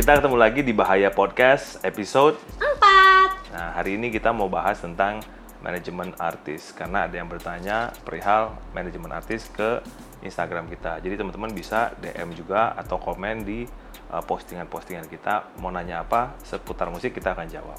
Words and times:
Kita 0.00 0.16
ketemu 0.16 0.40
lagi 0.40 0.64
di 0.64 0.72
Bahaya 0.72 1.12
Podcast 1.12 1.76
episode 1.84 2.40
Empat. 2.56 3.52
Nah, 3.52 3.76
hari 3.76 4.00
ini 4.00 4.08
kita 4.08 4.32
mau 4.32 4.48
bahas 4.48 4.80
tentang 4.80 5.20
manajemen 5.60 6.16
artis 6.16 6.72
karena 6.72 7.04
ada 7.04 7.20
yang 7.20 7.28
bertanya 7.28 7.92
perihal 8.00 8.56
manajemen 8.72 9.12
artis 9.12 9.52
ke 9.52 9.84
Instagram 10.24 10.72
kita. 10.72 11.04
Jadi 11.04 11.20
teman-teman 11.20 11.52
bisa 11.52 11.92
DM 12.00 12.32
juga 12.32 12.72
atau 12.80 12.96
komen 12.96 13.44
di 13.44 13.68
uh, 14.08 14.24
postingan-postingan 14.24 15.04
kita 15.04 15.52
mau 15.60 15.68
nanya 15.68 16.00
apa 16.00 16.32
seputar 16.48 16.88
musik 16.88 17.12
kita 17.12 17.36
akan 17.36 17.52
jawab. 17.52 17.76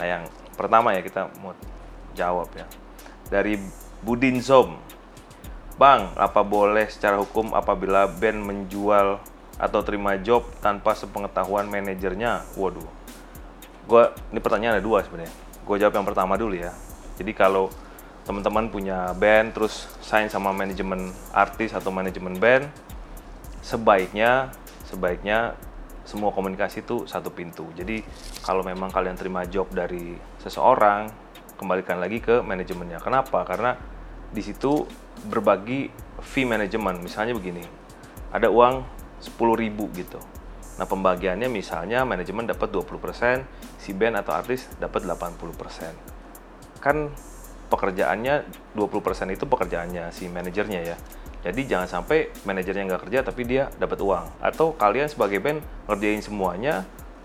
Nah, 0.00 0.06
yang 0.08 0.24
pertama 0.56 0.96
ya 0.96 1.04
kita 1.04 1.28
mau 1.44 1.52
jawab 2.16 2.48
ya. 2.56 2.64
Dari 3.28 3.60
Budin 4.00 4.40
Zom. 4.40 4.72
Bang, 5.76 6.16
apa 6.16 6.40
boleh 6.40 6.88
secara 6.88 7.20
hukum 7.20 7.52
apabila 7.52 8.08
band 8.08 8.40
menjual 8.40 9.20
atau 9.58 9.82
terima 9.82 10.14
job 10.16 10.46
tanpa 10.62 10.94
sepengetahuan 10.94 11.66
manajernya? 11.66 12.46
Waduh. 12.54 12.86
Gua 13.90 14.14
ini 14.30 14.38
pertanyaan 14.38 14.78
ada 14.78 14.84
dua 14.84 15.02
sebenarnya. 15.02 15.34
Gue 15.68 15.76
jawab 15.76 16.00
yang 16.00 16.06
pertama 16.08 16.40
dulu 16.40 16.56
ya. 16.56 16.72
Jadi 17.20 17.36
kalau 17.36 17.68
teman-teman 18.24 18.72
punya 18.72 19.12
band 19.12 19.52
terus 19.52 19.84
sign 20.00 20.32
sama 20.32 20.52
manajemen 20.52 21.12
artis 21.32 21.76
atau 21.76 21.92
manajemen 21.92 22.36
band, 22.40 22.68
sebaiknya 23.60 24.52
sebaiknya 24.88 25.56
semua 26.08 26.32
komunikasi 26.32 26.88
itu 26.88 27.04
satu 27.04 27.28
pintu. 27.28 27.68
Jadi 27.76 28.00
kalau 28.40 28.64
memang 28.64 28.88
kalian 28.88 29.12
terima 29.12 29.44
job 29.44 29.68
dari 29.68 30.16
seseorang, 30.40 31.12
kembalikan 31.60 32.00
lagi 32.00 32.24
ke 32.24 32.40
manajemennya. 32.40 32.96
Kenapa? 33.04 33.44
Karena 33.44 33.76
di 34.32 34.40
situ 34.40 34.88
berbagi 35.28 35.92
fee 36.24 36.48
manajemen. 36.48 37.04
Misalnya 37.04 37.36
begini, 37.36 37.60
ada 38.32 38.48
uang 38.48 38.97
10.000 39.20 39.98
gitu. 39.98 40.20
Nah, 40.78 40.86
pembagiannya 40.86 41.50
misalnya 41.50 42.06
manajemen 42.06 42.46
dapat 42.46 42.70
20%, 42.70 43.42
si 43.82 43.90
band 43.90 44.22
atau 44.22 44.32
artis 44.34 44.70
dapat 44.78 45.02
80%. 45.02 45.94
Kan 46.78 47.10
pekerjaannya 47.68 48.46
20% 48.78 49.34
itu 49.34 49.44
pekerjaannya 49.44 50.14
si 50.14 50.30
manajernya 50.30 50.80
ya. 50.86 50.96
Jadi 51.38 51.70
jangan 51.70 51.86
sampai 51.86 52.34
manajernya 52.42 52.84
nggak 52.90 53.02
kerja 53.06 53.20
tapi 53.22 53.42
dia 53.46 53.70
dapat 53.78 53.98
uang. 54.02 54.42
Atau 54.42 54.74
kalian 54.74 55.06
sebagai 55.06 55.38
band 55.38 55.62
ngerjain 55.86 56.22
semuanya 56.22 56.82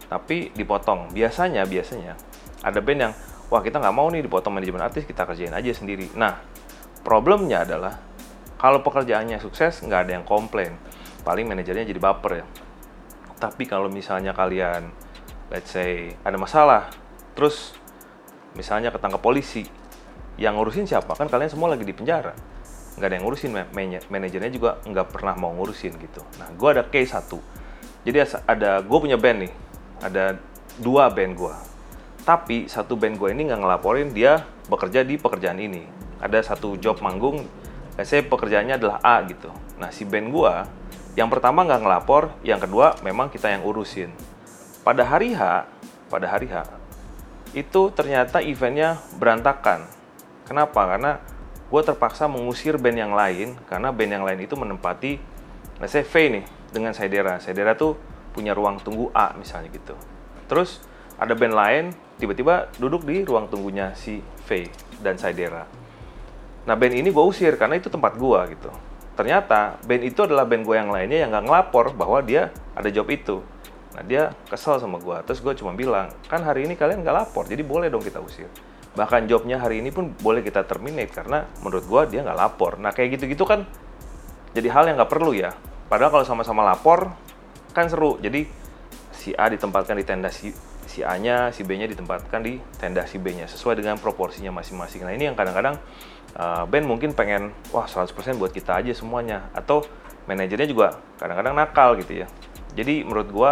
tapi 0.09 0.53
dipotong. 0.53 1.09
Biasanya, 1.13 1.65
biasanya 1.65 2.13
ada 2.61 2.79
band 2.79 2.99
yang, 3.09 3.13
wah 3.49 3.61
kita 3.61 3.81
nggak 3.81 3.95
mau 3.95 4.07
nih 4.13 4.21
dipotong 4.25 4.53
manajemen 4.53 4.81
artis, 4.85 5.03
kita 5.09 5.25
kerjain 5.25 5.53
aja 5.53 5.73
sendiri. 5.73 6.09
Nah, 6.13 6.37
problemnya 7.01 7.65
adalah 7.65 7.97
kalau 8.61 8.79
pekerjaannya 8.79 9.41
sukses 9.43 9.81
nggak 9.83 10.07
ada 10.07 10.11
yang 10.21 10.25
komplain. 10.25 10.77
Paling 11.23 11.47
manajernya 11.47 11.87
jadi 11.87 11.99
baper 12.03 12.43
ya. 12.43 12.45
Tapi 13.39 13.63
kalau 13.67 13.87
misalnya 13.87 14.35
kalian, 14.35 14.91
let's 15.51 15.71
say 15.71 16.15
ada 16.23 16.35
masalah, 16.35 16.91
terus 17.35 17.75
misalnya 18.55 18.91
ketangkap 18.91 19.19
polisi, 19.19 19.63
yang 20.35 20.59
ngurusin 20.59 20.87
siapa? 20.87 21.15
Kan 21.15 21.27
kalian 21.31 21.51
semua 21.51 21.71
lagi 21.71 21.83
di 21.87 21.95
penjara. 21.95 22.35
Nggak 22.93 23.07
ada 23.09 23.15
yang 23.17 23.25
ngurusin, 23.25 23.51
manajernya 24.11 24.51
juga 24.53 24.77
nggak 24.85 25.07
pernah 25.09 25.33
mau 25.33 25.51
ngurusin 25.55 25.97
gitu. 25.97 26.21
Nah, 26.37 26.51
gue 26.53 26.69
ada 26.69 26.83
case 26.85 27.09
satu. 27.09 27.41
Jadi 28.03 28.21
ada, 28.45 28.83
gue 28.83 28.97
punya 28.99 29.17
band 29.17 29.47
nih, 29.47 29.53
ada 30.03 30.37
dua 30.77 31.09
band 31.09 31.33
gue. 31.33 31.55
Tapi 32.23 32.67
satu 32.67 32.95
band 32.95 33.17
gue 33.17 33.29
ini 33.33 33.49
nggak 33.49 33.59
ngelaporin 33.59 34.11
dia 34.13 34.45
bekerja 34.69 35.03
di 35.03 35.17
pekerjaan 35.17 35.59
ini. 35.59 35.83
Ada 36.23 36.53
satu 36.53 36.79
job 36.79 37.03
manggung, 37.03 37.43
saya 37.99 38.23
pekerjaannya 38.23 38.75
adalah 38.79 38.97
A 39.03 39.19
gitu. 39.27 39.51
Nah, 39.81 39.91
si 39.91 40.05
band 40.07 40.31
gue, 40.31 40.53
yang 41.13 41.29
pertama 41.29 41.61
nggak 41.61 41.81
ngelapor, 41.85 42.33
yang 42.41 42.57
kedua 42.57 42.97
memang 43.05 43.29
kita 43.29 43.53
yang 43.53 43.61
urusin. 43.61 44.09
Pada 44.81 45.05
hari 45.05 45.37
H, 45.37 45.69
pada 46.09 46.25
hari 46.25 46.49
H, 46.49 46.65
itu 47.53 47.93
ternyata 47.93 48.41
eventnya 48.41 48.97
berantakan. 49.21 49.85
Kenapa? 50.49 50.89
Karena 50.89 51.21
gue 51.69 51.81
terpaksa 51.81 52.25
mengusir 52.29 52.77
band 52.77 52.97
yang 52.97 53.13
lain 53.17 53.57
karena 53.65 53.89
band 53.89 54.11
yang 54.13 54.25
lain 54.25 54.45
itu 54.45 54.53
menempati 54.53 55.17
let's 55.81 55.93
say 55.93 56.05
V 56.05 56.13
nih 56.41 56.45
dengan 56.69 56.93
Saidera. 56.93 57.41
Saidera 57.41 57.73
tuh 57.73 57.97
punya 58.33 58.53
ruang 58.53 58.81
tunggu 58.81 59.09
A 59.13 59.33
misalnya 59.37 59.73
gitu. 59.73 59.97
Terus 60.49 60.81
ada 61.17 61.33
band 61.37 61.53
lain 61.53 61.83
tiba-tiba 62.17 62.69
duduk 62.77 63.05
di 63.05 63.25
ruang 63.25 63.49
tunggunya 63.49 63.93
si 63.97 64.21
V 64.21 64.69
dan 65.01 65.17
Saidera. 65.17 65.65
Nah 66.65 66.75
band 66.77 66.93
ini 66.93 67.09
gue 67.09 67.25
usir 67.25 67.57
karena 67.57 67.77
itu 67.77 67.89
tempat 67.89 68.17
gue 68.17 68.39
gitu. 68.53 68.69
Ternyata 69.13 69.77
band 69.85 70.03
itu 70.03 70.25
adalah 70.25 70.49
band 70.49 70.65
gue 70.65 70.75
yang 70.75 70.89
lainnya 70.89 71.25
yang 71.25 71.29
nggak 71.29 71.45
ngelapor 71.45 71.93
bahwa 71.93 72.19
dia 72.25 72.49
ada 72.73 72.89
job 72.89 73.05
itu. 73.13 73.45
Nah 73.93 74.01
dia 74.01 74.33
kesel 74.49 74.81
sama 74.81 74.97
gue. 74.97 75.17
Terus 75.29 75.39
gue 75.45 75.53
cuma 75.61 75.77
bilang, 75.77 76.09
kan 76.25 76.41
hari 76.41 76.65
ini 76.65 76.73
kalian 76.73 77.05
nggak 77.05 77.13
lapor, 77.13 77.45
jadi 77.45 77.61
boleh 77.61 77.93
dong 77.93 78.01
kita 78.01 78.17
usir. 78.17 78.49
Bahkan 78.93 79.29
jobnya 79.29 79.61
hari 79.61 79.81
ini 79.81 79.89
pun 79.93 80.13
boleh 80.17 80.41
kita 80.41 80.65
terminate 80.65 81.13
karena 81.13 81.45
menurut 81.61 81.85
gue 81.85 82.01
dia 82.17 82.25
nggak 82.25 82.37
lapor. 82.37 82.81
Nah 82.81 82.89
kayak 82.93 83.17
gitu-gitu 83.17 83.45
kan 83.45 83.65
jadi 84.53 84.69
hal 84.69 84.89
yang 84.89 84.97
nggak 84.97 85.09
perlu 85.13 85.33
ya. 85.33 85.53
Padahal 85.89 86.09
kalau 86.09 86.25
sama-sama 86.25 86.65
lapor 86.65 87.13
kan 87.73 87.89
seru. 87.89 88.17
Jadi 88.21 88.45
si 89.13 89.33
A 89.33 89.49
ditempatkan 89.49 89.97
di 89.97 90.05
tenda 90.05 90.29
si, 90.29 90.53
si 90.85 91.01
A-nya, 91.01 91.49
si 91.49 91.65
B-nya 91.65 91.89
ditempatkan 91.89 92.41
di 92.41 92.61
tenda 92.77 93.05
si 93.09 93.17
B-nya 93.17 93.49
sesuai 93.49 93.81
dengan 93.81 93.97
proporsinya 93.97 94.53
masing-masing. 94.53 95.05
Nah 95.05 95.13
ini 95.13 95.29
yang 95.29 95.37
kadang-kadang 95.37 95.81
uh, 96.37 96.63
band 96.69 96.85
mungkin 96.85 97.13
pengen 97.13 97.53
wah 97.69 97.85
100% 97.85 98.13
buat 98.37 98.53
kita 98.53 98.79
aja 98.81 98.93
semuanya 98.93 99.49
atau 99.53 99.85
manajernya 100.25 100.67
juga 100.69 100.87
kadang-kadang 101.19 101.53
nakal 101.55 101.99
gitu 101.99 102.23
ya. 102.23 102.27
Jadi 102.73 103.03
menurut 103.05 103.29
gua 103.29 103.51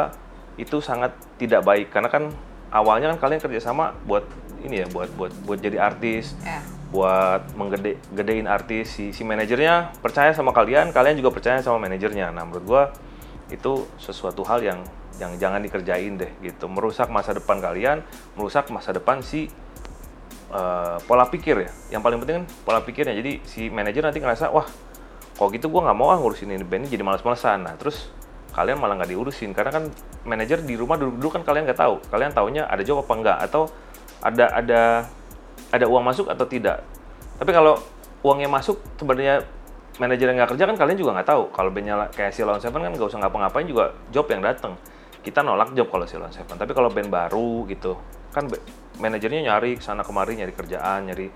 itu 0.58 0.80
sangat 0.84 1.14
tidak 1.40 1.64
baik 1.64 1.94
karena 1.94 2.10
kan 2.12 2.32
awalnya 2.72 3.12
kan 3.16 3.28
kalian 3.28 3.42
kerjasama 3.44 3.96
buat 4.08 4.24
ini 4.62 4.86
ya 4.86 4.88
buat 4.90 5.10
buat 5.18 5.34
buat 5.46 5.60
jadi 5.60 5.82
artis, 5.82 6.38
Ya. 6.46 6.62
buat 6.94 7.42
menggede 7.58 7.98
gedein 8.14 8.46
artis 8.46 8.94
si 8.94 9.10
si 9.12 9.22
manajernya 9.26 9.96
percaya 10.00 10.32
sama 10.36 10.54
kalian, 10.54 10.94
kalian 10.94 11.18
juga 11.18 11.34
percaya 11.34 11.60
sama 11.62 11.82
manajernya. 11.82 12.30
Nah 12.34 12.44
menurut 12.46 12.66
gua 12.66 12.84
itu 13.52 13.84
sesuatu 14.00 14.48
hal 14.48 14.64
yang 14.64 14.80
yang 15.20 15.38
jangan 15.38 15.62
dikerjain 15.62 16.18
deh 16.18 16.32
gitu, 16.42 16.66
merusak 16.66 17.12
masa 17.14 17.36
depan 17.36 17.62
kalian, 17.62 18.02
merusak 18.34 18.72
masa 18.74 18.90
depan 18.96 19.22
si 19.22 19.52
uh, 20.52 20.98
pola 21.08 21.26
pikir 21.28 21.56
ya. 21.66 21.70
Yang 21.98 22.02
paling 22.04 22.18
penting 22.22 22.36
kan 22.44 22.46
pola 22.68 22.80
pikirnya. 22.84 23.16
Jadi 23.16 23.42
si 23.48 23.72
manajer 23.72 24.04
nanti 24.04 24.20
ngerasa 24.20 24.52
wah 24.52 24.68
kok 25.32 25.48
gitu 25.56 25.74
gua 25.74 25.90
nggak 25.90 25.98
mau 25.98 26.14
ah 26.14 26.20
ngurusin 26.22 26.54
ini 26.54 26.62
band 26.62 26.86
ini 26.86 26.94
jadi 26.94 27.04
malas-malesan. 27.08 27.66
Nah 27.66 27.74
terus 27.80 28.12
kalian 28.54 28.78
malah 28.78 29.00
nggak 29.00 29.12
diurusin. 29.16 29.56
Karena 29.56 29.72
kan 29.72 29.84
manajer 30.28 30.62
di 30.62 30.76
rumah 30.78 31.00
duduk-duduk 31.00 31.42
kan 31.42 31.44
kalian 31.48 31.66
nggak 31.66 31.80
tahu. 31.80 31.98
Kalian 32.12 32.32
taunya 32.36 32.68
ada 32.68 32.84
job 32.86 33.02
apa 33.02 33.14
enggak 33.16 33.38
atau 33.50 33.72
ada 34.22 34.46
ada 34.54 34.82
ada 35.72 35.86
uang 35.88 36.04
masuk 36.04 36.30
atau 36.30 36.46
tidak? 36.46 36.84
Tapi 37.40 37.52
kalau 37.56 37.80
uangnya 38.22 38.52
masuk 38.52 38.78
sebenarnya 39.02 39.42
manajer 39.98 40.30
yang 40.30 40.38
nggak 40.38 40.52
kerja 40.54 40.64
kan 40.70 40.78
kalian 40.78 40.98
juga 41.00 41.12
nggak 41.18 41.30
tahu. 41.32 41.44
Kalau 41.50 41.70
bandnya 41.74 42.06
kayak 42.14 42.36
Silon 42.36 42.62
Seven 42.62 42.86
kan 42.86 42.92
nggak 42.94 43.10
usah 43.10 43.20
ngapa-ngapain 43.24 43.66
juga 43.66 43.98
job 44.14 44.30
yang 44.30 44.46
datang 44.46 44.78
kita 45.22 45.46
nolak 45.46 45.74
job 45.74 45.90
kalau 45.90 46.06
Silon 46.06 46.30
Seven. 46.30 46.54
Tapi 46.54 46.72
kalau 46.78 46.94
band 46.94 47.10
baru 47.10 47.66
gitu 47.66 47.98
kan 48.32 48.48
manajernya 48.98 49.48
nyari 49.52 49.80
sana 49.84 50.08
kemari 50.08 50.40
nyari 50.40 50.56
kerjaan 50.56 51.12
nyari 51.12 51.28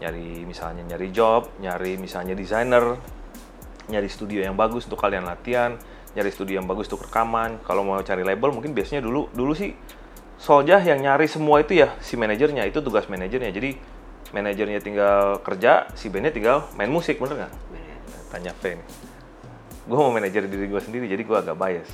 nyari 0.00 0.44
misalnya 0.44 0.84
nyari 0.84 1.08
job 1.10 1.48
nyari 1.58 1.96
misalnya 1.96 2.36
desainer 2.36 3.00
nyari 3.88 4.08
studio 4.08 4.44
yang 4.44 4.56
bagus 4.56 4.88
untuk 4.88 5.00
kalian 5.00 5.24
latihan 5.24 5.76
nyari 6.14 6.30
studio 6.30 6.62
yang 6.62 6.66
bagus 6.70 6.86
untuk 6.88 7.10
rekaman. 7.10 7.58
Kalau 7.66 7.82
mau 7.82 7.98
cari 8.00 8.22
label 8.22 8.54
mungkin 8.54 8.72
biasanya 8.72 9.02
dulu 9.02 9.28
dulu 9.34 9.52
sih 9.52 9.74
Soljah 10.34 10.82
yang 10.82 10.98
nyari 10.98 11.30
semua 11.30 11.62
itu 11.62 11.78
ya 11.78 11.94
si 12.02 12.18
manajernya 12.18 12.66
itu 12.66 12.82
tugas 12.82 13.06
manajernya. 13.06 13.54
Jadi 13.54 13.78
manajernya 14.34 14.82
tinggal 14.82 15.38
kerja, 15.46 15.86
si 15.94 16.10
bandnya 16.10 16.34
tinggal 16.34 16.66
main 16.74 16.90
musik, 16.90 17.22
bener 17.22 17.46
nggak? 17.46 17.52
Tanya 18.34 18.50
nih. 18.50 18.82
Gue 19.86 19.98
mau 20.00 20.10
manajer 20.10 20.50
diri 20.50 20.66
gue 20.66 20.82
sendiri, 20.82 21.06
jadi 21.06 21.22
gue 21.22 21.36
agak 21.38 21.54
bias. 21.54 21.86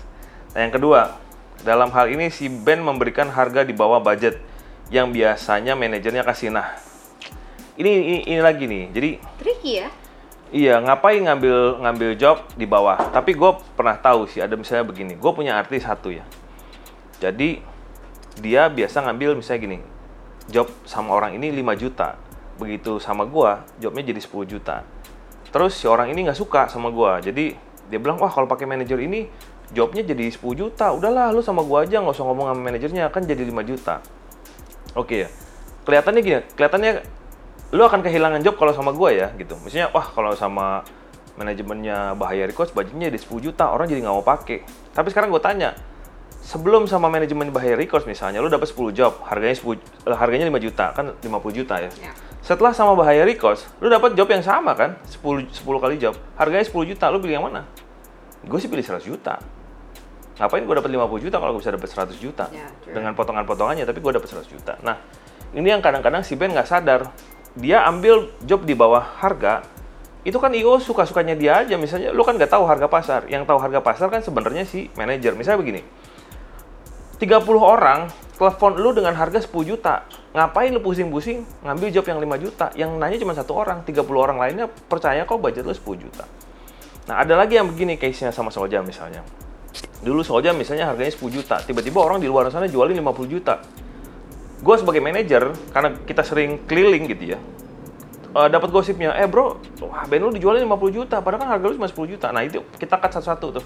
Nah 0.56 0.60
yang 0.64 0.72
kedua, 0.72 1.20
dalam 1.62 1.92
hal 1.92 2.08
ini 2.08 2.32
si 2.32 2.48
band 2.48 2.80
memberikan 2.84 3.28
harga 3.28 3.64
di 3.64 3.76
bawah 3.76 4.00
budget 4.00 4.40
yang 4.88 5.12
biasanya 5.12 5.76
manajernya 5.76 6.24
kasih. 6.24 6.50
Nah, 6.50 6.74
ini 7.76 7.90
ini, 7.90 8.18
ini 8.26 8.40
lagi 8.42 8.64
nih. 8.66 8.84
Jadi 8.90 9.10
Tricky 9.38 9.72
ya. 9.80 9.88
Iya, 10.50 10.82
ngapain 10.82 11.22
ngambil 11.22 11.78
ngambil 11.78 12.10
job 12.18 12.42
di 12.58 12.66
bawah? 12.66 12.98
Tapi 13.14 13.38
gue 13.38 13.50
pernah 13.78 13.94
tahu 13.94 14.26
sih, 14.26 14.42
ada 14.42 14.58
misalnya 14.58 14.82
begini. 14.82 15.14
Gue 15.14 15.30
punya 15.30 15.54
artis 15.54 15.86
satu 15.86 16.10
ya. 16.10 16.26
Jadi 17.22 17.62
dia 18.42 18.66
biasa 18.66 19.06
ngambil 19.06 19.38
misalnya 19.38 19.60
gini, 19.62 19.78
job 20.50 20.66
sama 20.82 21.14
orang 21.14 21.38
ini 21.38 21.54
5 21.54 21.78
juta. 21.78 22.18
Begitu 22.58 22.98
sama 22.98 23.30
gue, 23.30 23.50
jobnya 23.78 24.02
jadi 24.10 24.18
10 24.18 24.42
juta. 24.50 24.82
Terus 25.54 25.78
si 25.78 25.86
orang 25.86 26.10
ini 26.10 26.26
nggak 26.26 26.38
suka 26.38 26.66
sama 26.66 26.90
gue, 26.90 27.30
jadi 27.30 27.44
dia 27.90 27.98
bilang, 27.98 28.22
wah 28.22 28.30
kalau 28.30 28.46
pakai 28.46 28.70
manajer 28.70 29.02
ini 29.02 29.26
jobnya 29.72 30.02
jadi 30.02 30.30
10 30.30 30.40
juta. 30.54 30.90
Udahlah, 30.94 31.30
lu 31.34 31.40
sama 31.40 31.62
gue 31.62 31.78
aja 31.78 32.02
nggak 32.02 32.14
usah 32.14 32.26
ngomong 32.26 32.46
sama 32.50 32.60
manajernya, 32.60 33.10
kan 33.14 33.22
jadi 33.26 33.42
5 33.46 33.62
juta. 33.66 34.02
Oke 34.98 35.26
ya, 35.26 35.28
kelihatannya 35.86 36.20
gini, 36.22 36.40
kelihatannya 36.58 36.92
lu 37.70 37.82
akan 37.86 38.02
kehilangan 38.02 38.42
job 38.42 38.58
kalau 38.58 38.74
sama 38.74 38.90
gue 38.90 39.10
ya 39.14 39.30
gitu. 39.38 39.54
Misalnya 39.62 39.94
wah 39.94 40.02
kalau 40.02 40.34
sama 40.34 40.82
manajemennya 41.38 42.18
Bahaya 42.18 42.44
Records 42.50 42.74
budgetnya 42.74 43.08
di 43.08 43.18
10 43.18 43.40
juta, 43.40 43.70
orang 43.70 43.86
jadi 43.86 44.02
nggak 44.02 44.14
mau 44.14 44.26
pakai. 44.26 44.66
Tapi 44.90 45.08
sekarang 45.14 45.30
gue 45.30 45.38
tanya, 45.38 45.72
sebelum 46.42 46.84
sama 46.90 47.06
manajemen 47.06 47.54
Bahaya 47.54 47.78
Records 47.78 48.04
misalnya, 48.04 48.42
lu 48.42 48.50
dapat 48.50 48.68
10 48.68 48.92
job, 48.92 49.22
harganya 49.24 49.56
10, 49.56 49.78
eh, 49.78 50.18
harganya 50.18 50.46
5 50.50 50.60
juta, 50.60 50.90
kan 50.92 51.14
50 51.22 51.52
juta 51.54 51.80
ya. 51.80 51.90
Ya. 52.02 52.12
Setelah 52.42 52.74
sama 52.74 52.98
Bahaya 52.98 53.22
Records, 53.22 53.64
lu 53.78 53.86
dapat 53.86 54.18
job 54.18 54.26
yang 54.26 54.42
sama 54.42 54.74
kan, 54.74 54.98
10 55.06 55.46
10 55.48 55.78
kali 55.78 55.96
job, 55.96 56.18
harganya 56.34 56.66
10 56.66 56.84
juta, 56.84 57.08
lu 57.08 57.22
pilih 57.22 57.38
yang 57.40 57.46
mana? 57.46 57.64
Gue 58.44 58.58
sih 58.58 58.68
pilih 58.68 58.82
100 58.82 59.04
juta. 59.04 59.38
Ngapain 60.40 60.64
gue 60.64 60.72
dapat 60.72 60.88
50 60.88 61.24
juta 61.28 61.36
kalau 61.36 61.52
gue 61.52 61.60
bisa 61.60 61.72
dapat 61.76 61.88
100 61.92 62.16
juta 62.16 62.48
Ya, 62.48 62.72
true. 62.80 62.96
dengan 62.96 63.12
potongan-potongannya, 63.12 63.84
tapi 63.84 64.00
gue 64.00 64.12
dapat 64.16 64.24
100 64.24 64.48
juta. 64.48 64.72
Nah, 64.80 64.96
ini 65.52 65.68
yang 65.68 65.84
kadang-kadang 65.84 66.24
si 66.24 66.32
band 66.32 66.56
nggak 66.56 66.64
sadar, 66.64 67.12
dia 67.52 67.84
ambil 67.84 68.32
job 68.48 68.64
di 68.64 68.72
bawah 68.72 69.04
harga, 69.20 69.60
itu 70.24 70.36
kan 70.40 70.52
IO 70.56 70.80
suka-sukanya 70.80 71.36
dia 71.36 71.60
aja. 71.60 71.76
Misalnya, 71.76 72.12
lu 72.16 72.24
kan 72.24 72.40
nggak 72.40 72.48
tahu 72.52 72.64
harga 72.64 72.88
pasar. 72.88 73.20
Yang 73.28 73.48
tahu 73.52 73.58
harga 73.60 73.80
pasar 73.84 74.08
kan 74.08 74.24
sebenarnya 74.24 74.64
si 74.64 74.88
manajer. 74.96 75.36
Misalnya 75.36 75.60
begini, 75.60 75.80
30 77.20 77.60
orang 77.60 78.08
telepon 78.40 78.80
lu 78.80 78.96
dengan 78.96 79.12
harga 79.12 79.44
10 79.44 79.52
juta. 79.68 80.08
Ngapain 80.32 80.72
lu 80.72 80.80
pusing-pusing 80.80 81.44
ngambil 81.68 81.88
job 81.92 82.04
yang 82.08 82.16
5 82.16 82.36
juta? 82.40 82.66
Yang 82.72 82.90
nanya 82.96 83.16
cuma 83.20 83.32
satu 83.36 83.52
orang, 83.60 83.84
30 83.84 84.00
orang 84.16 84.40
lainnya 84.40 84.72
percaya 84.88 85.24
kok 85.28 85.36
budget 85.36 85.68
lu 85.68 85.76
10 85.76 86.00
juta. 86.00 86.24
Nah, 87.08 87.20
ada 87.20 87.36
lagi 87.36 87.60
yang 87.60 87.68
begini 87.68 88.00
case-nya 88.00 88.32
sama 88.32 88.48
Soja 88.48 88.80
misalnya. 88.80 89.20
Dulu 90.00 90.24
Soja 90.24 90.56
misalnya 90.56 90.88
harganya 90.88 91.12
10 91.12 91.28
juta, 91.28 91.60
tiba-tiba 91.60 92.00
orang 92.00 92.24
di 92.24 92.28
luar 92.28 92.48
sana 92.48 92.64
jualin 92.64 92.96
50 92.96 93.28
juta. 93.28 93.60
Gue 94.60 94.76
sebagai 94.80 95.04
manajer, 95.04 95.52
karena 95.72 95.92
kita 96.04 96.24
sering 96.24 96.64
keliling 96.64 97.04
gitu 97.08 97.36
ya, 97.36 97.38
eh, 98.36 98.48
dapat 98.48 98.72
gosipnya, 98.72 99.12
eh 99.16 99.28
bro, 99.28 99.60
wah 99.84 100.04
band 100.08 100.20
lu 100.24 100.30
dijualin 100.32 100.64
50 100.64 100.92
juta, 100.92 101.20
padahal 101.20 101.44
kan 101.44 101.50
harga 101.56 101.64
lu 101.68 101.74
cuma 101.76 101.88
10 101.88 102.08
juta. 102.16 102.32
Nah 102.32 102.44
itu 102.44 102.64
kita 102.76 102.96
cut 102.96 103.12
satu-satu 103.12 103.46
tuh. 103.60 103.64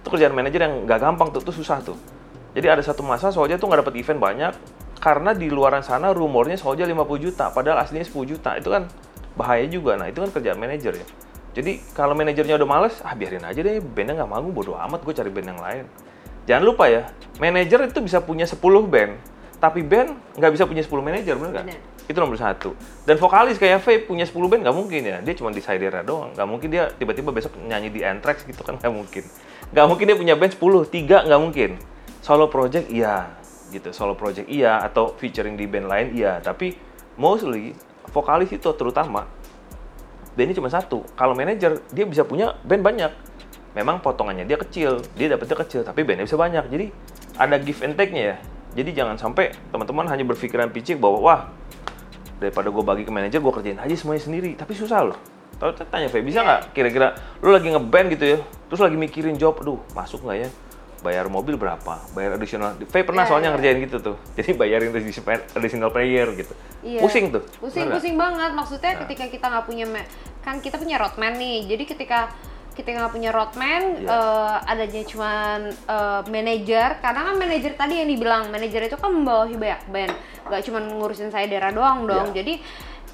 Itu 0.00 0.08
kerjaan 0.12 0.32
manajer 0.32 0.64
yang 0.64 0.88
nggak 0.88 1.00
gampang 1.00 1.28
tuh, 1.32 1.40
itu 1.44 1.52
susah 1.56 1.80
tuh. 1.84 1.96
Jadi 2.56 2.66
ada 2.72 2.80
satu 2.80 3.04
masa 3.04 3.28
Soja 3.28 3.60
tuh 3.60 3.68
nggak 3.68 3.84
dapat 3.84 3.94
event 4.00 4.20
banyak, 4.20 4.52
karena 4.96 5.36
di 5.36 5.52
luaran 5.52 5.84
sana 5.84 6.12
rumornya 6.16 6.56
Soja 6.56 6.88
50 6.88 7.20
juta, 7.20 7.52
padahal 7.52 7.84
aslinya 7.84 8.08
10 8.08 8.24
juta. 8.24 8.56
Itu 8.56 8.72
kan 8.72 8.88
bahaya 9.36 9.68
juga. 9.68 10.00
Nah 10.00 10.08
itu 10.08 10.24
kan 10.24 10.32
kerjaan 10.32 10.56
manajer 10.56 11.04
ya. 11.04 11.06
Jadi 11.56 11.80
kalau 11.96 12.12
manajernya 12.12 12.60
udah 12.60 12.68
males, 12.68 13.00
ah 13.00 13.16
biarin 13.16 13.40
aja 13.40 13.56
deh, 13.64 13.80
bandnya 13.80 14.20
nggak 14.20 14.28
manggung, 14.28 14.52
bodo 14.52 14.76
amat, 14.76 15.00
gue 15.00 15.14
cari 15.16 15.32
band 15.32 15.56
yang 15.56 15.60
lain. 15.64 15.84
Jangan 16.44 16.62
lupa 16.68 16.84
ya, 16.84 17.08
manajer 17.40 17.88
itu 17.88 18.04
bisa 18.04 18.20
punya 18.20 18.44
10 18.44 18.60
band, 18.84 19.16
tapi 19.56 19.80
band 19.80 20.36
nggak 20.36 20.52
bisa 20.52 20.68
punya 20.68 20.84
10 20.84 21.00
manajer, 21.00 21.32
bener 21.40 21.50
nggak? 21.56 21.66
Itu 22.12 22.20
nomor 22.20 22.36
satu. 22.36 22.76
Dan 23.08 23.16
vokalis 23.16 23.56
kayak 23.56 23.80
Faye 23.80 24.04
punya 24.04 24.28
10 24.28 24.36
band 24.52 24.68
nggak 24.68 24.76
mungkin 24.76 25.00
ya, 25.00 25.16
dia 25.24 25.32
cuma 25.32 25.48
di 25.48 25.64
doang. 26.04 26.36
Nggak 26.36 26.44
mungkin 26.44 26.68
dia 26.68 26.92
tiba-tiba 26.92 27.32
besok 27.32 27.56
nyanyi 27.56 27.88
di 27.88 28.04
Anthrax 28.04 28.44
gitu 28.44 28.60
kan, 28.60 28.76
nggak 28.76 28.92
mungkin. 28.92 29.24
Nggak 29.72 29.86
mungkin 29.88 30.04
dia 30.12 30.16
punya 30.20 30.34
band 30.36 30.52
10, 30.60 30.92
tiga 30.92 31.24
nggak 31.24 31.40
mungkin. 31.40 31.70
Solo 32.20 32.52
project 32.52 32.92
iya, 32.92 33.32
gitu. 33.72 33.96
Solo 33.96 34.12
project 34.12 34.44
iya, 34.52 34.84
atau 34.84 35.16
featuring 35.16 35.56
di 35.56 35.64
band 35.64 35.88
lain 35.88 36.12
iya. 36.12 36.36
Tapi 36.44 36.76
mostly 37.16 37.72
vokalis 38.12 38.52
itu 38.52 38.68
terutama 38.76 39.24
bandnya 40.36 40.54
cuma 40.54 40.68
satu. 40.68 41.02
Kalau 41.16 41.32
manajer 41.32 41.80
dia 41.90 42.04
bisa 42.04 42.22
punya 42.22 42.54
band 42.62 42.84
banyak. 42.84 43.12
Memang 43.72 44.00
potongannya 44.00 44.44
dia 44.44 44.56
kecil, 44.56 45.04
dia 45.16 45.32
dapetnya 45.32 45.56
kecil, 45.64 45.80
tapi 45.84 46.04
bandnya 46.04 46.28
bisa 46.28 46.36
banyak. 46.36 46.64
Jadi 46.68 46.86
ada 47.36 47.56
give 47.60 47.80
and 47.82 47.96
take-nya 47.96 48.22
ya. 48.32 48.36
Jadi 48.76 48.92
jangan 48.92 49.16
sampai 49.16 49.56
teman-teman 49.72 50.04
hanya 50.12 50.24
berpikiran 50.28 50.68
picik 50.68 51.00
bahwa 51.00 51.18
wah 51.20 51.40
daripada 52.36 52.68
gue 52.68 52.84
bagi 52.84 53.02
ke 53.08 53.12
manajer 53.12 53.40
gue 53.40 53.52
kerjain 53.52 53.80
aja 53.80 53.94
semuanya 53.96 54.22
sendiri. 54.22 54.52
Tapi 54.56 54.72
susah 54.76 55.12
loh. 55.12 55.18
Tahu 55.56 55.72
tanya 55.88 56.12
Fe, 56.12 56.20
bisa 56.20 56.44
nggak 56.44 56.76
kira-kira 56.76 57.16
lu 57.40 57.48
lagi 57.48 57.72
ngeband 57.72 58.12
gitu 58.12 58.24
ya, 58.36 58.38
terus 58.68 58.76
lagi 58.76 58.92
mikirin 59.00 59.40
job, 59.40 59.56
aduh 59.56 59.80
masuk 59.96 60.20
nggak 60.28 60.44
ya? 60.44 60.48
Bayar 61.04 61.28
mobil 61.28 61.56
berapa? 61.56 62.00
Bayar 62.12 62.36
additional. 62.36 62.76
Fe 62.88 63.04
pernah 63.04 63.24
Iya, 63.24 63.30
soalnya 63.30 63.48
iya. 63.50 63.54
ngerjain 63.56 63.78
gitu 63.84 63.96
tuh. 64.00 64.16
Jadi 64.36 64.50
bayarin 64.56 64.90
additional 65.52 65.90
player 65.92 66.26
gitu. 66.32 66.52
Iya. 66.80 67.00
Pusing 67.00 67.32
tuh. 67.32 67.42
Pusing, 67.60 67.86
Bener 67.88 67.94
pusing 68.00 68.14
banget. 68.16 68.50
Maksudnya 68.52 68.92
Nah. 68.96 69.00
ketika 69.04 69.24
kita 69.28 69.46
nggak 69.48 69.64
punya, 69.66 69.86
kan 70.40 70.56
kita 70.60 70.76
punya 70.76 70.96
roadman 70.96 71.36
nih. 71.36 71.58
Jadi 71.68 71.84
ketika 71.84 72.30
kita 72.72 72.92
nggak 72.92 73.12
punya 73.12 73.30
roadman, 73.32 73.82
Iya. 74.04 74.08
eh, 74.08 74.70
adanya 74.72 75.02
cuman 75.08 75.58
eh, 75.72 76.20
manajer. 76.28 76.88
Karena 77.00 77.20
kan 77.28 77.34
manajer 77.36 77.72
tadi 77.72 77.94
yang 78.00 78.08
dibilang 78.08 78.42
manajer 78.48 78.84
itu 78.84 78.96
kan 78.96 79.10
membawahi 79.10 79.56
banyak 79.56 79.82
band, 79.88 80.12
nggak 80.44 80.62
cuman 80.64 80.82
ngurusin 80.96 81.28
saya 81.28 81.48
daerah 81.48 81.72
doang 81.72 82.04
dong. 82.04 82.32
Iya. 82.32 82.44
Jadi 82.44 82.54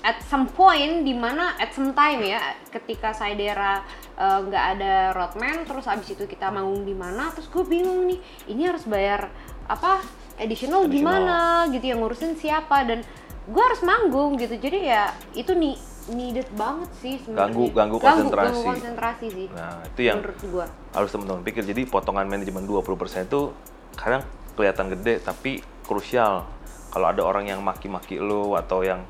at 0.03 0.19
some 0.27 0.51
point 0.51 1.07
di 1.07 1.15
mana 1.15 1.55
at 1.57 1.71
some 1.71 1.95
time 1.95 2.27
ya 2.27 2.43
ketika 2.75 3.15
saya 3.15 3.39
daerah 3.39 3.87
eh, 4.23 4.41
nggak 4.47 4.65
ada 4.79 4.95
roadman 5.11 5.67
terus 5.67 5.85
abis 5.85 6.15
itu 6.15 6.25
kita 6.25 6.49
manggung 6.49 6.87
di 6.87 6.95
mana 6.95 7.35
terus 7.35 7.51
gue 7.51 7.65
bingung 7.67 8.07
nih 8.07 8.19
ini 8.47 8.63
harus 8.65 8.87
bayar 8.87 9.27
apa 9.67 9.99
additional, 10.39 10.87
Additional. 10.87 10.95
gimana 11.19 11.37
gitu 11.71 11.85
yang 11.85 11.99
ngurusin 11.99 12.35
siapa 12.35 12.87
dan 12.87 13.03
gue 13.43 13.63
harus 13.63 13.83
manggung 13.83 14.39
gitu 14.39 14.55
jadi 14.55 14.79
ya 14.79 15.03
itu 15.35 15.51
nih 15.53 15.75
needed 16.03 16.51
banget 16.55 16.91
sih 16.99 17.15
sebenarnya. 17.17 17.47
Ganggu- 17.47 17.71
ganggu 17.71 17.97
konsentrasi. 17.99 18.47
ganggu 18.51 18.63
konsentrasi 18.67 19.27
sih 19.31 19.47
Nah, 19.55 19.87
itu 19.87 20.01
yang 20.03 20.19
menurut 20.19 20.39
gue 20.41 20.67
harus 20.93 21.11
teman-teman 21.15 21.43
pikir. 21.43 21.63
Jadi 21.63 21.83
potongan 21.87 22.27
manajemen 22.27 22.67
20% 22.67 23.23
itu 23.23 23.55
kadang 23.95 24.27
kelihatan 24.59 24.91
gede 24.91 25.23
tapi 25.23 25.59
krusial. 25.87 26.43
Kalau 26.91 27.07
ada 27.07 27.23
orang 27.23 27.47
yang 27.47 27.63
maki-maki 27.63 28.19
lu 28.19 28.53
atau 28.53 28.83
yang 28.83 29.07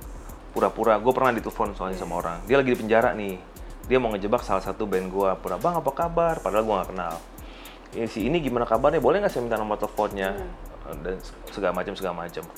pura-pura, 0.52 1.00
gue 1.00 1.10
pernah 1.10 1.32
ditelepon 1.32 1.72
soalnya 1.72 1.96
sama 1.96 2.20
orang. 2.20 2.44
Dia 2.44 2.60
lagi 2.60 2.70
di 2.70 2.78
penjara 2.78 3.16
nih. 3.16 3.40
Dia 3.92 4.00
mau 4.00 4.08
ngejebak 4.16 4.40
salah 4.40 4.64
satu 4.64 4.88
band 4.88 5.12
gue. 5.12 5.30
Pura, 5.36 5.60
bang 5.60 5.84
apa 5.84 5.92
kabar? 5.92 6.40
Padahal 6.40 6.64
gue 6.64 6.74
nggak 6.80 6.90
kenal. 6.96 7.14
"Ya, 7.92 8.08
si 8.08 8.24
ini 8.24 8.40
gimana 8.40 8.64
kabarnya? 8.64 9.04
Boleh 9.04 9.20
nggak 9.20 9.28
saya 9.36 9.44
minta 9.44 9.60
nomor 9.60 9.76
teleponnya? 9.76 10.32
Dan 11.04 11.20
segala 11.52 11.76
macam 11.76 11.92
segala 11.92 12.24
macam. 12.24 12.48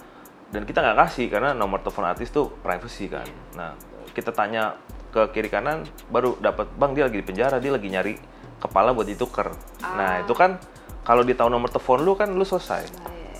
Dan 0.54 0.62
kita 0.62 0.78
nggak 0.78 0.98
kasih 1.02 1.26
karena 1.26 1.50
nomor 1.50 1.82
telepon 1.82 2.06
artis 2.06 2.30
tuh 2.30 2.54
privacy 2.62 3.10
kan. 3.10 3.26
Nah, 3.58 3.74
kita 4.14 4.30
tanya 4.30 4.78
ke 5.10 5.34
kiri 5.34 5.50
kanan, 5.50 5.82
baru 6.06 6.38
dapat 6.38 6.70
bang 6.78 6.94
dia 6.94 7.10
lagi 7.10 7.18
di 7.18 7.26
penjara, 7.26 7.58
dia 7.58 7.74
lagi 7.74 7.90
nyari 7.90 8.14
kepala 8.62 8.94
buat 8.94 9.06
ditukar. 9.06 9.54
Nah 9.82 10.22
itu 10.22 10.34
kan 10.34 10.58
kalau 11.02 11.26
dia 11.26 11.34
tahu 11.34 11.50
nomor 11.50 11.70
telepon 11.70 12.02
lu 12.06 12.14
kan 12.14 12.30
lu 12.30 12.46
selesai. 12.46 12.86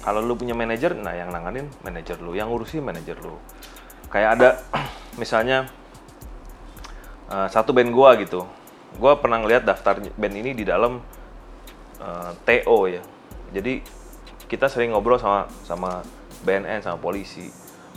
Kalau 0.05 0.21
lu 0.21 0.37
punya 0.37 0.53
manajer, 0.53 0.93
nah 0.93 1.17
yang 1.17 1.33
nanganin 1.33 1.71
manajer 1.81 2.21
lu, 2.21 2.37
yang 2.37 2.53
ngurusin 2.53 2.85
manajer 2.85 3.17
lu. 3.25 3.41
Kayak 4.13 4.31
ada 4.39 4.49
misalnya 5.23 5.67
eh, 7.35 7.49
satu 7.51 7.75
band 7.75 7.91
gua 7.91 8.15
gitu, 8.15 8.47
gua 9.03 9.19
pernah 9.19 9.43
ngeliat 9.43 9.67
daftar 9.67 9.99
band 9.99 10.35
ini 10.39 10.55
di 10.55 10.63
dalam 10.63 11.03
eh, 11.99 12.31
TO 12.47 12.87
ya. 12.87 13.03
Jadi 13.51 13.83
kita 14.47 14.71
sering 14.71 14.95
ngobrol 14.95 15.19
sama 15.19 15.51
sama 15.67 16.07
BNN 16.47 16.87
sama 16.87 17.03
polisi. 17.03 17.51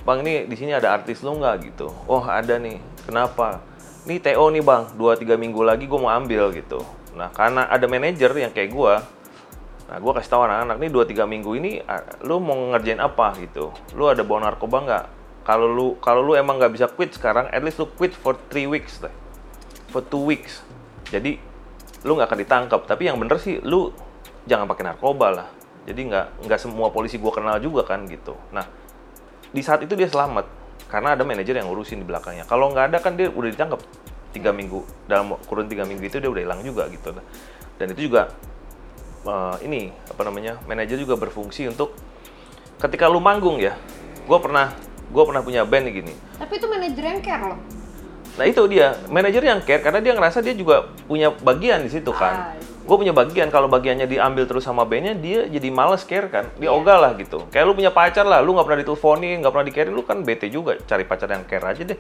Bang 0.08 0.24
ini 0.24 0.48
di 0.48 0.56
sini 0.56 0.72
ada 0.72 0.96
artis 0.96 1.20
lu 1.20 1.36
nggak 1.36 1.56
gitu? 1.68 1.92
Oh 2.08 2.24
ada 2.24 2.56
nih. 2.56 2.80
Kenapa? 3.04 3.60
Ini 4.08 4.24
TO 4.24 4.48
nih 4.56 4.64
bang. 4.64 4.96
Dua 4.96 5.20
tiga 5.20 5.36
minggu 5.36 5.60
lagi 5.68 5.84
gue 5.84 6.00
mau 6.00 6.08
ambil 6.08 6.56
gitu. 6.56 6.80
Nah 7.18 7.28
karena 7.34 7.68
ada 7.68 7.84
manajer 7.92 8.32
yang 8.32 8.56
kayak 8.56 8.72
gua, 8.72 9.04
nah 9.92 9.98
gua 10.00 10.16
kasih 10.16 10.32
tahu 10.32 10.42
anak-anak 10.48 10.78
nih 10.80 10.90
dua 10.94 11.04
tiga 11.04 11.28
minggu 11.28 11.52
ini 11.60 11.84
lu 12.24 12.40
mau 12.40 12.56
ngerjain 12.72 13.04
apa 13.04 13.36
gitu? 13.42 13.76
Lu 13.98 14.08
ada 14.08 14.24
bawa 14.24 14.48
narkoba 14.48 14.78
nggak? 14.86 15.06
Kalau 15.44 15.68
lu 15.68 15.88
kalau 16.00 16.24
lu 16.24 16.40
emang 16.40 16.56
nggak 16.56 16.72
bisa 16.72 16.88
quit 16.88 17.12
sekarang, 17.12 17.52
at 17.52 17.60
least 17.60 17.82
lu 17.82 17.90
quit 18.00 18.16
for 18.16 18.40
three 18.48 18.70
weeks 18.70 19.04
deh. 19.04 19.12
For 19.98 20.06
two 20.06 20.30
weeks. 20.30 20.62
Jadi 21.10 21.42
lu 22.06 22.14
nggak 22.14 22.30
akan 22.30 22.40
ditangkap. 22.46 22.86
Tapi 22.86 23.10
yang 23.10 23.18
bener 23.18 23.42
sih 23.42 23.58
lu 23.66 23.90
jangan 24.46 24.70
pakai 24.70 24.94
narkoba 24.94 25.34
lah. 25.34 25.48
Jadi 25.90 26.14
nggak 26.14 26.46
nggak 26.46 26.60
semua 26.62 26.94
polisi 26.94 27.18
gua 27.18 27.34
kenal 27.34 27.58
juga 27.58 27.82
kan 27.82 28.06
gitu. 28.06 28.38
Nah 28.54 28.62
di 29.50 29.66
saat 29.66 29.82
itu 29.82 29.98
dia 29.98 30.06
selamat 30.06 30.46
karena 30.86 31.18
ada 31.18 31.26
manajer 31.26 31.58
yang 31.58 31.66
ngurusin 31.66 31.98
di 31.98 32.06
belakangnya. 32.06 32.46
Kalau 32.46 32.70
nggak 32.70 32.94
ada 32.94 32.98
kan 33.02 33.18
dia 33.18 33.34
udah 33.34 33.50
ditangkap 33.50 33.82
tiga 34.38 34.54
minggu 34.54 34.86
dalam 35.10 35.34
kurun 35.50 35.66
tiga 35.66 35.82
minggu 35.82 36.06
itu 36.06 36.22
dia 36.22 36.30
udah 36.30 36.46
hilang 36.46 36.62
juga 36.62 36.86
gitu. 36.94 37.18
Dan 37.82 37.98
itu 37.98 38.06
juga 38.06 38.30
eh, 39.26 39.56
ini 39.66 39.90
apa 40.14 40.22
namanya 40.30 40.62
manajer 40.70 41.02
juga 41.02 41.18
berfungsi 41.18 41.74
untuk 41.74 41.98
ketika 42.78 43.10
lu 43.10 43.18
manggung 43.18 43.58
ya. 43.58 43.74
Gue 44.30 44.38
pernah 44.38 44.78
gue 45.10 45.24
pernah 45.26 45.42
punya 45.42 45.66
band 45.66 45.90
gini. 45.90 46.14
tapi 46.38 46.62
itu 46.62 46.70
manajer 46.70 47.02
yang 47.02 47.20
care 47.26 47.42
loh 47.50 47.58
Nah 48.38 48.46
itu 48.46 48.62
dia, 48.70 48.94
manajer 49.10 49.42
yang 49.42 49.60
care 49.66 49.82
karena 49.82 49.98
dia 49.98 50.14
ngerasa 50.14 50.46
dia 50.46 50.54
juga 50.54 50.86
punya 51.10 51.34
bagian 51.34 51.82
di 51.82 51.90
situ 51.90 52.14
kan. 52.14 52.54
Ah, 52.54 52.76
Gue 52.88 52.96
punya 52.96 53.12
bagian, 53.12 53.52
kalau 53.52 53.68
bagiannya 53.68 54.08
diambil 54.08 54.48
terus 54.48 54.64
sama 54.64 54.88
bandnya, 54.88 55.12
dia 55.12 55.44
jadi 55.44 55.68
males 55.68 56.08
care 56.08 56.32
kan. 56.32 56.48
Dia 56.56 56.72
Iya. 56.72 56.78
ogah 56.80 56.98
lah 57.04 57.12
gitu. 57.20 57.44
Kayak 57.52 57.68
lu 57.68 57.74
punya 57.76 57.92
pacar 57.92 58.24
lah, 58.24 58.40
lu 58.40 58.56
nggak 58.56 58.64
pernah 58.64 58.80
diteleponin, 58.80 59.36
nggak 59.44 59.52
pernah 59.52 59.66
di 59.68 59.92
lu 59.92 60.02
kan 60.08 60.18
bete 60.24 60.48
juga. 60.48 60.80
Cari 60.88 61.04
pacar 61.04 61.28
yang 61.28 61.44
care 61.44 61.68
aja 61.68 61.84
deh, 61.84 62.00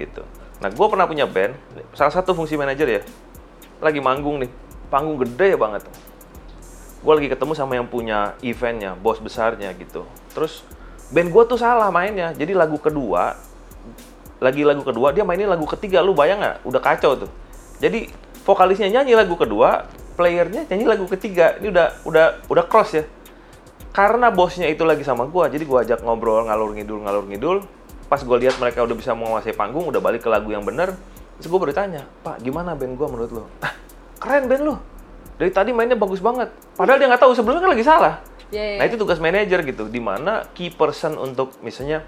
gitu. 0.00 0.24
Nah 0.64 0.72
gue 0.72 0.86
pernah 0.88 1.04
punya 1.04 1.28
band, 1.28 1.52
salah 1.92 2.08
satu 2.08 2.32
fungsi 2.32 2.56
manajer 2.56 2.88
ya, 2.88 3.00
lagi 3.84 4.00
manggung 4.00 4.40
nih, 4.40 4.48
panggung 4.88 5.20
gede 5.20 5.60
banget. 5.60 5.84
Gue 7.04 7.12
lagi 7.20 7.28
ketemu 7.28 7.52
sama 7.52 7.76
yang 7.76 7.84
punya 7.84 8.32
eventnya, 8.40 8.96
bos 8.96 9.20
besarnya 9.20 9.76
gitu. 9.76 10.08
Terus 10.32 10.64
band 11.12 11.28
gue 11.28 11.42
tuh 11.44 11.60
salah 11.60 11.92
mainnya, 11.92 12.32
jadi 12.32 12.56
lagu 12.56 12.80
kedua 12.80 13.36
lagi 14.44 14.60
lagu 14.60 14.84
kedua 14.84 15.16
dia 15.16 15.24
mainin 15.24 15.48
lagu 15.48 15.64
ketiga. 15.64 16.04
Lu 16.04 16.12
bayang 16.12 16.44
nggak? 16.44 16.68
Udah 16.68 16.80
kacau 16.84 17.16
tuh. 17.16 17.30
Jadi 17.80 18.12
vokalisnya 18.44 19.00
nyanyi 19.00 19.16
lagu 19.16 19.32
kedua 19.40 19.88
playernya 20.20 20.68
nyanyi 20.68 20.84
lagu 20.84 21.08
ketiga. 21.08 21.56
Ini 21.56 21.72
udah 21.72 21.86
udah 22.04 22.26
udah 22.52 22.64
cross 22.68 23.00
ya. 23.00 23.04
Karena 23.96 24.28
bosnya 24.28 24.68
itu 24.68 24.84
lagi 24.84 25.00
sama 25.06 25.24
gua 25.24 25.48
jadi 25.48 25.64
gua 25.64 25.80
ajak 25.80 26.04
ngobrol 26.04 26.44
ngalur 26.44 26.76
ngidul 26.76 27.00
ngalur 27.00 27.24
ngidul. 27.24 27.58
Pas 28.12 28.20
gua 28.20 28.36
lihat 28.36 28.60
mereka 28.60 28.84
udah 28.84 28.92
bisa 28.92 29.16
menguasai 29.16 29.56
panggung 29.56 29.88
udah 29.88 30.04
balik 30.04 30.20
ke 30.20 30.28
lagu 30.28 30.52
yang 30.52 30.60
bener 30.60 30.92
terus 31.34 31.50
gua 31.50 31.66
bertanya 31.66 32.06
pak 32.22 32.38
gimana 32.46 32.78
band 32.78 32.94
gua 32.94 33.10
menurut 33.10 33.30
lo 33.34 33.50
ah 33.58 33.74
keren 34.22 34.46
band 34.46 34.62
lo 34.62 34.78
dari 35.34 35.50
tadi 35.50 35.70
mainnya 35.74 35.98
bagus 35.98 36.22
banget. 36.22 36.46
Padahal 36.78 36.98
dia 36.98 37.10
nggak 37.10 37.22
tahu 37.22 37.32
sebelumnya 37.34 37.62
kan 37.66 37.70
lagi 37.74 37.84
salah. 37.86 38.14
Iya, 38.54 38.62
iya. 38.62 38.78
nah 38.78 38.84
itu 38.86 38.94
tugas 38.94 39.18
manajer 39.18 39.66
gitu. 39.66 39.90
Di 39.90 39.98
mana 39.98 40.46
key 40.54 40.70
person 40.70 41.18
untuk 41.18 41.58
misalnya 41.58 42.06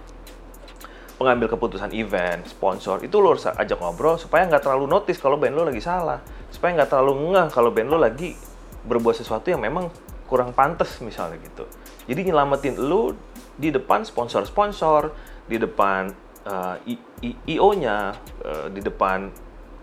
pengambil 1.17 1.49
keputusan 1.49 1.97
event, 1.97 2.45
sponsor, 2.45 3.01
itu 3.01 3.17
lo 3.21 3.33
harus 3.33 3.49
ajak 3.49 3.81
ngobrol 3.81 4.21
supaya 4.21 4.45
nggak 4.45 4.61
terlalu 4.61 4.85
notice 4.85 5.17
kalau 5.17 5.41
band 5.41 5.57
lo 5.57 5.65
lagi 5.65 5.81
salah, 5.81 6.21
supaya 6.53 6.77
nggak 6.77 6.93
terlalu 6.93 7.33
ngeh 7.33 7.49
kalau 7.49 7.73
band 7.73 7.89
lo 7.89 7.97
lagi 7.97 8.37
berbuat 8.85 9.17
sesuatu 9.17 9.49
yang 9.49 9.65
memang 9.65 9.89
kurang 10.29 10.53
pantas 10.53 11.01
misalnya 11.01 11.41
gitu. 11.41 11.65
Jadi 12.07 12.31
nyelamatin 12.31 12.77
lo 12.77 13.17
di 13.57 13.73
depan 13.73 14.05
sponsor-sponsor, 14.05 15.11
di 15.49 15.57
depan 15.57 16.13
uh, 16.45 16.77
I- 16.85 17.39
IO-nya, 17.57 18.13
uh, 18.45 18.67
di 18.69 18.85
depan 18.85 19.33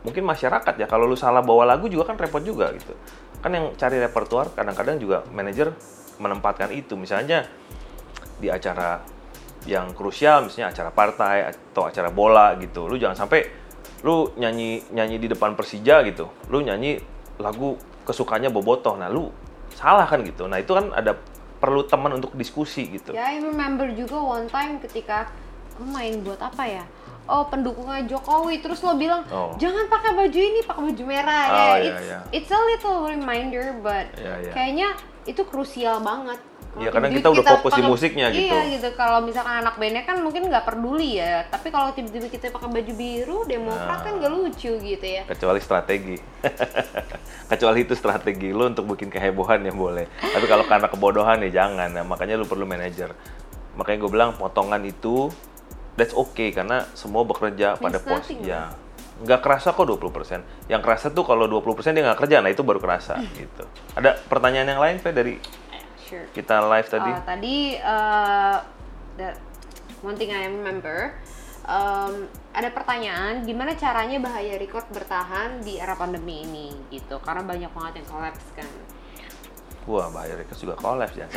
mungkin 0.06 0.24
masyarakat 0.28 0.74
ya. 0.78 0.86
Kalau 0.86 1.10
lu 1.10 1.18
salah 1.18 1.42
bawa 1.42 1.66
lagu 1.66 1.90
juga 1.90 2.14
kan 2.14 2.20
repot 2.20 2.44
juga 2.44 2.70
gitu. 2.76 2.94
Kan 3.42 3.52
yang 3.56 3.74
cari 3.76 3.98
repertuar 4.00 4.54
kadang-kadang 4.54 5.02
juga 5.02 5.26
manajer 5.34 5.74
menempatkan 6.22 6.72
itu. 6.72 6.94
Misalnya 6.96 7.48
di 8.40 8.52
acara 8.52 9.04
yang 9.64 9.96
krusial 9.96 10.44
misalnya 10.46 10.76
acara 10.76 10.90
partai 10.92 11.38
atau 11.52 11.88
acara 11.88 12.10
bola 12.12 12.56
gitu 12.60 12.88
lu 12.88 13.00
jangan 13.00 13.26
sampai 13.28 13.48
lu 14.04 14.36
nyanyi 14.36 14.84
nyanyi 14.92 15.18
di 15.20 15.28
depan 15.32 15.56
Persija 15.56 16.04
gitu 16.04 16.28
lu 16.52 16.60
nyanyi 16.60 17.00
lagu 17.40 17.80
kesukanya 18.04 18.52
Bobotoh 18.52 19.00
nah 19.00 19.08
lu 19.08 19.32
salah 19.74 20.04
kan 20.06 20.20
gitu 20.22 20.46
nah 20.52 20.60
itu 20.60 20.76
kan 20.76 20.92
ada 20.92 21.16
perlu 21.64 21.88
teman 21.88 22.20
untuk 22.20 22.36
diskusi 22.36 22.92
gitu 22.92 23.16
Ya, 23.16 23.32
I 23.32 23.40
remember 23.40 23.88
juga 23.96 24.20
one 24.20 24.52
time 24.52 24.84
ketika 24.84 25.32
gue 25.80 25.88
main 25.88 26.20
buat 26.20 26.38
apa 26.44 26.68
ya? 26.68 26.84
Oh, 27.24 27.48
pendukungnya 27.48 28.04
Jokowi. 28.04 28.60
Terus 28.60 28.84
lo 28.84 29.00
bilang, 29.00 29.24
Oh. 29.32 29.56
jangan 29.56 29.88
pakai 29.88 30.12
baju 30.12 30.40
ini, 30.44 30.60
pakai 30.60 30.82
baju 30.92 31.04
merah. 31.08 31.46
Oh, 31.48 31.56
ya, 31.56 31.64
iya, 31.64 31.80
it's, 31.80 32.04
iya. 32.04 32.20
it's 32.36 32.52
a 32.52 32.60
little 32.68 33.08
reminder, 33.08 33.72
but 33.80 34.12
Iya, 34.20 34.44
iya. 34.44 34.52
kayaknya 34.52 34.88
itu 35.24 35.40
krusial 35.48 36.04
banget. 36.04 36.36
Iya, 36.74 36.90
kadang 36.90 37.14
tiba-tiba 37.14 37.22
kita 37.22 37.30
udah 37.38 37.46
fokus 37.54 37.72
di 37.78 37.84
musiknya 37.86 38.28
gitu. 38.34 38.50
Iya, 38.50 38.82
gitu. 38.82 38.88
Kalau 38.98 39.22
misalkan 39.22 39.62
anak 39.62 39.78
bandnya 39.78 40.04
kan 40.04 40.18
mungkin 40.18 40.50
nggak 40.50 40.66
peduli 40.66 41.22
ya. 41.22 41.46
Tapi 41.46 41.70
kalau 41.70 41.94
tiba-tiba 41.94 42.26
kita 42.28 42.50
pakai 42.50 42.66
baju 42.66 42.94
biru, 42.98 43.38
demokrat 43.46 44.02
kan 44.02 44.18
Nah. 44.18 44.26
nggak 44.26 44.32
lucu 44.34 44.72
gitu 44.74 45.06
ya. 45.06 45.22
kecuali 45.24 45.60
strategi. 45.62 46.18
Kecuali 47.52 47.86
itu 47.86 47.94
strategi 47.94 48.50
lu 48.50 48.66
untuk 48.66 48.90
bikin 48.90 49.08
kehebohan 49.08 49.62
ya 49.62 49.70
boleh. 49.70 50.10
Tapi 50.18 50.46
kalau 50.48 50.66
karena 50.66 50.90
kebodohan 50.90 51.38
ya 51.46 51.62
jangan. 51.62 51.94
Nah, 51.94 52.02
makanya 52.02 52.34
lu 52.34 52.50
perlu 52.50 52.66
manajer. 52.66 53.14
Makanya 53.78 53.98
gue 54.00 54.12
bilang 54.12 54.30
potongan 54.34 54.82
itu 54.82 55.30
that's 55.94 56.14
okay. 56.14 56.50
Karena 56.50 56.90
semua 56.94 57.22
bekerja 57.22 57.78
pada 57.78 58.02
Means 58.02 58.08
pos. 58.08 58.18
nothing, 58.26 58.42
ya. 58.42 58.74
Nggak 59.22 59.46
kerasa 59.46 59.72
kok 59.72 59.86
20% 59.86 60.42
yang 60.68 60.82
kerasa 60.82 61.14
tuh 61.14 61.22
kalau 61.22 61.46
20% 61.46 61.62
dia 61.94 62.02
nggak 62.02 62.18
kerja. 62.18 62.42
Nah 62.42 62.50
itu 62.50 62.66
baru 62.66 62.82
kerasa 62.82 63.22
gitu. 63.32 63.64
Ada 63.94 64.18
pertanyaan 64.26 64.68
yang 64.68 64.82
lain 64.82 64.98
Fe 64.98 65.14
dari 65.14 65.38
Kita 66.34 66.56
live 66.70 66.88
tadi 66.90 67.12
Uh, 67.12 67.22
tadi 67.26 67.58
uh, 67.82 68.58
that 69.18 69.36
one 70.02 70.16
thing 70.18 70.32
I 70.34 70.48
remember 70.48 71.16
um, 71.68 72.28
ada 72.52 72.70
pertanyaan 72.72 73.44
gimana 73.48 73.74
caranya 73.74 74.20
bahaya 74.20 74.60
record 74.60 74.86
bertahan 74.92 75.64
di 75.64 75.80
era 75.80 75.96
pandemi 75.96 76.44
ini 76.44 76.76
gitu 76.92 77.18
karena 77.24 77.44
banyak 77.44 77.72
banget 77.72 78.04
yang 78.04 78.08
collapse 78.08 78.48
kan 78.56 78.68
Wah, 79.84 80.08
Bahaya 80.08 80.40
Records 80.40 80.64
juga 80.64 80.80
kolaps 80.80 81.16
ya. 81.20 81.28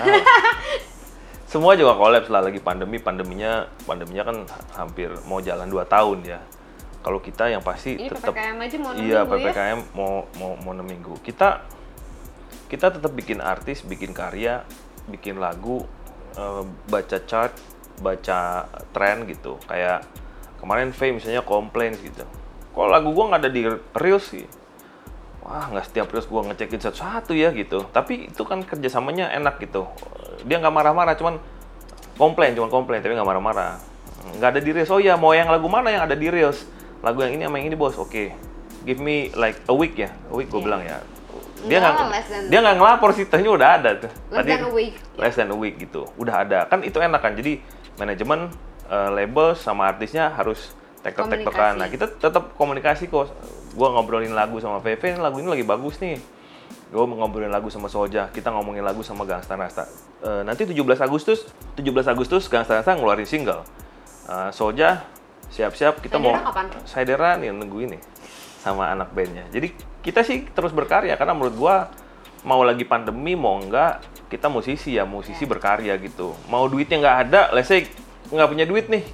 Semua 1.51 1.75
juga 1.79 1.99
kolaps 1.99 2.31
lah 2.31 2.47
lagi 2.47 2.63
pandemi. 2.63 2.99
Pandeminya 3.03 3.67
pandeminya 3.87 4.23
kan 4.23 4.37
hampir 4.75 5.11
mau 5.27 5.43
jalan 5.43 5.67
2 5.67 5.83
tahun 5.87 6.19
ya. 6.23 6.39
Kalau 7.03 7.23
kita 7.23 7.51
yang 7.51 7.63
pasti 7.63 7.95
ini 7.95 8.11
tetap 8.11 8.35
ppkm 8.35 8.59
aja 8.59 8.77
mau 8.83 8.91
Iya, 8.95 9.23
nunggu 9.23 9.39
ya 9.39 9.51
PPKM 9.51 9.79
mau 9.95 10.27
mau 10.43 10.51
mau 10.63 10.73
6 10.75 10.83
minggu. 10.83 11.15
Kita 11.23 11.63
kita 12.67 12.91
tetap 12.91 13.13
bikin 13.15 13.39
artis, 13.39 13.83
bikin 13.83 14.11
karya, 14.11 14.67
bikin 15.07 15.39
lagu, 15.39 15.87
eh, 16.35 16.63
baca 16.91 17.19
chart, 17.25 17.55
baca 18.03 18.67
tren 18.91 19.25
gitu. 19.31 19.57
Kayak 19.67 20.05
kemarin 20.59 20.91
Faye 20.91 21.15
misalnya 21.15 21.43
komplain 21.47 21.95
gitu. 21.99 22.27
Kok 22.75 22.89
lagu 22.93 23.15
gua 23.17 23.33
nggak 23.33 23.41
ada 23.47 23.51
di 23.51 23.63
Reels 23.97 24.27
sih? 24.37 24.45
Wah, 25.47 25.71
nggak 25.71 25.87
setiap 25.89 26.07
Reels 26.11 26.27
gua 26.27 26.43
ngecekin 26.51 26.83
satu-satu 26.83 27.33
ya 27.33 27.55
gitu. 27.55 27.87
Tapi 27.89 28.29
itu 28.35 28.43
kan 28.43 28.61
kerjasamanya 28.67 29.31
enak 29.33 29.63
gitu. 29.63 29.87
Dia 30.45 30.59
nggak 30.61 30.75
marah-marah, 30.75 31.15
cuman 31.17 31.39
komplain, 32.19 32.53
cuman 32.59 32.69
komplain, 32.69 33.01
tapi 33.01 33.15
nggak 33.15 33.29
marah-marah. 33.29 33.79
Nggak 34.37 34.49
ada 34.59 34.61
di 34.61 34.71
Reels. 34.75 34.91
Oh 34.91 34.99
ya, 34.99 35.15
mau 35.15 35.33
yang 35.33 35.49
lagu 35.49 35.71
mana 35.71 35.89
yang 35.89 36.03
ada 36.05 36.19
di 36.19 36.27
Reels? 36.29 36.67
Lagu 37.01 37.23
yang 37.23 37.39
ini 37.39 37.47
sama 37.47 37.63
yang 37.63 37.71
ini 37.71 37.79
bos, 37.79 37.95
oke. 37.95 38.35
Give 38.83 38.99
me 38.99 39.31
like 39.39 39.63
a 39.71 39.75
week 39.75 39.95
ya, 39.99 40.11
a 40.31 40.35
week 40.35 40.51
gue 40.51 40.59
Iya. 40.59 40.67
bilang 40.67 40.83
ya. 40.83 40.99
Dia 41.67 41.79
nggak 41.83 41.95
dia 42.47 42.59
nggak 42.63 42.77
ngelapor 42.79 43.11
sih, 43.13 43.25
tehnya 43.27 43.51
udah 43.51 43.69
ada 43.79 43.91
tuh. 44.07 44.11
Less 44.31 44.47
than 44.47 44.63
a 44.63 44.71
week. 44.73 44.95
Less 45.19 45.35
than 45.35 45.49
a 45.51 45.57
week 45.59 45.75
gitu, 45.83 46.07
udah 46.17 46.47
ada. 46.47 46.59
Kan 46.71 46.87
itu 46.87 46.97
enak 47.03 47.21
kan, 47.21 47.35
jadi 47.35 47.59
manajemen, 47.99 48.51
eh, 48.87 49.11
label 49.11 49.59
sama 49.59 49.91
artisnya 49.91 50.31
harus 50.31 50.73
tektok-tektokan. 51.03 51.77
Komunikasi. 51.77 51.81
Nah 51.83 51.89
kita 51.91 52.07
tetap 52.17 52.55
komunikasi 52.55 53.11
kok. 53.11 53.31
Gue 53.77 53.89
ngobrolin 53.93 54.33
lagu 54.33 54.57
sama 54.63 54.81
VV, 54.81 55.19
ini 55.19 55.21
lagu 55.21 55.37
ini 55.43 55.49
lagi 55.53 55.65
bagus 55.67 56.01
nih. 56.01 56.17
Gue 56.89 57.05
ngobrolin 57.05 57.53
lagu 57.53 57.69
sama 57.69 57.91
Soja, 57.91 58.31
kita 58.31 58.49
ngomongin 58.55 58.87
lagu 58.87 59.03
sama 59.03 59.27
Gangsta 59.27 59.59
Nasta. 59.59 59.85
Eh, 60.25 60.43
nanti 60.47 60.65
17 60.65 61.03
Agustus, 61.03 61.45
17 61.77 62.09
Agustus 62.09 62.49
Gangsta 62.49 62.79
Nasta 62.79 62.97
ngeluarin 62.97 63.29
single. 63.29 63.67
Eh, 64.31 64.51
Soja, 64.55 65.05
siap-siap 65.53 66.01
kita 66.01 66.17
mau. 66.17 66.33
Saidera 66.33 66.49
kapan? 66.49 66.67
Saidera 66.89 67.31
nih 67.37 67.51
nunggu 67.53 67.79
ini 67.85 67.99
sama 68.67 68.91
anak 68.91 69.15
bandnya. 69.15 69.47
Jadi 69.55 69.71
kita 70.03 70.27
sih 70.27 70.43
terus 70.51 70.75
berkarya 70.75 71.15
karena 71.15 71.39
menurut 71.39 71.55
gua 71.55 71.77
mau 72.43 72.67
lagi 72.67 72.83
pandemi 72.83 73.39
mau 73.39 73.63
enggak 73.63 74.03
kita 74.27 74.51
musisi 74.51 74.99
ya 74.99 75.07
musisi 75.07 75.47
berkarya 75.47 75.95
gitu. 76.03 76.35
Mau 76.51 76.67
duitnya 76.67 76.99
nggak 76.99 77.17
ada, 77.31 77.41
let's 77.55 77.71
say 77.71 77.87
nggak 78.27 78.51
punya 78.51 78.67
duit 78.67 78.91
nih, 78.91 79.07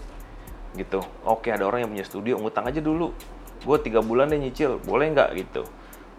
gitu. 0.80 1.04
Oke 1.28 1.52
ada 1.52 1.68
orang 1.68 1.85
yang 1.85 1.92
punya 1.92 2.04
studio 2.09 2.40
ngutang 2.40 2.64
aja 2.64 2.80
dulu. 2.80 3.12
Gue 3.61 3.76
tiga 3.85 4.00
bulan 4.00 4.32
deh 4.32 4.40
nyicil, 4.40 4.80
boleh 4.80 5.12
nggak 5.12 5.37
gitu. 5.37 5.68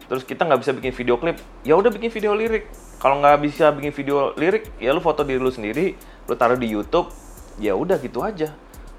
Terus 0.06 0.24
kita 0.30 0.46
nggak 0.46 0.62
bisa 0.62 0.72
bikin 0.78 0.94
video 0.94 1.16
klip, 1.18 1.42
ya 1.66 1.74
udah 1.74 1.90
bikin 1.90 2.13
video 2.13 2.38
lirik. 2.38 2.70
Kalau 3.02 3.18
nggak 3.18 3.42
bisa 3.42 3.74
bikin 3.74 3.92
video 3.92 4.32
lirik, 4.38 4.70
ya 4.78 4.94
lu 4.94 5.02
foto 5.02 5.25
diri 5.25 5.42
lu 5.42 5.50
sendiri, 5.50 5.98
lu 6.30 6.34
taruh 6.38 6.56
di 6.56 6.70
YouTube, 6.70 7.10
ya 7.58 7.74
udah 7.74 7.98
gitu 7.98 8.22
aja. 8.22 8.54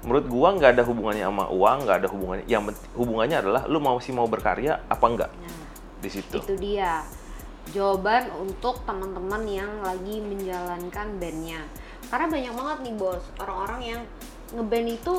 Menurut 0.05 0.25
gua 0.29 0.53
nggak 0.53 0.77
ada 0.77 0.83
hubungannya 0.85 1.25
sama 1.25 1.45
uang, 1.49 1.77
nggak 1.83 1.97
ada 1.99 2.07
hubungannya. 2.07 2.45
Yang 2.45 2.61
hubungannya 2.93 3.37
adalah 3.41 3.61
lu 3.65 3.81
mau 3.81 3.97
sih 3.97 4.13
mau 4.13 4.29
berkarya 4.29 4.85
apa 4.85 5.05
enggak 5.05 5.31
Nah, 5.33 5.65
di 5.99 6.09
situ. 6.09 6.37
itu 6.39 6.55
dia. 6.55 7.01
Jawaban 7.65 8.29
untuk 8.37 8.85
teman-teman 8.85 9.41
yang 9.43 9.81
lagi 9.81 10.21
menjalankan 10.21 11.17
bandnya. 11.17 11.65
Karena 12.05 12.29
banyak 12.29 12.53
banget 12.53 12.77
nih 12.85 12.93
bos. 12.93 13.23
Orang-orang 13.41 13.81
yang 13.81 14.01
ngeband 14.53 14.87
itu 14.93 15.15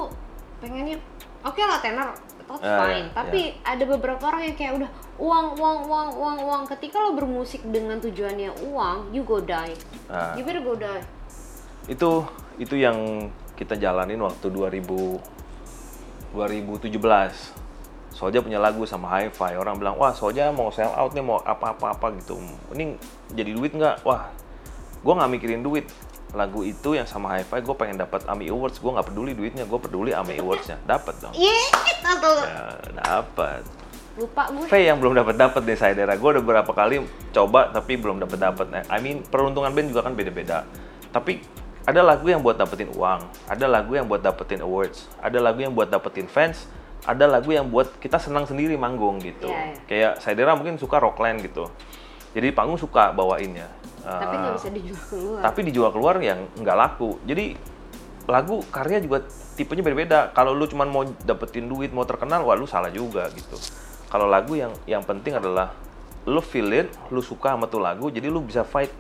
pengennya 0.63 0.97
oke 1.43 1.59
lah 1.59 1.83
tenor 1.83 2.15
that's 2.47 2.63
Ah, 2.63 2.79
fine. 2.87 3.11
ya, 3.11 3.13
tapi 3.13 3.41
ada 3.61 3.85
beberapa 3.85 4.23
orang 4.23 4.47
yang 4.47 4.55
kayak 4.55 4.73
udah 4.79 4.91
uang 5.19 5.47
uang 5.59 5.79
uang 5.91 6.09
uang 6.15 6.39
uang. 6.47 6.63
Ketika 6.71 7.03
lo 7.03 7.19
bermusik 7.19 7.67
dengan 7.67 7.99
tujuannya 7.99 8.55
uang 8.71 9.11
you 9.11 9.27
go 9.27 9.43
die. 9.43 9.75
Nah, 10.07 10.39
you 10.39 10.47
better 10.47 10.63
go 10.63 10.79
die. 10.79 11.03
Itu 11.91 12.23
itu 12.57 12.79
yang 12.79 12.95
kita 13.57 13.75
jalanin 13.81 14.21
waktu 14.21 14.47
2000 14.53 14.85
2017 16.37 17.67
Soja 18.17 18.41
punya 18.41 18.57
lagu 18.57 18.81
sama 18.89 19.13
Hi-Fi. 19.13 19.61
Orang 19.61 19.77
bilang 19.77 20.01
wah 20.01 20.09
Soja 20.17 20.49
mau 20.49 20.73
sell 20.73 20.89
out 20.89 21.13
nih 21.13 21.21
mau 21.21 21.37
apa-apa-apa 21.37 22.17
gitu. 22.17 22.41
Ini 22.73 22.97
jadi 23.37 23.53
duit 23.53 23.77
nggak? 23.77 24.09
Wah 24.09 24.33
gue 25.05 25.13
nggak 25.13 25.31
mikirin 25.37 25.61
duit. 25.61 25.85
Lagu 26.33 26.65
itu 26.65 26.97
yang 26.97 27.05
sama 27.05 27.37
Hi-Fi 27.37 27.61
gue 27.61 27.77
pengen 27.77 28.01
dapat 28.01 28.25
AMI 28.25 28.49
Awards. 28.49 28.81
Gue 28.81 28.97
nggak 28.97 29.13
peduli 29.13 29.37
duitnya 29.37 29.69
gue 29.69 29.77
peduli 29.77 30.17
AMI 30.17 30.41
Awardsnya. 30.41 30.81
Dapat 30.89 31.15
dong. 31.21 31.35
Yeay, 31.37 31.69
satu 32.01 32.31
ya, 32.41 32.57
dapat 33.05 33.63
lupa 34.17 34.49
gue 34.49 34.65
V 34.65 34.75
yang 34.81 34.97
belum 34.97 35.13
dapat 35.13 35.37
dapat 35.37 35.61
deh 35.69 35.77
saya 35.77 35.93
daerah. 35.93 36.17
Gue 36.17 36.41
udah 36.41 36.43
beberapa 36.43 36.73
kali 36.73 37.05
coba 37.37 37.69
tapi 37.69 38.01
belum 38.01 38.17
dapat 38.25 38.39
dapat 38.41 38.67
I 38.89 38.99
mean 39.05 39.21
peruntungan 39.29 39.77
band 39.77 39.93
juga 39.93 40.09
kan 40.09 40.17
beda-beda. 40.17 40.65
Tapi 41.13 41.45
ada 41.87 42.03
lagu 42.03 42.27
yang 42.27 42.43
buat 42.43 42.59
dapetin 42.59 42.91
uang 42.93 43.23
ada 43.47 43.67
lagu 43.71 43.95
yang 43.95 44.11
buat 44.11 44.21
dapetin 44.21 44.61
awards 44.61 45.07
ada 45.23 45.39
lagu 45.39 45.63
yang 45.63 45.73
buat 45.73 45.89
dapetin 45.89 46.27
fans 46.27 46.67
ada 47.07 47.25
lagu 47.31 47.55
yang 47.55 47.71
buat 47.71 48.03
kita 48.03 48.19
senang 48.19 48.51
sendiri 48.51 48.75
manggung 48.75 49.23
gitu. 49.23 49.47
Iya, 49.47 49.63
iya. 49.63 49.81
kayak 49.87 50.13
saya 50.19 50.35
daerah 50.35 50.59
mungkin 50.59 50.75
suka 50.75 50.99
rockland 50.99 51.39
gitu. 51.47 51.71
Jadi 52.35 52.51
panggung 52.51 52.77
suka 52.77 53.15
bawainnya. 53.15 53.71
Tapi 54.03 54.35
nggak 54.39 54.55
bisa 54.59 54.69
dijual 54.71 55.03
keluar. 55.11 55.41
tapi 55.43 55.61
dijual 55.67 55.91
keluar 55.95 56.15
yang 56.19 56.51
nggak 56.59 56.77
laku. 56.77 57.19
Jadi 57.23 57.55
lagu 58.27 58.59
karya 58.75 58.99
juga 58.99 59.23
tipenya 59.55 59.87
beda-beda 59.87 60.35
kalau 60.35 60.51
lu 60.51 60.67
cuman 60.67 60.91
mau 60.91 61.03
dapetin 61.23 61.71
duit 61.71 61.95
mau 61.95 62.03
terkenal 62.03 62.43
wah 62.43 62.59
lu 62.59 62.67
salah 62.67 62.91
juga 62.91 63.31
gitu. 63.35 63.55
Kalau 64.11 64.27
lagu 64.27 64.59
yang 64.59 64.75
yang 64.91 65.03
penting 65.07 65.39
adalah 65.39 65.75
lu 66.27 66.43
feel 66.43 66.67
it 66.75 66.91
lu 67.15 67.23
suka 67.23 67.55
sama 67.55 67.71
tuh 67.71 67.79
lagu 67.79 68.11
jadi 68.11 68.27
lu 68.27 68.43
bisa 68.43 68.67
fight 68.67 68.91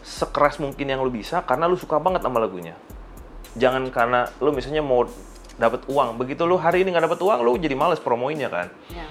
sekeras 0.00 0.56
mungkin 0.58 0.88
yang 0.88 1.00
lu 1.04 1.12
bisa 1.12 1.44
karena 1.44 1.68
lu 1.68 1.76
suka 1.76 2.00
banget 2.00 2.24
sama 2.24 2.40
lagunya. 2.40 2.76
Jangan 3.58 3.88
karena 3.90 4.30
lu 4.38 4.54
misalnya 4.54 4.80
mau 4.80 5.04
dapat 5.60 5.84
uang. 5.86 6.16
Begitu 6.16 6.42
lu 6.48 6.56
hari 6.56 6.82
ini 6.82 6.94
nggak 6.94 7.06
dapat 7.10 7.20
uang 7.20 7.38
lu 7.44 7.56
jadi 7.60 7.74
males 7.76 8.00
promoinnya 8.00 8.48
kan. 8.48 8.68
Ya. 8.90 9.06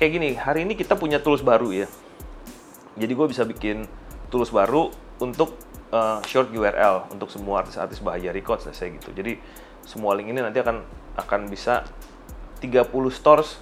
kayak 0.00 0.16
gini 0.16 0.28
hari 0.32 0.64
ini 0.64 0.80
kita 0.80 0.96
punya 0.96 1.20
tools 1.20 1.44
baru 1.44 1.84
ya. 1.84 1.86
Jadi 2.96 3.12
gue 3.12 3.26
bisa 3.28 3.44
bikin 3.44 3.84
tools 4.32 4.48
baru 4.48 4.88
untuk 5.20 5.56
uh, 5.92 6.24
short 6.24 6.48
URL 6.48 7.12
untuk 7.12 7.28
semua 7.28 7.60
artis-artis 7.60 8.00
Bahaya 8.00 8.32
Records 8.32 8.64
let's 8.64 8.80
say 8.80 8.88
gitu. 8.88 9.12
Jadi 9.12 9.36
semua 9.84 10.16
link 10.16 10.32
ini 10.32 10.40
nanti 10.40 10.56
akan 10.60 10.80
akan 11.20 11.40
bisa 11.52 11.84
30 12.64 12.88
stores 13.12 13.60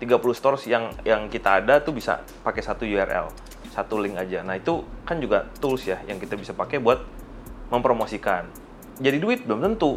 30 0.00 0.16
stores 0.32 0.64
yang 0.64 0.90
yang 1.04 1.28
kita 1.28 1.60
ada 1.60 1.78
tuh 1.84 1.92
bisa 1.92 2.24
pakai 2.40 2.64
satu 2.64 2.88
URL 2.88 3.28
satu 3.70 4.02
link 4.02 4.18
aja. 4.18 4.42
Nah 4.42 4.58
itu 4.58 4.82
kan 5.06 5.22
juga 5.22 5.46
tools 5.62 5.86
ya 5.86 6.02
yang 6.10 6.18
kita 6.18 6.34
bisa 6.34 6.52
pakai 6.52 6.82
buat 6.82 7.00
mempromosikan. 7.70 8.50
Jadi 8.98 9.16
duit 9.22 9.40
belum 9.46 9.62
tentu 9.62 9.96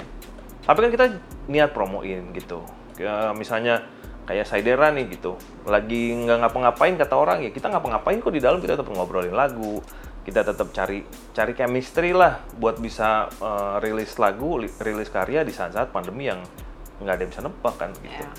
tapi 0.64 0.80
kan 0.88 0.90
kita 0.94 1.06
niat 1.52 1.76
promoin 1.76 2.32
gitu. 2.32 2.64
Kayak 2.96 3.36
misalnya 3.36 3.84
kayak 4.24 4.48
Saidera 4.48 4.88
nih 4.96 5.20
gitu 5.20 5.36
lagi 5.68 6.16
nggak 6.16 6.48
ngapa-ngapain 6.48 6.96
kata 6.96 7.16
orang 7.20 7.44
ya 7.44 7.52
kita 7.52 7.68
ngapa-ngapain 7.68 8.24
kok 8.24 8.32
di 8.32 8.40
dalam 8.40 8.64
kita 8.64 8.80
tetap 8.80 8.88
ngobrolin 8.88 9.36
lagu 9.36 9.84
kita 10.24 10.48
tetap 10.48 10.72
cari 10.72 11.04
cari 11.36 11.52
chemistry 11.52 12.16
lah 12.16 12.40
buat 12.56 12.80
bisa 12.80 13.28
eh, 13.28 13.76
rilis 13.84 14.16
lagu 14.16 14.56
li- 14.56 14.72
rilis 14.80 15.12
karya 15.12 15.44
di 15.44 15.52
saat-saat 15.52 15.92
pandemi 15.92 16.32
yang 16.32 16.40
nggak 17.04 17.14
ada 17.20 17.22
yang 17.28 17.32
bisa 17.36 17.44
nebak 17.44 17.76
kan 17.76 17.92
gitu. 18.00 18.24
Ya. 18.24 18.32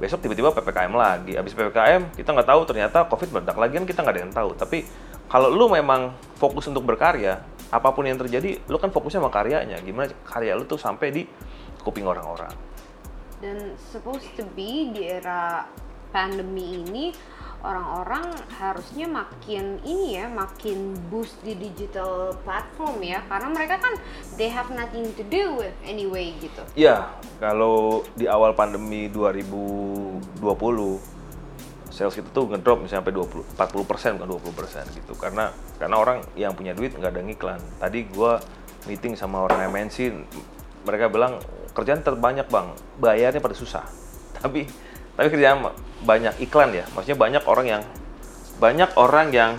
Besok 0.00 0.24
tiba-tiba 0.24 0.52
ppkm 0.52 0.92
lagi. 0.94 1.32
Abis 1.36 1.52
ppkm 1.56 2.16
kita 2.16 2.30
nggak 2.32 2.48
tahu 2.48 2.60
ternyata 2.68 3.04
covid 3.08 3.28
meledak 3.32 3.56
lagi 3.56 3.74
kan 3.80 3.86
kita 3.88 3.98
nggak 4.04 4.14
ada 4.14 4.22
yang 4.22 4.34
tahu. 4.34 4.50
Tapi 4.56 4.78
kalau 5.28 5.48
lu 5.48 5.68
memang 5.72 6.12
fokus 6.36 6.68
untuk 6.68 6.84
berkarya 6.84 7.40
apa 7.72 7.88
pun 7.96 8.04
yang 8.04 8.20
terjadi 8.20 8.60
lu 8.68 8.76
kan 8.76 8.92
fokusnya 8.92 9.20
sama 9.24 9.32
karyanya. 9.32 9.80
Gimana 9.80 10.12
karya 10.28 10.52
lu 10.56 10.68
tuh 10.68 10.76
sampai 10.76 11.08
di 11.08 11.22
kuping 11.82 12.06
orang-orang. 12.06 12.52
Dan 13.42 13.74
supposed 13.76 14.28
to 14.38 14.46
be 14.54 14.94
di 14.94 15.08
era 15.08 15.66
pandemi 16.14 16.84
ini 16.84 17.10
orang-orang 17.62 18.34
harusnya 18.58 19.06
makin 19.06 19.78
ini 19.86 20.18
ya, 20.18 20.26
makin 20.26 20.98
boost 21.08 21.38
di 21.46 21.54
digital 21.54 22.34
platform 22.42 22.98
ya, 23.02 23.22
karena 23.30 23.48
mereka 23.54 23.78
kan 23.78 23.94
they 24.34 24.50
have 24.50 24.68
nothing 24.74 25.06
to 25.14 25.22
do 25.30 25.54
with 25.56 25.74
anyway 25.86 26.34
gitu. 26.42 26.62
Ya, 26.74 27.14
kalau 27.38 28.02
di 28.18 28.26
awal 28.26 28.52
pandemi 28.58 29.06
2020 29.10 30.42
sales 31.92 32.16
kita 32.16 32.32
tuh 32.32 32.48
ngedrop 32.48 32.80
misalnya 32.80 33.04
sampai 33.04 33.14
20 33.14 33.52
40 33.54 33.90
persen 33.90 34.10
bukan 34.16 34.28
20 34.40 34.58
persen 34.58 34.84
gitu. 34.96 35.12
Karena 35.14 35.52
karena 35.76 35.96
orang 36.00 36.18
yang 36.34 36.56
punya 36.56 36.72
duit 36.72 36.96
nggak 36.96 37.12
ada 37.12 37.22
ngiklan 37.22 37.60
tadi 37.76 38.08
gua 38.08 38.40
meeting 38.88 39.14
sama 39.14 39.44
orang 39.44 39.68
MNC 39.70 40.10
mereka 40.82 41.12
bilang 41.12 41.38
kerjaan 41.76 42.00
terbanyak 42.00 42.48
bang. 42.48 42.72
Bayarnya 42.98 43.44
pada 43.44 43.54
susah. 43.54 43.84
Tapi 44.40 44.66
tapi 45.12 45.28
kerjaan 45.28 45.60
banyak 46.02 46.34
iklan 46.42 46.74
ya 46.74 46.84
maksudnya 46.94 47.18
banyak 47.18 47.44
orang 47.46 47.66
yang 47.66 47.82
banyak 48.58 48.90
orang 48.94 49.28
yang 49.34 49.52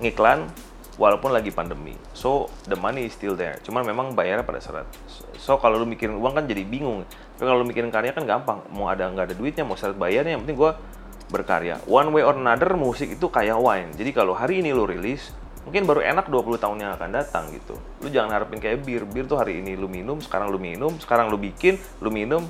ngiklan 0.00 0.52
walaupun 0.96 1.32
lagi 1.32 1.52
pandemi. 1.52 1.96
So 2.16 2.48
the 2.68 2.76
money 2.76 3.08
is 3.08 3.16
still 3.16 3.36
there. 3.36 3.60
Cuman 3.64 3.84
memang 3.84 4.16
bayarnya 4.16 4.44
pada 4.44 4.60
seret. 4.60 4.88
So 5.36 5.60
kalau 5.60 5.80
lu 5.80 5.86
mikirin 5.88 6.16
uang 6.16 6.36
kan 6.36 6.44
jadi 6.48 6.64
bingung. 6.64 7.04
Tapi 7.36 7.44
kalau 7.44 7.64
lu 7.64 7.68
mikirin 7.68 7.92
karya 7.92 8.12
kan 8.16 8.24
gampang. 8.24 8.64
Mau 8.72 8.88
ada 8.88 9.08
nggak 9.08 9.32
ada 9.32 9.34
duitnya, 9.36 9.64
mau 9.64 9.76
seret 9.76 9.96
bayarnya, 9.96 10.36
yang 10.36 10.42
penting 10.44 10.56
gua 10.56 10.80
berkarya. 11.28 11.80
One 11.84 12.12
way 12.16 12.24
or 12.24 12.36
another 12.36 12.74
musik 12.76 13.12
itu 13.12 13.28
kayak 13.28 13.60
wine. 13.60 13.92
Jadi 13.94 14.10
kalau 14.16 14.32
hari 14.32 14.64
ini 14.64 14.72
lu 14.72 14.88
rilis, 14.88 15.32
mungkin 15.68 15.84
baru 15.84 16.00
enak 16.00 16.32
20 16.32 16.64
tahun 16.64 16.76
yang 16.80 16.92
akan 16.96 17.10
datang 17.12 17.44
gitu. 17.52 17.76
Lu 18.00 18.08
jangan 18.08 18.32
harapin 18.32 18.58
kayak 18.60 18.84
bir. 18.84 19.04
Bir 19.04 19.28
tuh 19.28 19.36
hari 19.36 19.60
ini 19.60 19.76
lu 19.76 19.88
minum, 19.88 20.16
sekarang 20.20 20.48
lu 20.48 20.56
minum, 20.56 20.96
sekarang 20.96 21.28
lu 21.28 21.36
bikin, 21.36 21.76
lu 22.00 22.08
minum, 22.08 22.48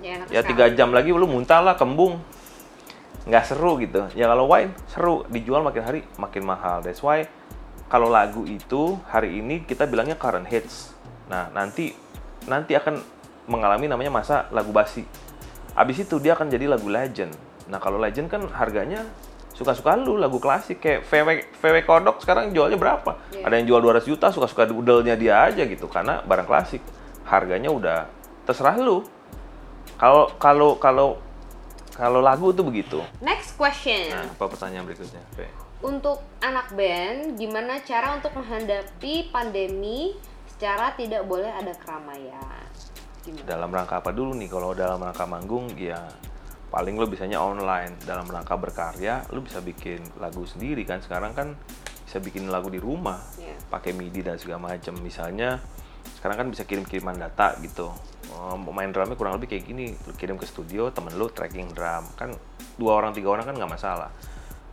Ya, 0.00 0.24
ya 0.32 0.40
tiga 0.40 0.72
jam 0.72 0.90
lagi 0.96 1.12
lu 1.12 1.28
muntah 1.28 1.60
lah 1.60 1.76
kembung. 1.76 2.20
Nggak 3.28 3.52
seru 3.52 3.76
gitu. 3.76 4.08
Ya 4.16 4.26
kalau 4.32 4.48
wine 4.48 4.72
seru. 4.88 5.28
Dijual 5.28 5.60
makin 5.60 5.82
hari 5.84 6.00
makin 6.16 6.42
mahal. 6.48 6.80
That's 6.80 7.04
why 7.04 7.28
kalau 7.92 8.08
lagu 8.08 8.48
itu 8.48 8.96
hari 9.12 9.44
ini 9.44 9.66
kita 9.68 9.84
bilangnya 9.84 10.16
current 10.16 10.48
hits. 10.48 10.96
Nah 11.28 11.52
nanti 11.52 11.92
nanti 12.48 12.72
akan 12.72 12.96
mengalami 13.50 13.90
namanya 13.90 14.08
masa 14.08 14.48
lagu 14.54 14.72
basi. 14.72 15.04
Abis 15.76 16.08
itu 16.08 16.16
dia 16.16 16.32
akan 16.32 16.48
jadi 16.48 16.64
lagu 16.70 16.88
legend. 16.88 17.36
Nah 17.68 17.76
kalau 17.76 18.00
legend 18.00 18.32
kan 18.32 18.46
harganya 18.56 19.04
suka-suka 19.52 20.00
lu 20.00 20.16
lagu 20.16 20.40
klasik. 20.40 20.80
Kayak 20.80 21.04
VW 21.04 21.28
VW 21.60 21.76
Kodok 21.84 22.24
sekarang 22.24 22.56
jualnya 22.56 22.80
berapa? 22.80 23.20
Iya. 23.36 23.44
ada 23.44 23.54
yang 23.60 23.66
jual 23.68 23.80
200 23.84 24.08
juta 24.08 24.26
suka-suka 24.32 24.64
udelnya 24.72 25.18
dia 25.20 25.44
aja 25.44 25.68
gitu. 25.68 25.84
Karena 25.92 26.24
barang 26.24 26.48
klasik. 26.48 26.80
Harganya 27.28 27.68
udah 27.68 28.08
terserah 28.48 28.80
lu 28.80 29.04
kalau 30.00 30.32
kalau 30.40 30.80
kalau 30.80 31.08
kalau 31.92 32.24
lagu 32.24 32.56
tuh 32.56 32.64
begitu. 32.64 33.04
Next 33.20 33.60
question. 33.60 34.08
Nah, 34.08 34.24
apa 34.24 34.48
pertanyaan 34.48 34.88
berikutnya? 34.88 35.20
Fe? 35.36 35.44
Untuk 35.84 36.24
anak 36.40 36.72
band, 36.72 37.36
gimana 37.36 37.84
cara 37.84 38.16
untuk 38.16 38.32
menghadapi 38.32 39.28
pandemi 39.28 40.16
secara 40.48 40.96
tidak 40.96 41.28
boleh 41.28 41.52
ada 41.52 41.76
keramaian? 41.76 42.64
Gimana? 43.20 43.44
Dalam 43.44 43.68
rangka 43.68 44.00
apa 44.00 44.16
dulu 44.16 44.32
nih? 44.32 44.48
Kalau 44.48 44.72
dalam 44.72 44.96
rangka 45.04 45.28
manggung, 45.28 45.68
ya 45.76 46.00
paling 46.72 46.96
lo 46.96 47.04
bisanya 47.04 47.36
online. 47.36 48.00
Dalam 48.00 48.24
rangka 48.24 48.56
berkarya, 48.56 49.28
lo 49.36 49.44
bisa 49.44 49.60
bikin 49.60 50.00
lagu 50.16 50.48
sendiri 50.48 50.88
kan. 50.88 51.04
Sekarang 51.04 51.36
kan 51.36 51.52
bisa 52.08 52.16
bikin 52.16 52.48
lagu 52.48 52.72
di 52.72 52.80
rumah, 52.80 53.20
Iya. 53.36 53.56
pakai 53.68 53.92
MIDI 53.92 54.24
dan 54.24 54.40
segala 54.40 54.72
macam. 54.72 54.96
Misalnya 55.04 55.60
sekarang 56.20 56.36
kan 56.44 56.46
bisa 56.52 56.68
kirim-kiriman 56.68 57.16
data 57.16 57.56
gitu. 57.64 57.88
Oh, 58.36 58.54
mau 58.60 58.76
main 58.76 58.92
drumnya 58.92 59.16
kurang 59.16 59.40
lebih 59.40 59.56
kayak 59.56 59.64
gini, 59.64 59.96
lu 60.04 60.12
kirim 60.14 60.36
ke 60.36 60.44
studio, 60.44 60.92
temen 60.92 61.16
lu 61.16 61.32
tracking 61.32 61.72
drum, 61.72 62.04
kan 62.14 62.30
dua 62.76 63.00
orang 63.00 63.16
tiga 63.16 63.32
orang 63.32 63.48
kan 63.48 63.56
nggak 63.56 63.72
masalah. 63.72 64.12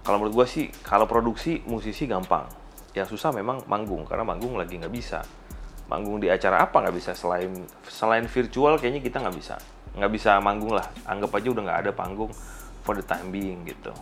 Kalau 0.03 0.19
menurut 0.19 0.43
gua 0.43 0.47
sih, 0.47 0.67
kalau 0.83 1.07
produksi 1.07 1.63
musisi 1.63 2.03
gampang. 2.03 2.47
Yang 2.91 3.15
susah 3.15 3.31
memang 3.31 3.63
manggung, 3.71 4.03
karena 4.03 4.27
manggung 4.27 4.59
lagi 4.59 4.75
nggak 4.75 4.91
bisa. 4.91 5.23
Manggung 5.87 6.19
di 6.19 6.27
acara 6.27 6.67
apa 6.67 6.83
nggak 6.83 6.95
bisa 6.99 7.11
selain 7.15 7.63
selain 7.87 8.27
virtual 8.27 8.75
kayaknya 8.75 8.99
kita 8.99 9.23
nggak 9.23 9.35
bisa, 9.39 9.55
nggak 9.95 10.11
bisa 10.11 10.35
manggung 10.43 10.75
lah. 10.75 10.83
Anggap 11.07 11.31
aja 11.31 11.47
udah 11.47 11.63
nggak 11.63 11.79
ada 11.87 11.91
panggung 11.95 12.31
for 12.83 12.99
the 12.99 13.05
time 13.07 13.31
being 13.31 13.63
gitu. 13.63 13.95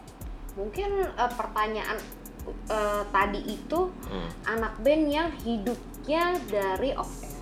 Mungkin 0.58 1.06
eh, 1.14 1.32
pertanyaan 1.38 1.98
eh, 2.74 3.04
tadi 3.14 3.42
itu 3.54 3.80
Hmm. 4.10 4.30
anak 4.50 4.82
band 4.82 5.04
yang 5.14 5.30
hidupnya 5.42 6.42
dari 6.50 6.98
off 6.98 7.12
air. 7.22 7.35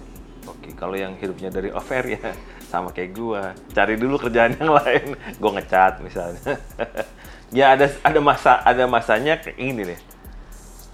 Oke, 0.47 0.75
kalau 0.75 0.95
yang 0.99 1.15
hidupnya 1.15 1.47
dari 1.47 1.71
off 1.71 1.87
air 1.91 2.19
ya 2.19 2.35
sama 2.67 2.91
kayak 2.91 3.11
gua. 3.15 3.55
Cari 3.71 3.95
dulu 3.95 4.19
kerjaan 4.19 4.59
yang 4.59 4.71
lain. 4.75 5.15
Gua 5.39 5.51
ngecat 5.55 6.03
misalnya. 6.03 6.59
ya 7.57 7.77
ada 7.77 7.87
ada 8.03 8.19
masa 8.19 8.59
ada 8.63 8.83
masanya 8.89 9.39
kayak 9.39 9.57
ini 9.59 9.95
nih. 9.95 9.99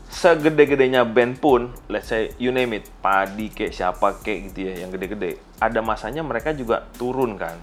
Segede-gedenya 0.09 1.05
band 1.05 1.37
pun, 1.37 1.69
let's 1.85 2.09
say 2.09 2.33
you 2.41 2.49
name 2.49 2.73
it, 2.73 2.89
padi 2.97 3.53
kayak 3.53 3.71
siapa 3.77 4.17
kayak 4.25 4.51
gitu 4.51 4.73
ya 4.73 4.85
yang 4.85 4.89
gede-gede. 4.89 5.37
Ada 5.61 5.85
masanya 5.85 6.25
mereka 6.25 6.49
juga 6.53 6.89
turun 6.97 7.37
kan. 7.37 7.55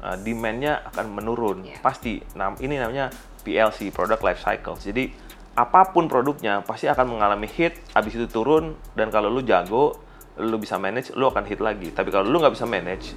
Uh, 0.00 0.16
demand-nya 0.16 0.86
akan 0.94 1.12
menurun. 1.12 1.66
Iya. 1.66 1.82
Pasti. 1.82 2.22
Nah, 2.38 2.56
ini 2.62 2.78
namanya 2.78 3.12
PLC, 3.42 3.92
Product 3.92 4.22
Life 4.22 4.40
Cycle. 4.40 4.78
Jadi 4.80 5.12
apa 5.58 5.90
pun 5.90 6.06
produknya 6.06 6.62
pasti 6.62 6.86
akan 6.86 7.18
mengalami 7.18 7.50
hit, 7.50 7.76
habis 7.92 8.14
itu 8.16 8.24
turun 8.30 8.78
dan 8.94 9.10
kalau 9.12 9.28
lu 9.28 9.42
jago, 9.42 9.98
lu 10.38 10.56
bisa 10.60 10.78
manage, 10.78 11.10
lu 11.18 11.26
akan 11.26 11.42
hit 11.48 11.58
lagi. 11.58 11.90
Tapi 11.90 12.14
kalau 12.14 12.30
lu 12.30 12.38
nggak 12.38 12.54
bisa 12.54 12.68
manage, 12.68 13.16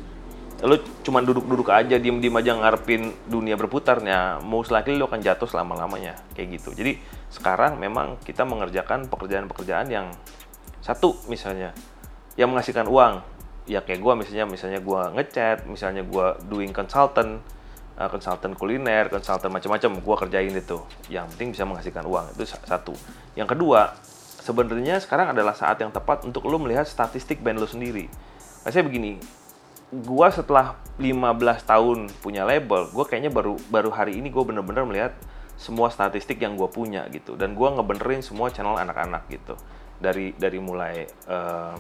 lu 0.64 0.80
cuma 1.06 1.20
duduk-duduk 1.22 1.70
aja, 1.70 2.00
diem-diem 2.00 2.34
aja 2.34 2.58
ngarepin 2.58 3.14
dunia 3.30 3.60
berputarnya, 3.60 4.42
most 4.42 4.74
likely 4.74 4.98
lu 4.98 5.06
akan 5.06 5.22
jatuh 5.22 5.46
selama-lamanya. 5.46 6.18
Kayak 6.34 6.62
gitu. 6.62 6.74
Jadi 6.74 6.98
sekarang 7.30 7.78
memang 7.78 8.18
kita 8.24 8.46
mengerjakan 8.46 9.10
pekerjaan-pekerjaan 9.10 9.88
yang 9.90 10.10
satu 10.84 11.16
misalnya 11.32 11.72
yang 12.36 12.52
menghasilkan 12.52 12.86
uang 12.92 13.24
ya 13.64 13.80
kayak 13.80 14.04
gua 14.04 14.14
misalnya 14.20 14.44
misalnya 14.44 14.84
gua 14.84 15.08
ngechat 15.16 15.64
misalnya 15.64 16.04
gua 16.04 16.36
doing 16.44 16.76
consultant 16.76 17.40
uh, 17.96 18.10
konsultan 18.12 18.52
kuliner 18.60 19.08
konsultan 19.08 19.48
macam-macam 19.48 20.04
gua 20.04 20.16
kerjain 20.20 20.52
itu 20.52 20.84
yang 21.08 21.30
penting 21.32 21.56
bisa 21.56 21.64
menghasilkan 21.64 22.04
uang 22.04 22.36
itu 22.36 22.44
sa- 22.44 22.60
satu 22.68 22.92
yang 23.40 23.48
kedua 23.48 23.96
sebenarnya 24.44 25.00
sekarang 25.00 25.32
adalah 25.32 25.56
saat 25.56 25.80
yang 25.80 25.96
tepat 25.96 26.28
untuk 26.28 26.44
lo 26.52 26.60
melihat 26.60 26.84
statistik 26.84 27.40
band 27.40 27.64
lo 27.64 27.68
sendiri. 27.68 28.12
Saya 28.68 28.84
begini 28.84 29.16
gua 30.04 30.28
setelah 30.28 30.76
15 31.00 31.64
tahun 31.64 32.00
punya 32.20 32.44
label 32.44 32.92
gua 32.92 33.08
kayaknya 33.08 33.32
baru 33.32 33.56
baru 33.72 33.90
hari 33.96 34.20
ini 34.20 34.28
gua 34.28 34.44
bener-bener 34.44 34.84
melihat 34.84 35.14
semua 35.54 35.88
statistik 35.94 36.42
yang 36.44 36.60
gue 36.60 36.66
punya 36.68 37.08
gitu. 37.14 37.40
Dan 37.40 37.56
gua 37.56 37.72
ngebenerin 37.72 38.20
semua 38.20 38.52
channel 38.52 38.76
anak-anak 38.76 39.32
gitu. 39.32 39.56
Dari 40.02 40.36
dari 40.36 40.60
mulai 40.60 41.08
eh, 41.08 41.76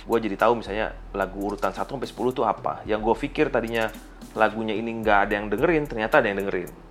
gue 0.00 0.18
jadi 0.18 0.32
tahu 0.34 0.64
misalnya 0.64 0.96
lagu 1.12 1.38
urutan 1.38 1.70
1 1.70 1.86
sampai 1.86 2.08
10 2.08 2.34
tuh 2.34 2.42
apa. 2.48 2.82
Yang 2.88 3.00
gue 3.04 3.16
pikir 3.28 3.46
tadinya 3.52 3.92
lagunya 4.34 4.74
ini 4.74 4.90
nggak 5.04 5.18
ada 5.28 5.32
yang 5.38 5.46
dengerin 5.52 5.84
ternyata 5.86 6.18
ada 6.18 6.32
yang 6.32 6.40
dengerin 6.42 6.89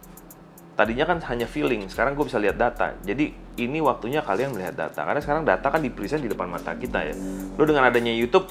tadinya 0.79 1.03
kan 1.03 1.19
hanya 1.27 1.43
feeling, 1.43 1.91
sekarang 1.91 2.15
gue 2.15 2.23
bisa 2.23 2.39
lihat 2.39 2.55
data. 2.55 2.95
Jadi 3.03 3.35
ini 3.59 3.83
waktunya 3.83 4.23
kalian 4.23 4.55
melihat 4.55 4.87
data. 4.87 5.03
Karena 5.03 5.19
sekarang 5.19 5.43
data 5.43 5.67
kan 5.67 5.83
di 5.83 5.91
present 5.91 6.23
di 6.23 6.31
depan 6.31 6.47
mata 6.47 6.71
kita 6.71 7.03
ya. 7.03 7.15
Lo 7.59 7.67
dengan 7.67 7.83
adanya 7.83 8.15
YouTube, 8.15 8.47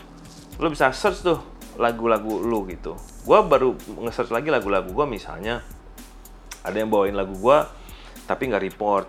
lo 0.60 0.68
bisa 0.68 0.92
search 0.92 1.24
tuh 1.24 1.40
lagu-lagu 1.80 2.36
lu 2.44 2.68
gitu. 2.68 3.00
Gue 3.24 3.40
baru 3.40 3.72
nge-search 3.80 4.28
lagi 4.28 4.52
lagu-lagu 4.52 4.92
gue 4.92 5.06
misalnya 5.08 5.64
ada 6.60 6.76
yang 6.76 6.92
bawain 6.92 7.16
lagu 7.16 7.32
gue 7.32 7.58
tapi 8.28 8.52
nggak 8.52 8.60
report 8.60 9.08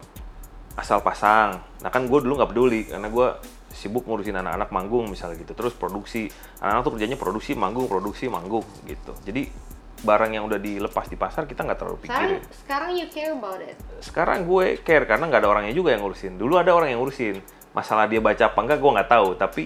asal 0.79 1.03
pasang. 1.03 1.60
Nah 1.84 1.91
kan 1.91 2.08
gue 2.08 2.19
dulu 2.23 2.39
nggak 2.39 2.55
peduli 2.55 2.88
karena 2.88 3.12
gue 3.12 3.27
sibuk 3.75 4.08
ngurusin 4.08 4.39
anak-anak 4.39 4.71
manggung 4.71 5.12
misalnya 5.12 5.43
gitu. 5.43 5.51
Terus 5.60 5.75
produksi 5.75 6.32
anak-anak 6.63 6.88
tuh 6.88 6.93
kerjanya 6.95 7.17
produksi 7.19 7.51
manggung, 7.51 7.91
produksi 7.91 8.32
manggung 8.32 8.63
gitu. 8.88 9.12
Jadi 9.27 9.51
barang 9.99 10.31
yang 10.31 10.43
udah 10.47 10.59
dilepas 10.59 11.07
di 11.12 11.17
pasar 11.19 11.43
kita 11.43 11.67
nggak 11.67 11.79
terlalu 11.79 11.97
Sekarang, 12.03 12.39
pikirin. 12.39 12.41
sekarang 12.53 12.91
you 12.95 13.07
care 13.12 13.33
about 13.35 13.59
it. 13.59 13.75
Sekarang 13.99 14.47
gue 14.47 14.79
care 14.81 15.03
karena 15.03 15.27
nggak 15.27 15.41
ada 15.43 15.49
orangnya 15.51 15.73
juga 15.75 15.91
yang 15.91 16.01
ngurusin. 16.03 16.39
Dulu 16.39 16.55
ada 16.55 16.71
orang 16.71 16.91
yang 16.95 16.99
ngurusin. 17.03 17.39
Masalah 17.75 18.09
dia 18.09 18.23
baca 18.23 18.43
apa 18.49 18.59
enggak 18.63 18.79
gue 18.79 18.91
nggak 18.95 19.09
tahu. 19.12 19.27
Tapi 19.35 19.63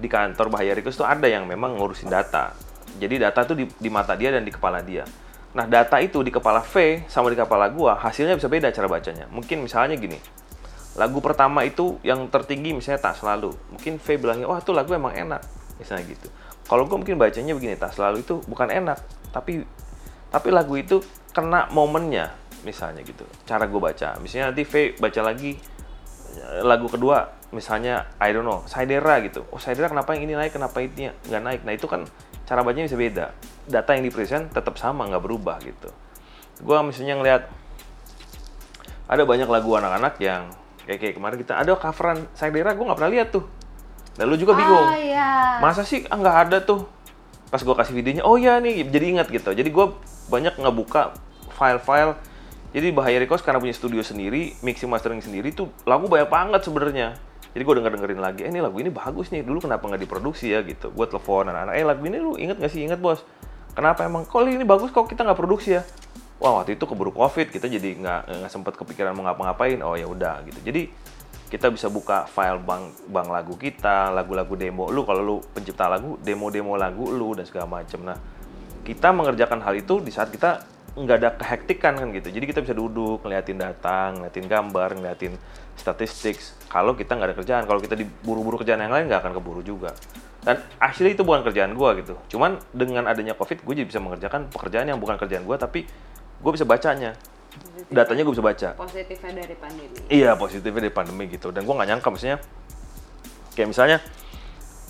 di 0.00 0.08
kantor 0.08 0.46
Bahaya 0.48 0.72
Rikus 0.72 0.96
tuh 0.96 1.08
ada 1.08 1.26
yang 1.28 1.44
memang 1.44 1.76
ngurusin 1.76 2.08
data. 2.08 2.52
Jadi 3.00 3.20
data 3.20 3.44
tuh 3.44 3.56
di, 3.56 3.64
di 3.68 3.88
mata 3.92 4.16
dia 4.16 4.32
dan 4.32 4.44
di 4.44 4.52
kepala 4.52 4.80
dia. 4.84 5.04
Nah 5.50 5.66
data 5.66 5.98
itu 5.98 6.22
di 6.22 6.30
kepala 6.30 6.62
V 6.62 7.04
sama 7.10 7.26
di 7.32 7.36
kepala 7.36 7.68
gue 7.72 7.90
hasilnya 7.90 8.38
bisa 8.38 8.46
beda 8.46 8.70
cara 8.70 8.86
bacanya. 8.86 9.26
Mungkin 9.32 9.64
misalnya 9.64 9.98
gini. 9.98 10.20
Lagu 10.98 11.22
pertama 11.22 11.62
itu 11.62 11.96
yang 12.02 12.26
tertinggi 12.28 12.74
misalnya 12.74 13.00
tak 13.00 13.22
selalu. 13.22 13.54
Mungkin 13.70 14.02
V 14.02 14.06
bilangnya, 14.18 14.50
wah 14.50 14.58
tuh 14.58 14.74
lagu 14.74 14.90
emang 14.90 15.14
enak. 15.14 15.42
Misalnya 15.78 16.02
gitu. 16.10 16.28
Kalau 16.66 16.86
gue 16.86 16.96
mungkin 16.98 17.18
bacanya 17.18 17.54
begini, 17.54 17.74
tak 17.74 17.94
selalu 17.94 18.22
itu 18.22 18.42
bukan 18.46 18.70
enak, 18.70 18.98
tapi 19.30 19.62
tapi 20.30 20.48
lagu 20.54 20.78
itu 20.78 21.02
kena 21.34 21.70
momennya 21.70 22.30
misalnya 22.62 23.02
gitu. 23.02 23.24
Cara 23.46 23.66
gue 23.66 23.80
baca. 23.80 24.18
Misalnya 24.22 24.52
nanti 24.52 24.62
V 24.66 24.94
baca 25.00 25.20
lagi 25.24 25.56
eh, 26.36 26.62
lagu 26.62 26.86
kedua 26.86 27.40
misalnya 27.50 28.06
I 28.22 28.30
don't 28.30 28.46
know 28.46 28.62
Saidera 28.70 29.18
gitu. 29.26 29.42
Oh 29.50 29.58
Saidera 29.58 29.90
kenapa 29.90 30.14
yang 30.14 30.30
ini 30.30 30.34
naik 30.38 30.54
kenapa 30.54 30.78
ini 30.82 31.10
nggak 31.10 31.42
naik? 31.42 31.60
Nah 31.66 31.74
itu 31.74 31.86
kan 31.90 32.06
cara 32.46 32.62
bacanya 32.62 32.86
bisa 32.86 32.98
beda. 32.98 33.26
Data 33.66 33.90
yang 33.94 34.06
di 34.06 34.12
present 34.12 34.50
tetap 34.54 34.78
sama 34.78 35.06
nggak 35.10 35.22
berubah 35.22 35.58
gitu. 35.62 35.90
Gue 36.62 36.78
misalnya 36.86 37.18
ngeliat 37.18 37.42
ada 39.10 39.22
banyak 39.26 39.50
lagu 39.50 39.74
anak-anak 39.74 40.14
yang 40.22 40.54
kayak 40.86 40.98
kayak 41.02 41.14
kemarin 41.18 41.38
kita 41.42 41.58
ada 41.58 41.74
coveran 41.74 42.30
Saidera 42.38 42.74
gue 42.74 42.84
nggak 42.86 42.98
pernah 42.98 43.12
lihat 43.12 43.28
tuh. 43.34 43.44
Dan 44.14 44.26
lu 44.30 44.36
juga 44.36 44.52
bingung. 44.52 44.86
Ah 44.90 44.98
ya. 44.98 45.30
masa 45.62 45.82
sih 45.82 46.06
ah, 46.06 46.18
nggak 46.18 46.36
ada 46.46 46.58
tuh 46.62 46.99
pas 47.50 47.58
gue 47.58 47.74
kasih 47.74 47.94
videonya 47.98 48.22
oh 48.22 48.38
ya 48.38 48.62
nih 48.62 48.86
jadi 48.86 49.06
ingat 49.18 49.26
gitu. 49.28 49.50
Jadi 49.50 49.68
gue 49.68 49.86
banyak 50.30 50.54
ngebuka 50.56 51.18
file-file. 51.58 52.14
Jadi 52.70 52.94
bahaya 52.94 53.18
records 53.18 53.42
karena 53.42 53.58
punya 53.58 53.74
studio 53.74 53.98
sendiri 54.06 54.54
mixing 54.62 54.86
mastering 54.86 55.18
sendiri 55.18 55.50
tuh 55.50 55.74
lagu 55.82 56.06
banyak 56.06 56.30
banget 56.30 56.62
sebenarnya. 56.62 57.18
Jadi 57.50 57.62
gue 57.66 57.74
denger 57.82 57.92
dengerin 57.98 58.22
lagi 58.22 58.40
eh 58.46 58.50
ini 58.54 58.62
lagu 58.62 58.78
ini 58.78 58.94
bagus 58.94 59.34
nih 59.34 59.42
dulu 59.42 59.66
kenapa 59.66 59.82
nggak 59.90 60.06
diproduksi 60.06 60.54
ya? 60.54 60.62
gitu. 60.62 60.94
Gue 60.94 61.10
telepon 61.10 61.50
anak-anak 61.50 61.74
eh 61.74 61.82
lagu 61.82 62.02
ini 62.06 62.22
lu 62.22 62.38
inget 62.38 62.62
gak 62.62 62.70
sih? 62.70 62.86
Inget 62.86 63.02
bos. 63.02 63.26
Kenapa 63.74 64.06
emang? 64.06 64.22
Kok 64.22 64.46
ini 64.46 64.62
bagus 64.62 64.94
kok 64.94 65.10
kita 65.10 65.26
nggak 65.26 65.38
produksi 65.38 65.74
ya. 65.74 65.82
Wah 66.38 66.62
waktu 66.62 66.78
itu 66.78 66.86
keburu 66.86 67.10
covid 67.10 67.50
kita 67.50 67.66
jadi 67.66 67.98
nggak 67.98 68.20
nggak 68.46 68.50
sempet 68.54 68.78
kepikiran 68.78 69.18
mau 69.18 69.26
ngapa-ngapain. 69.26 69.82
Oh 69.82 69.98
ya 69.98 70.06
udah 70.06 70.46
gitu. 70.46 70.62
Jadi 70.62 71.09
kita 71.50 71.66
bisa 71.68 71.90
buka 71.90 72.30
file 72.30 72.62
bank 72.62 73.10
bank 73.10 73.28
lagu 73.28 73.54
kita, 73.58 74.14
lagu-lagu 74.14 74.54
demo 74.54 74.86
lu 74.88 75.02
kalau 75.02 75.22
lu 75.22 75.36
pencipta 75.50 75.90
lagu, 75.90 76.14
demo-demo 76.22 76.78
lagu 76.78 77.10
lu 77.10 77.34
dan 77.34 77.42
segala 77.42 77.66
macem. 77.66 77.98
Nah, 78.06 78.14
kita 78.86 79.10
mengerjakan 79.10 79.58
hal 79.66 79.74
itu 79.74 79.98
di 79.98 80.14
saat 80.14 80.30
kita 80.30 80.62
nggak 80.94 81.16
ada 81.22 81.30
kehektikan 81.34 81.98
kan 81.98 82.08
gitu. 82.14 82.30
Jadi 82.30 82.44
kita 82.46 82.62
bisa 82.62 82.74
duduk, 82.74 83.22
ngeliatin 83.26 83.58
data, 83.58 84.14
ngeliatin 84.14 84.46
gambar, 84.46 84.88
ngeliatin 84.98 85.34
statistik. 85.74 86.38
Kalau 86.70 86.94
kita 86.94 87.18
nggak 87.18 87.28
ada 87.34 87.36
kerjaan, 87.36 87.62
kalau 87.66 87.82
kita 87.82 87.98
diburu-buru 87.98 88.62
kerjaan 88.62 88.82
yang 88.86 88.94
lain 88.94 89.10
nggak 89.10 89.20
akan 89.26 89.32
keburu 89.34 89.62
juga. 89.66 89.94
Dan 90.40 90.56
actually 90.80 91.12
itu 91.18 91.26
bukan 91.26 91.44
kerjaan 91.44 91.74
gua 91.76 91.92
gitu. 91.98 92.16
Cuman 92.32 92.62
dengan 92.72 93.10
adanya 93.10 93.36
covid, 93.36 93.60
gue 93.60 93.74
jadi 93.76 93.88
bisa 93.90 94.00
mengerjakan 94.00 94.48
pekerjaan 94.48 94.88
yang 94.88 94.96
bukan 94.96 95.20
kerjaan 95.20 95.44
gua, 95.44 95.60
tapi 95.60 95.84
gue 96.40 96.50
bisa 96.54 96.64
bacanya. 96.64 97.12
Datanya 97.90 98.22
gue 98.22 98.34
bisa 98.34 98.44
baca. 98.44 98.68
Positifnya 98.78 99.32
dari 99.42 99.54
pandemi. 99.58 99.96
Iya 100.06 100.38
positifnya 100.38 100.80
dari 100.86 100.94
pandemi 100.94 101.24
gitu. 101.26 101.50
Dan 101.50 101.66
gue 101.66 101.74
nggak 101.74 101.88
nyangka 101.90 102.08
maksudnya 102.12 102.38
kayak 103.58 103.68
misalnya 103.74 103.98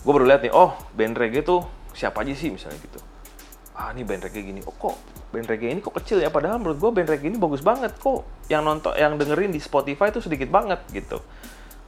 gue 0.01 0.13
baru 0.13 0.27
lihat 0.29 0.45
nih 0.45 0.53
oh 0.53 0.77
band 0.93 1.17
reggae 1.17 1.41
tuh 1.41 1.65
siapa 1.97 2.21
aja 2.21 2.33
sih 2.37 2.53
misalnya 2.53 2.77
gitu. 2.83 3.01
Ah 3.73 3.95
ini 3.97 4.05
band 4.05 4.29
reggae 4.29 4.45
gini. 4.45 4.61
Oh 4.69 4.75
kok 4.77 5.01
band 5.33 5.49
reggae 5.49 5.73
ini 5.73 5.81
kok 5.81 5.97
kecil 5.97 6.21
ya? 6.21 6.29
Padahal 6.29 6.61
menurut 6.61 6.77
gue 6.77 6.91
band 6.93 7.09
reggae 7.09 7.33
ini 7.33 7.39
bagus 7.41 7.65
banget. 7.65 7.97
Kok 7.97 8.51
yang 8.53 8.67
nonton 8.67 8.93
yang 9.01 9.17
dengerin 9.17 9.55
di 9.55 9.61
Spotify 9.63 10.13
tuh 10.13 10.21
sedikit 10.21 10.53
banget 10.53 10.85
gitu. 10.93 11.25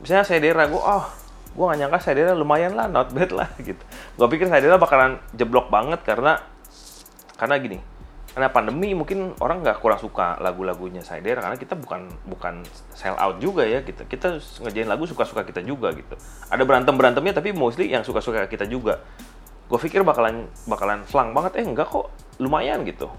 Misalnya 0.00 0.24
saya 0.24 0.40
daerah 0.40 0.64
gue 0.70 0.80
oh 0.80 1.04
gue 1.52 1.64
gak 1.68 1.78
nyangka 1.84 1.98
saya 2.00 2.14
daerah 2.16 2.32
lumayan 2.32 2.72
lah 2.72 2.88
not 2.88 3.12
bad 3.12 3.36
lah 3.36 3.52
gitu. 3.68 3.82
Gue 4.16 4.26
pikir 4.32 4.48
saya 4.48 4.64
daerah 4.64 4.80
bakalan 4.80 5.20
jeblok 5.36 5.68
banget 5.68 6.00
karena 6.08 6.40
karena 7.36 7.58
gini 7.60 7.91
karena 8.32 8.48
pandemi 8.48 8.96
mungkin 8.96 9.36
orang 9.44 9.60
nggak 9.60 9.84
kurang 9.84 10.00
suka 10.00 10.40
lagu-lagunya 10.40 11.04
Saidera 11.04 11.44
karena 11.44 11.60
kita 11.60 11.76
bukan 11.76 12.08
bukan 12.24 12.64
sell 12.96 13.12
out 13.20 13.36
juga 13.44 13.68
ya 13.68 13.84
gitu 13.84 14.08
kita 14.08 14.40
ngerjain 14.64 14.88
lagu 14.88 15.04
suka-suka 15.04 15.44
kita 15.44 15.60
juga 15.60 15.92
gitu. 15.92 16.16
Ada 16.48 16.64
berantem 16.64 16.96
berantemnya 16.96 17.36
tapi 17.36 17.52
mostly 17.52 17.92
yang 17.92 18.00
suka-suka 18.00 18.48
kita 18.48 18.64
juga. 18.64 19.04
Gue 19.68 19.76
pikir 19.76 20.00
bakalan 20.00 20.48
bakalan 20.64 21.04
flang 21.04 21.36
banget 21.36 21.60
eh 21.60 21.64
enggak 21.68 21.92
kok 21.92 22.08
lumayan 22.40 22.88
gitu. 22.88 23.12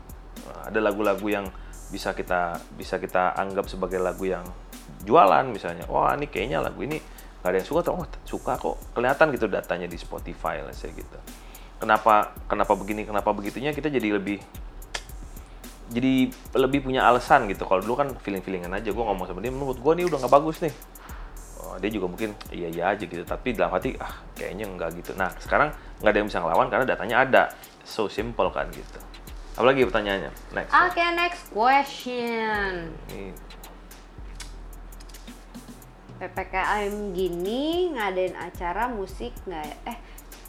Ada 0.66 0.82
lagu-lagu 0.82 1.26
yang 1.30 1.46
bisa 1.94 2.18
kita 2.18 2.58
bisa 2.74 2.98
kita 2.98 3.38
anggap 3.38 3.70
sebagai 3.70 4.02
lagu 4.02 4.26
yang 4.26 4.42
jualan 5.06 5.46
misalnya 5.46 5.86
wah 5.86 6.18
ini 6.18 6.26
kayaknya 6.26 6.58
lagu 6.58 6.82
ini 6.82 6.98
nggak 7.44 7.50
ada 7.54 7.58
yang 7.62 7.68
suka 7.70 7.80
tuh 7.86 8.02
oh 8.02 8.08
suka 8.26 8.58
kok 8.58 8.82
kelihatan 8.98 9.30
gitu 9.30 9.46
datanya 9.46 9.86
di 9.86 10.02
Spotify 10.02 10.66
lah 10.66 10.74
saya 10.74 10.90
gitu. 10.98 11.20
Kenapa 11.78 12.34
kenapa 12.50 12.74
begini 12.74 13.06
kenapa 13.06 13.30
begitunya 13.30 13.70
kita 13.78 13.94
jadi 13.94 14.18
lebih 14.18 14.42
jadi 15.94 16.34
lebih 16.58 16.90
punya 16.90 17.06
alasan 17.06 17.46
gitu. 17.46 17.70
Kalau 17.70 17.86
dulu 17.86 17.96
kan 18.02 18.10
feeling 18.26 18.42
feelingan 18.42 18.74
aja 18.74 18.90
gue 18.90 19.04
ngomong 19.06 19.30
sama 19.30 19.40
dia 19.40 19.54
menurut 19.54 19.78
gue 19.78 19.94
nih 20.02 20.06
udah 20.10 20.18
nggak 20.26 20.34
bagus 20.34 20.58
nih. 20.66 20.74
Oh, 21.64 21.78
dia 21.78 21.90
juga 21.94 22.10
mungkin 22.10 22.34
iya 22.50 22.68
iya 22.74 22.84
aja 22.92 23.06
gitu. 23.06 23.22
Tapi 23.22 23.54
dalam 23.54 23.72
hati 23.72 23.94
ah 24.02 24.26
kayaknya 24.34 24.66
enggak 24.66 24.98
gitu. 24.98 25.14
Nah 25.14 25.30
sekarang 25.38 25.72
nggak 26.02 26.12
ada 26.12 26.18
yang 26.18 26.28
bisa 26.28 26.40
ngelawan 26.42 26.68
karena 26.74 26.86
datanya 26.90 27.16
ada. 27.22 27.44
So 27.86 28.10
simple 28.10 28.50
kan 28.50 28.68
gitu. 28.74 29.00
Apalagi 29.54 29.86
pertanyaannya? 29.86 30.32
Next. 30.58 30.74
Oke, 30.74 31.04
next 31.14 31.44
question. 31.54 32.90
Ini. 33.14 33.30
PPKM 36.18 37.12
gini 37.14 37.94
ngadain 37.94 38.34
acara 38.40 38.90
musik 38.90 39.36
nggak 39.46 39.64
ya? 39.68 39.78
Eh, 39.94 39.98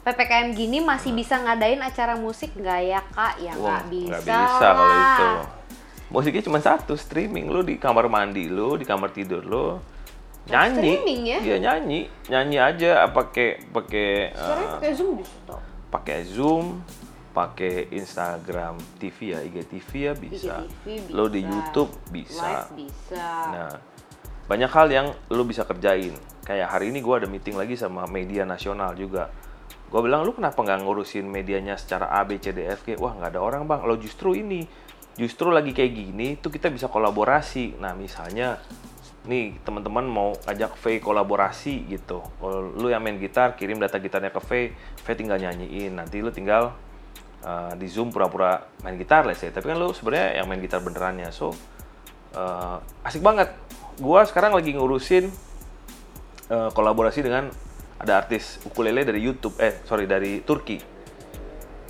PPKM 0.05 0.53
gini 0.53 0.85
masih 0.85 1.17
bisa 1.17 1.41
ngadain 1.41 1.81
acara 1.81 2.13
musik 2.13 2.53
nggak 2.53 2.81
ya 2.85 3.01
kak? 3.09 3.41
Ya 3.41 3.57
nggak 3.57 3.83
bisa, 3.89 4.21
nggak 4.21 4.21
bisa 4.21 4.67
kalau 4.69 4.85
lah. 4.85 5.01
itu. 5.01 5.29
Musiknya 6.13 6.43
cuma 6.45 6.59
satu, 6.61 6.93
streaming. 6.93 7.49
Lu 7.49 7.65
di 7.65 7.81
kamar 7.81 8.05
mandi 8.05 8.45
lu, 8.45 8.77
di 8.77 8.85
kamar 8.85 9.09
tidur 9.09 9.41
lu 9.41 9.81
nyanyi. 10.45 10.93
streaming 11.01 11.21
ya? 11.25 11.37
Iya 11.41 11.55
nyanyi, 11.57 11.99
nyanyi 12.29 12.57
aja 12.61 13.09
pakai 13.09 13.65
pakai 13.73 14.29
Sekarang 14.29 14.61
eh, 14.61 14.73
pakai 14.77 14.91
zoom 14.93 15.11
bisa 15.17 15.35
tau. 15.49 15.59
pakai 15.89 16.19
Zoom, 16.21 16.65
pakai 17.33 17.75
Instagram 17.89 18.77
TV 19.01 19.17
ya, 19.33 19.39
IGTV 19.41 19.89
ya 19.97 20.13
bisa. 20.13 20.53
IGTV 20.61 21.17
Lo 21.17 21.25
di. 21.25 21.41
YouTube 21.41 21.89
bisa. 22.13 22.45
Live 22.45 22.71
bisa. 22.77 23.27
Nah, 23.49 23.73
banyak 24.45 24.69
hal 24.69 24.87
yang 24.93 25.07
lo 25.33 25.41
bisa 25.49 25.65
kerjain. 25.65 26.13
Kayak 26.45 26.69
hari 26.69 26.93
ini 26.93 27.01
gua 27.01 27.17
ada 27.17 27.25
meeting 27.25 27.57
lagi 27.57 27.73
sama 27.73 28.05
media 28.05 28.45
nasional 28.45 28.93
juga. 28.93 29.33
Gue 29.95 30.03
bilang, 30.03 30.27
lu 30.27 30.35
kenapa 30.35 30.59
nggak 30.59 30.83
ngurusin 30.83 31.23
medianya 31.23 31.79
secara 31.79 32.11
A, 32.11 32.27
B, 32.27 32.35
C, 32.35 32.51
D, 32.51 32.67
F, 32.67 32.83
G? 32.83 32.99
Wah, 32.99 33.15
nggak 33.15 33.31
ada 33.31 33.39
orang 33.39 33.63
bang. 33.63 33.87
Lo 33.87 33.95
justru 33.95 34.35
ini. 34.35 34.67
Justru 35.15 35.47
lagi 35.47 35.71
kayak 35.71 35.95
gini, 35.95 36.35
tuh 36.35 36.51
kita 36.51 36.67
bisa 36.67 36.91
kolaborasi. 36.91 37.79
Nah, 37.79 37.95
misalnya, 37.95 38.59
nih 39.23 39.55
teman-teman 39.63 40.03
mau 40.03 40.35
ajak 40.51 40.75
V 40.75 40.99
kolaborasi 40.99 41.87
gitu. 41.87 42.19
Kalau 42.19 42.75
lu 42.75 42.91
yang 42.91 42.99
main 43.07 43.15
gitar, 43.15 43.55
kirim 43.55 43.79
data 43.79 43.95
gitarnya 43.95 44.35
ke 44.35 44.43
V, 44.43 44.75
V 44.75 45.07
tinggal 45.15 45.39
nyanyiin. 45.39 45.95
Nanti 45.95 46.19
lu 46.19 46.27
tinggal 46.27 46.75
uh, 47.47 47.71
di 47.79 47.87
Zoom 47.87 48.11
pura-pura 48.11 48.67
main 48.83 48.99
gitar, 48.99 49.23
let's 49.23 49.39
say. 49.39 49.55
Tapi 49.55 49.63
kan 49.63 49.79
lu 49.79 49.95
sebenarnya 49.95 50.43
yang 50.43 50.51
main 50.51 50.59
gitar 50.59 50.83
benerannya. 50.83 51.31
So, 51.31 51.55
uh, 52.35 52.83
asik 53.07 53.23
banget. 53.23 53.47
Gua 54.03 54.27
sekarang 54.27 54.51
lagi 54.51 54.75
ngurusin 54.75 55.31
uh, 56.51 56.67
kolaborasi 56.75 57.23
dengan 57.23 57.47
ada 57.95 58.19
artis 58.19 58.59
ukulele 58.63 59.01
dari 59.01 59.19
YouTube, 59.19 59.55
eh 59.57 59.79
sorry 59.83 60.03
dari 60.05 60.41
Turki. 60.41 60.77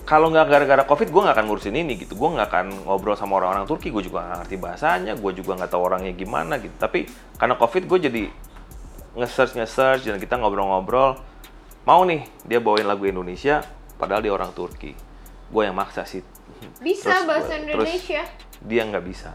Kalau 0.06 0.30
nggak 0.30 0.46
gara-gara 0.46 0.84
COVID, 0.86 1.10
gue 1.10 1.22
nggak 1.26 1.34
akan 1.34 1.46
ngurusin 1.50 1.74
ini 1.74 1.98
gitu. 1.98 2.14
Gue 2.14 2.30
nggak 2.30 2.46
akan 2.46 2.66
ngobrol 2.86 3.18
sama 3.18 3.42
orang-orang 3.42 3.66
Turki. 3.66 3.90
Gue 3.90 4.06
juga 4.06 4.22
nggak 4.22 4.38
ngerti 4.46 4.56
bahasanya. 4.62 5.14
Gue 5.18 5.34
juga 5.34 5.58
nggak 5.58 5.72
tahu 5.74 5.82
orangnya 5.82 6.14
gimana 6.14 6.62
gitu. 6.62 6.78
Tapi 6.78 7.10
karena 7.42 7.58
COVID, 7.58 7.84
gue 7.90 8.00
jadi 8.06 8.24
nge-search 9.18 9.58
nge-search 9.58 10.06
dan 10.06 10.22
kita 10.22 10.38
ngobrol-ngobrol. 10.38 11.18
Mau 11.90 12.02
nih 12.06 12.22
dia 12.46 12.62
bawain 12.62 12.86
lagu 12.86 13.10
Indonesia, 13.10 13.66
padahal 13.98 14.22
dia 14.22 14.30
orang 14.30 14.54
Turki. 14.54 14.94
Gue 15.50 15.66
yang 15.66 15.74
maksa 15.74 16.06
sih. 16.06 16.22
Bisa 16.78 17.10
Terus 17.10 17.26
bahasa 17.26 17.54
gua- 17.58 17.62
Indonesia. 17.66 18.22
Terus 18.30 18.62
dia 18.62 18.82
nggak 18.86 19.06
bisa. 19.06 19.32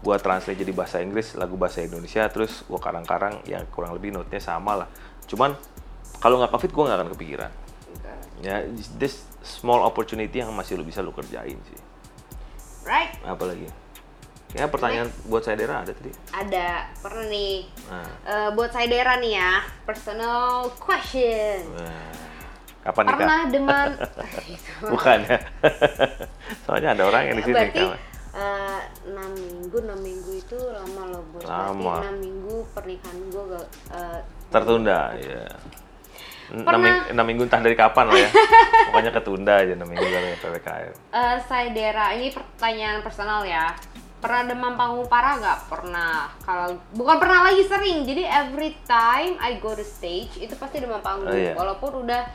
gua 0.00 0.16
translate 0.16 0.56
jadi 0.56 0.72
bahasa 0.72 0.96
Inggris 1.04 1.36
lagu 1.36 1.60
bahasa 1.60 1.84
Indonesia 1.84 2.24
terus 2.32 2.64
gua 2.64 2.80
karang-karang 2.80 3.36
yang 3.44 3.68
kurang 3.68 3.92
lebih 3.92 4.08
note-nya 4.08 4.40
sama 4.40 4.72
lah 4.72 4.88
cuman 5.28 5.52
kalau 6.20 6.38
nggak 6.38 6.52
covid 6.52 6.70
gua 6.70 6.84
nggak 6.88 6.98
akan 7.00 7.10
kepikiran. 7.16 7.50
Ya 8.40 8.64
this 8.96 9.24
small 9.44 9.84
opportunity 9.84 10.40
yang 10.40 10.52
masih 10.56 10.80
lu 10.80 10.84
bisa 10.84 11.04
lu 11.04 11.12
kerjain 11.12 11.56
sih. 11.56 11.80
Right. 12.84 13.12
Apa 13.24 13.44
lagi 13.44 13.68
ya 14.50 14.66
pertanyaan 14.66 15.08
buat 15.30 15.42
saya 15.46 15.56
Dera 15.58 15.86
ada 15.86 15.92
tadi. 15.94 16.10
Ada 16.34 16.90
pernah 16.98 17.26
nih. 17.30 17.56
Nah, 17.86 18.08
eh, 18.26 18.48
buat 18.54 18.70
saya 18.74 18.86
Dera 18.90 19.14
nih 19.22 19.32
ya 19.38 19.52
personal 19.86 20.74
question. 20.74 21.70
Nah, 21.70 22.10
kapan 22.82 23.02
nikah? 23.06 23.18
Pernah 23.18 23.40
demam 23.46 23.88
bukan. 24.94 25.18
Ya 25.22 25.38
soalnya 26.66 26.88
ada 26.98 27.02
orang 27.06 27.22
yang 27.30 27.36
di 27.38 27.44
sini 27.46 27.54
berarti 27.54 27.84
eh, 28.30 28.80
enam 29.06 29.30
minggu 29.38 29.76
enam 29.86 30.00
minggu 30.02 30.30
itu 30.34 30.58
lama 30.58 31.02
loh 31.14 31.22
bos. 31.30 31.42
Lama. 31.46 31.78
berarti 31.78 32.06
enam 32.10 32.18
minggu 32.18 32.56
pernikahan 32.74 33.18
gue 33.30 33.44
gak 33.54 33.66
eh, 33.94 34.20
tertunda 34.50 35.00
ya 35.14 35.46
Pernah. 36.52 36.78
ming- 36.80 37.06
enam 37.10 37.24
minggu 37.24 37.42
entah 37.44 37.58
dari 37.58 37.74
kapan 37.74 38.04
lah 38.06 38.18
ya 38.18 38.30
pokoknya 38.86 39.10
ketunda 39.10 39.54
aja 39.56 39.72
enam 39.72 39.86
minggu 39.86 40.02
dari 40.04 40.34
ppkm 40.34 40.92
eh, 41.08 41.36
saya 41.42 41.68
Dera 41.70 42.10
ini 42.12 42.28
pertanyaan 42.28 42.98
personal 43.00 43.42
ya 43.42 43.70
pernah 44.16 44.44
demam 44.44 44.74
panggung 44.74 45.06
parah 45.06 45.38
nggak 45.38 45.60
pernah 45.66 46.28
kalau 46.40 46.66
bukan 46.92 47.16
pernah 47.16 47.40
lagi 47.42 47.64
sering 47.64 48.02
jadi 48.02 48.20
every 48.42 48.76
time 48.82 49.38
I 49.38 49.56
go 49.56 49.72
to 49.72 49.80
stage 49.80 50.36
itu 50.36 50.52
pasti 50.54 50.76
demam 50.76 50.98
panggung 50.98 51.26
Oh, 51.26 51.32
iya. 51.32 51.54
walaupun 51.54 52.04
udah 52.04 52.28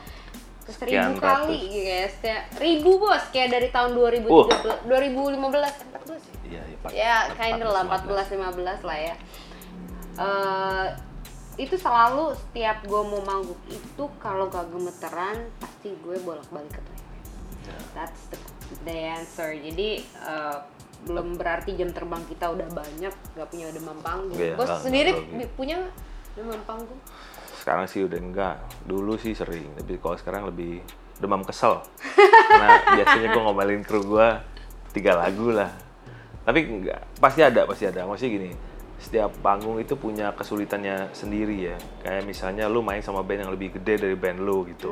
seribu 0.66 1.14
kali 1.14 1.22
ratus. 1.54 1.70
gitu 1.70 1.86
ya 1.86 2.04
setiap 2.08 2.42
ribu 2.58 2.98
bos 2.98 3.22
kayak 3.30 3.48
dari 3.52 3.68
tahun 3.70 3.94
2013 3.94 4.26
Uh. 4.26 4.50
2015 4.82 5.38
14 5.38 6.18
iya 6.44 6.58
iya, 6.60 6.76
Pak. 6.80 6.90
ya 6.90 7.16
kinda 7.32 7.66
lah 7.66 7.82
14, 7.84 8.34
14 8.34 8.34
15 8.34 8.82
lah 8.82 8.98
ya 8.98 9.14
Eh, 10.16 10.86
itu 11.56 11.74
selalu 11.80 12.36
setiap 12.36 12.84
gue 12.84 13.02
mau 13.02 13.24
manggung 13.24 13.56
itu 13.72 14.04
kalau 14.20 14.52
gak 14.52 14.68
gemeteran 14.68 15.48
pasti 15.56 15.96
gue 16.04 16.16
bolak-balik 16.20 16.68
ke 16.68 16.80
toilet. 16.84 17.04
Ya. 17.66 17.78
that's 17.96 18.22
the, 18.28 18.38
the 18.84 18.96
answer. 19.16 19.56
Jadi 19.56 20.04
eh, 20.04 20.56
belum 21.08 21.40
berarti 21.40 21.72
jam 21.80 21.96
terbang 21.96 22.20
kita 22.28 22.52
udah 22.52 22.68
banyak 22.68 23.14
gak 23.32 23.48
punya 23.48 23.72
demam 23.72 23.96
panggung. 24.04 24.36
Iya, 24.36 24.52
bos 24.60 24.68
sendiri 24.84 25.16
punya 25.56 25.80
demam 26.36 26.60
panggung. 26.68 27.00
Sekarang 27.56 27.88
sih 27.88 28.04
udah 28.04 28.20
enggak. 28.20 28.56
Dulu 28.84 29.16
sih 29.16 29.32
sering 29.32 29.72
tapi 29.80 29.96
kalau 29.96 30.16
sekarang 30.20 30.52
lebih 30.52 30.84
demam 31.16 31.40
kesel. 31.40 31.80
Karena 32.52 32.84
biasanya 33.00 33.28
gue 33.32 33.42
ngomelin 33.42 33.80
kru 33.80 34.04
gue 34.04 34.28
tiga 34.92 35.16
lagu 35.16 35.56
lah. 35.56 35.72
Tapi 36.44 36.68
enggak 36.68 37.00
pasti 37.16 37.40
ada 37.40 37.64
pasti 37.64 37.88
ada. 37.88 38.04
Maksudnya 38.04 38.32
gini 38.36 38.50
setiap 39.06 39.30
panggung 39.38 39.78
itu 39.78 39.94
punya 39.94 40.34
kesulitannya 40.34 41.14
sendiri 41.14 41.70
ya 41.70 41.76
kayak 42.02 42.26
misalnya 42.26 42.66
lu 42.66 42.82
main 42.82 42.98
sama 42.98 43.22
band 43.22 43.46
yang 43.46 43.52
lebih 43.54 43.78
gede 43.78 44.02
dari 44.02 44.16
band 44.18 44.42
lu 44.42 44.66
gitu 44.66 44.90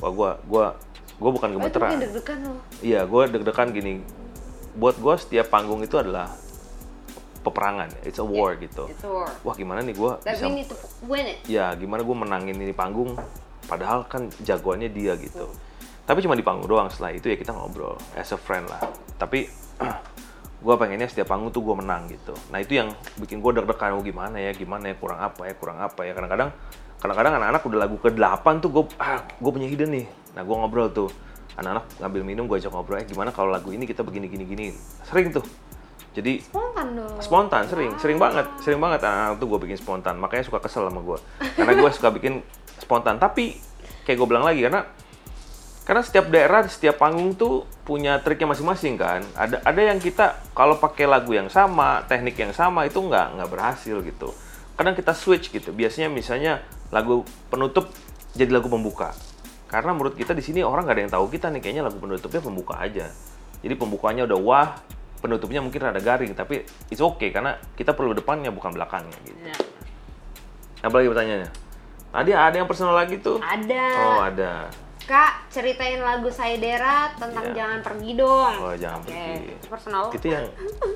wah 0.00 0.10
gue 0.10 0.30
gua 0.48 0.66
gue 1.14 1.30
bukan 1.30 1.48
oh, 1.52 1.54
gemeteran 1.60 2.00
deg-degan 2.00 2.38
loh 2.42 2.58
Iya, 2.82 3.06
gue 3.06 3.22
deg-degan 3.30 3.70
gini. 3.70 4.02
Buat 4.74 4.98
gue 4.98 5.14
setiap 5.14 5.46
panggung 5.46 5.78
itu 5.86 5.94
adalah 5.94 6.26
peperangan, 7.46 7.92
it's 8.02 8.18
a 8.18 8.26
war 8.26 8.58
gitu. 8.58 8.88
it's 8.90 9.04
a 9.04 9.10
war 9.12 9.28
Wah 9.46 9.54
gimana 9.54 9.84
nih 9.84 9.94
gue 9.94 10.12
that 10.24 10.40
bisa, 10.40 10.48
need 10.48 10.64
to 10.64 10.74
win 11.04 11.28
it 11.28 11.38
ya 11.44 11.76
gimana 11.76 12.00
gue 12.00 12.16
menangin 12.16 12.56
ini 12.56 12.72
panggung, 12.72 13.14
padahal 13.68 14.08
kan 14.08 14.26
jagoannya 14.42 14.90
dia 14.90 15.14
gitu. 15.20 15.52
Tapi 16.04 16.18
cuma 16.20 16.36
di 16.36 16.44
panggung 16.44 16.68
doang. 16.68 16.88
Setelah 16.92 17.16
itu 17.16 17.32
ya 17.32 17.36
kita 17.36 17.52
ngobrol 17.56 17.96
as 18.16 18.32
a 18.32 18.38
friend 18.40 18.68
lah. 18.68 18.80
Tapi 19.16 19.48
gue 20.64 20.74
pengennya 20.80 21.04
setiap 21.12 21.28
panggung 21.28 21.52
tuh 21.52 21.60
gue 21.60 21.76
menang 21.76 22.08
gitu. 22.08 22.32
Nah 22.48 22.64
itu 22.64 22.80
yang 22.80 22.96
bikin 23.20 23.44
gue 23.44 23.52
deg-degan. 23.60 24.00
Oh 24.00 24.00
gimana 24.00 24.40
ya, 24.40 24.56
gimana 24.56 24.88
ya, 24.88 24.94
kurang 24.96 25.20
apa 25.20 25.44
ya, 25.44 25.52
kurang 25.60 25.78
apa 25.84 26.00
ya. 26.08 26.16
Kadang-kadang 26.16 26.56
kadang-kadang 26.96 27.32
anak-anak 27.36 27.60
udah 27.68 27.78
lagu 27.84 27.96
ke-8 28.00 28.46
tuh 28.64 28.70
gue 28.72 28.84
ah 28.96 29.20
gue 29.20 29.50
punya 29.52 29.68
ide 29.68 29.84
nih. 29.84 30.08
Nah 30.32 30.40
gue 30.40 30.54
ngobrol 30.56 30.88
tuh. 30.88 31.12
Anak-anak 31.60 31.84
ngambil 32.00 32.22
minum, 32.26 32.44
gue 32.50 32.58
ajak 32.58 32.72
ngobrol, 32.72 32.98
eh 32.98 33.06
gimana 33.06 33.30
kalau 33.30 33.52
lagu 33.52 33.70
ini 33.70 33.86
kita 33.86 34.02
begini 34.02 34.26
gini 34.26 34.42
gini. 34.48 34.66
Sering 35.06 35.30
tuh. 35.30 35.44
Jadi 36.14 36.38
spontan 36.46 36.86
dong 36.94 37.18
spontan 37.18 37.62
sering 37.66 37.90
sering 37.98 38.18
banget 38.22 38.46
sering 38.62 38.78
banget 38.78 39.02
anak 39.02 39.42
tuh 39.42 39.50
gue 39.50 39.58
bikin 39.66 39.78
spontan 39.78 40.14
makanya 40.14 40.46
suka 40.46 40.62
kesel 40.62 40.86
sama 40.86 41.02
gue 41.02 41.18
karena 41.58 41.74
gue 41.74 41.90
suka 41.90 42.08
bikin 42.14 42.38
spontan 42.78 43.18
tapi 43.18 43.58
kayak 44.06 44.22
gue 44.22 44.28
bilang 44.30 44.46
lagi 44.46 44.62
karena 44.62 44.86
karena 45.84 46.00
setiap 46.00 46.32
daerah 46.32 46.64
setiap 46.64 46.96
panggung 46.96 47.36
tuh 47.36 47.68
punya 47.84 48.16
triknya 48.24 48.56
masing-masing 48.56 48.96
kan? 48.96 49.20
Ada 49.36 49.60
ada 49.60 49.80
yang 49.84 50.00
kita 50.00 50.40
kalau 50.56 50.80
pakai 50.80 51.04
lagu 51.04 51.36
yang 51.36 51.52
sama 51.52 52.00
teknik 52.08 52.40
yang 52.40 52.56
sama 52.56 52.88
itu 52.88 52.96
nggak 53.04 53.36
nggak 53.36 53.48
berhasil 53.52 54.00
gitu. 54.00 54.32
Kadang 54.80 54.96
kita 54.96 55.12
switch 55.12 55.52
gitu. 55.52 55.76
Biasanya 55.76 56.08
misalnya 56.08 56.64
lagu 56.88 57.28
penutup 57.52 57.92
jadi 58.32 58.48
lagu 58.48 58.72
pembuka. 58.72 59.12
Karena 59.68 59.92
menurut 59.92 60.16
kita 60.16 60.32
di 60.32 60.40
sini 60.40 60.64
orang 60.64 60.88
nggak 60.88 60.96
ada 60.96 61.02
yang 61.04 61.12
tahu 61.12 61.26
kita 61.28 61.52
nih 61.52 61.60
kayaknya 61.60 61.84
lagu 61.84 62.00
penutupnya 62.00 62.40
pembuka 62.40 62.80
aja. 62.80 63.12
Jadi 63.60 63.74
pembukanya 63.76 64.24
udah 64.24 64.40
wah 64.40 64.68
penutupnya 65.20 65.60
mungkin 65.60 65.84
rada 65.84 66.00
garing 66.00 66.32
tapi 66.32 66.64
it's 66.88 67.00
okay 67.00 67.28
karena 67.28 67.60
kita 67.76 67.92
perlu 67.92 68.16
depannya 68.16 68.48
bukan 68.48 68.72
belakangnya 68.72 69.20
gitu. 69.28 69.40
Ya. 69.40 69.56
apa 70.84 71.00
lagi 71.00 71.08
pertanyaannya? 71.12 71.50
Tadi 72.12 72.30
ada 72.32 72.56
yang 72.56 72.68
personal 72.68 72.96
lagi 72.96 73.20
tuh? 73.20 73.40
Ada. 73.40 73.84
Oh 74.04 74.20
ada 74.20 74.83
Kak, 75.04 75.52
ceritain 75.52 76.00
lagu 76.00 76.26
Saidera 76.28 77.12
tentang 77.14 77.44
Iya. 77.46 77.54
jangan 77.54 77.80
pergi 77.80 78.12
dong. 78.14 78.54
Oh, 78.56 78.72
Jangan 78.72 79.04
Oke, 79.04 79.12
Pergi. 79.12 79.54
personal. 79.68 80.04
itu 80.08 80.26
yang 80.26 80.44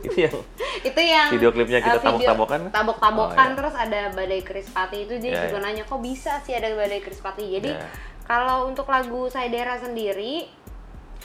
itu 0.01 0.16
yang 0.18 0.35
itu 0.88 1.01
yang 1.03 1.29
Video 1.29 1.51
klipnya 1.51 1.79
kita 1.79 1.92
eh, 1.92 2.03
tabok-tabokan? 2.03 2.61
tabok-tabokan 2.68 3.37
Oh, 3.38 3.53
iya. 3.53 3.57
terus 3.57 3.75
ada 3.75 4.01
badai 4.11 4.40
krispati 4.40 4.99
itu 5.05 5.14
dia 5.18 5.31
Iya, 5.31 5.40
juga 5.47 5.59
iya. 5.59 5.64
nanya 5.66 5.85
kok 5.85 6.01
bisa 6.01 6.40
sih 6.40 6.53
ada 6.53 6.68
badai 6.71 6.99
krispati 6.99 7.44
jadi 7.51 7.71
Iya. 7.71 7.85
kalau 8.25 8.64
untuk 8.64 8.87
lagu 8.87 9.29
Saidera 9.29 9.77
sendiri 9.77 10.49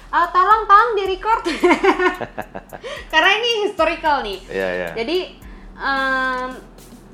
ah, 0.09 0.27
tolong 0.27 0.63
tolong 0.65 0.91
di 0.93 1.03
record 1.07 1.43
karena 3.11 3.31
ini 3.33 3.49
historical 3.63 4.21
nih 4.21 4.39
Iya, 4.45 4.67
iya. 4.73 4.89
jadi 4.93 5.17
em, 5.73 6.49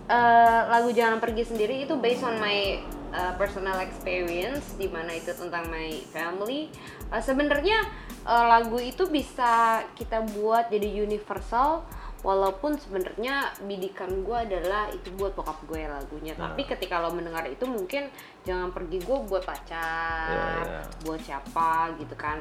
eh, 0.08 0.62
lagu 0.67 0.89
jangan 0.89 1.17
pergi 1.17 1.43
sendiri 1.45 1.84
itu 1.84 1.93
based 1.95 2.23
on 2.23 2.38
my 2.38 2.82
uh, 3.12 3.34
personal 3.36 3.78
experience 3.80 4.74
di 4.76 4.88
mana 4.88 5.13
itu 5.13 5.32
tentang 5.32 5.67
my 5.67 5.93
family 6.10 6.69
Uh, 7.10 7.17
sebenarnya 7.17 7.82
uh, 8.22 8.45
lagu 8.45 8.78
itu 8.78 9.10
bisa 9.10 9.82
kita 9.98 10.22
buat 10.38 10.69
jadi 10.69 11.02
universal 11.02 11.82
walaupun 12.22 12.78
sebenarnya 12.78 13.50
bidikan 13.65 14.12
gue 14.22 14.38
adalah 14.38 14.93
itu 14.93 15.10
buat 15.17 15.34
bokap 15.34 15.58
gue 15.65 15.89
lagunya 15.89 16.38
Nah. 16.38 16.54
tapi 16.54 16.69
ketika 16.69 17.02
lo 17.02 17.10
mendengar 17.10 17.50
itu 17.50 17.65
mungkin 17.65 18.13
jangan 18.45 18.69
pergi 18.69 19.02
gue 19.02 19.17
buat 19.26 19.41
pacar 19.41 20.30
Iya, 20.30 20.69
iya. 20.69 20.82
buat 21.02 21.17
siapa 21.17 21.98
gitu 21.98 22.13
kan 22.13 22.38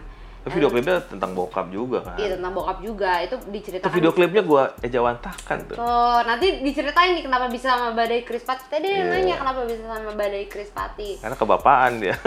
Tapi 0.48 0.56
video 0.56 0.68
klipnya 0.68 0.96
tentang 1.00 1.30
bokap 1.32 1.66
juga 1.68 2.00
kan 2.00 2.16
iya 2.16 2.34
tentang 2.34 2.50
bokap 2.50 2.80
juga 2.80 3.20
itu 3.20 3.28
itu 3.28 3.36
diceritakan 3.52 3.92
video 3.92 4.10
klipnya 4.10 4.42
gue 4.42 4.62
ejawantakan 4.82 5.56
tuh 5.68 5.76
Tuh, 5.76 6.18
nanti 6.24 6.46
diceritain 6.58 7.12
nih 7.12 7.22
kenapa 7.22 7.46
bisa 7.46 7.70
sama 7.70 7.92
Badai 7.92 8.24
Krispati. 8.24 8.62
Tadi 8.66 8.88
Iya. 8.88 9.04
nanya 9.04 9.34
kenapa 9.36 9.60
bisa 9.62 9.82
sama 9.84 10.10
Badai 10.12 10.46
Krispati. 10.46 11.08
karena 11.20 11.36
kebapaan 11.36 11.92
dia 12.00 12.14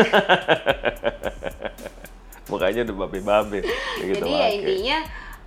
mukanya 2.50 2.82
udah 2.84 2.96
babe-babe 3.08 3.60
gitu 4.04 4.14
Jadi 4.20 4.32
ya 4.32 4.48
intinya 4.52 4.98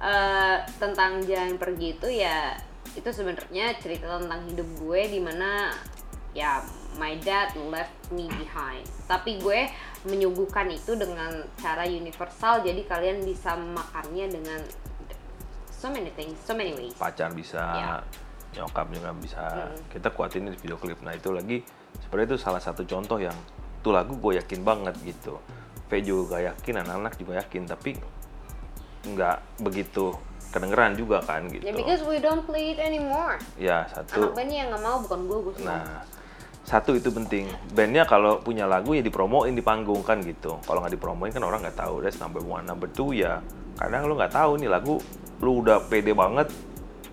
eh, 0.01 0.57
tentang 0.81 1.21
jangan 1.23 1.53
pergi 1.57 1.89
itu 1.95 2.09
ya 2.09 2.57
itu 2.95 3.09
sebenarnya 3.11 3.75
cerita 3.79 4.07
tentang 4.19 4.41
hidup 4.47 4.67
gue 4.79 5.01
di 5.11 5.21
mana 5.21 5.75
ya 6.33 6.63
my 6.95 7.19
dad 7.21 7.51
left 7.71 7.95
me 8.11 8.31
behind. 8.31 8.87
Tapi 9.05 9.43
gue 9.43 9.67
menyuguhkan 10.05 10.69
itu 10.69 10.93
dengan 10.95 11.33
cara 11.57 11.85
universal 11.85 12.61
jadi 12.61 12.81
kalian 12.85 13.23
bisa 13.23 13.55
makannya 13.55 14.29
dengan 14.29 14.61
so 15.71 15.89
many 15.89 16.09
things, 16.13 16.37
so 16.41 16.53
many 16.53 16.73
ways. 16.73 16.93
pacar 16.95 17.29
bisa 17.31 17.61
Iya. 17.61 17.97
nyokap 18.55 18.87
juga 18.89 19.11
bisa 19.13 19.43
kita 19.89 20.09
kuatin 20.09 20.47
di 20.47 20.55
video 20.55 20.77
klip 20.77 21.01
nah 21.01 21.11
itu 21.11 21.29
lagi 21.29 21.65
sebenarnya 22.01 22.29
itu 22.31 22.39
salah 22.39 22.63
satu 22.63 22.85
contoh 22.85 23.19
yang 23.19 23.35
tuh 23.81 23.91
lagu 23.91 24.15
gue 24.15 24.39
yakin 24.39 24.63
banget 24.63 24.95
gitu 25.03 25.37
V 25.85 26.01
juga 26.01 26.41
yakin 26.41 26.81
anak-anak 26.81 27.13
juga 27.17 27.33
yakin 27.37 27.67
tapi 27.67 27.99
nggak 29.05 29.37
begitu 29.61 30.17
kedengeran 30.49 30.95
juga 30.95 31.19
kan 31.21 31.45
gitu 31.49 31.61
Ya 31.61 31.75
because 31.75 32.01
we 32.07 32.17
don't 32.17 32.47
play 32.47 32.73
it 32.73 32.79
anymore. 32.79 33.37
ya 33.59 33.85
satu 33.91 34.23
Anak 34.23 34.39
bandnya 34.39 34.57
yang 34.63 34.69
nggak 34.71 34.83
mau 34.83 34.97
bukan 35.03 35.21
gue, 35.27 35.39
gue. 35.43 35.55
Nah, 35.61 36.01
satu 36.65 36.97
itu 36.97 37.13
penting. 37.13 37.45
Bandnya 37.77 38.09
kalau 38.09 38.41
punya 38.41 38.65
lagu 38.65 38.97
ya 38.97 39.05
dipromoin 39.05 39.53
di 39.53 39.61
panggung 39.61 40.01
kan 40.01 40.25
gitu. 40.25 40.57
Kalau 40.65 40.81
nggak 40.81 40.97
dipromoin 40.97 41.31
kan 41.31 41.45
orang 41.45 41.61
nggak 41.61 41.77
tahu. 41.77 42.01
That's 42.01 42.17
number 42.17 42.41
one. 42.41 42.65
Number 42.65 42.89
two 42.89 43.13
ya 43.13 43.45
kadang 43.77 44.07
lu 44.09 44.15
nggak 44.17 44.33
tahu 44.33 44.57
nih 44.63 44.71
lagu 44.71 44.97
lu 45.43 45.61
udah 45.61 45.83
pede 45.91 46.15
banget, 46.17 46.49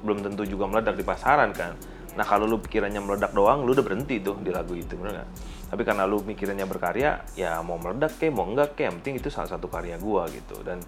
belum 0.05 0.23
tentu 0.23 0.47
juga 0.47 0.69
meledak 0.69 0.95
di 0.95 1.03
pasaran 1.03 1.51
kan. 1.51 1.75
Nah 2.15 2.23
kalau 2.23 2.47
lu 2.47 2.63
pikirannya 2.63 3.01
meledak 3.03 3.35
doang, 3.35 3.67
lu 3.67 3.75
udah 3.75 3.83
berhenti 3.83 4.23
tuh 4.23 4.39
di 4.39 4.51
lagu 4.51 4.71
itu, 4.75 4.95
bener 4.95 5.19
nggak? 5.19 5.29
Tapi 5.71 5.81
karena 5.87 6.03
lu 6.07 6.23
mikirannya 6.23 6.67
berkarya, 6.67 7.23
ya 7.35 7.59
mau 7.63 7.75
meledak 7.79 8.15
kayak 8.19 8.31
mau 8.35 8.47
enggak 8.47 8.75
kayak, 8.75 8.87
yang 8.91 8.95
penting 8.99 9.15
itu 9.19 9.29
salah 9.31 9.51
satu 9.51 9.67
karya 9.67 9.95
gua 9.99 10.27
gitu. 10.31 10.59
Dan 10.63 10.83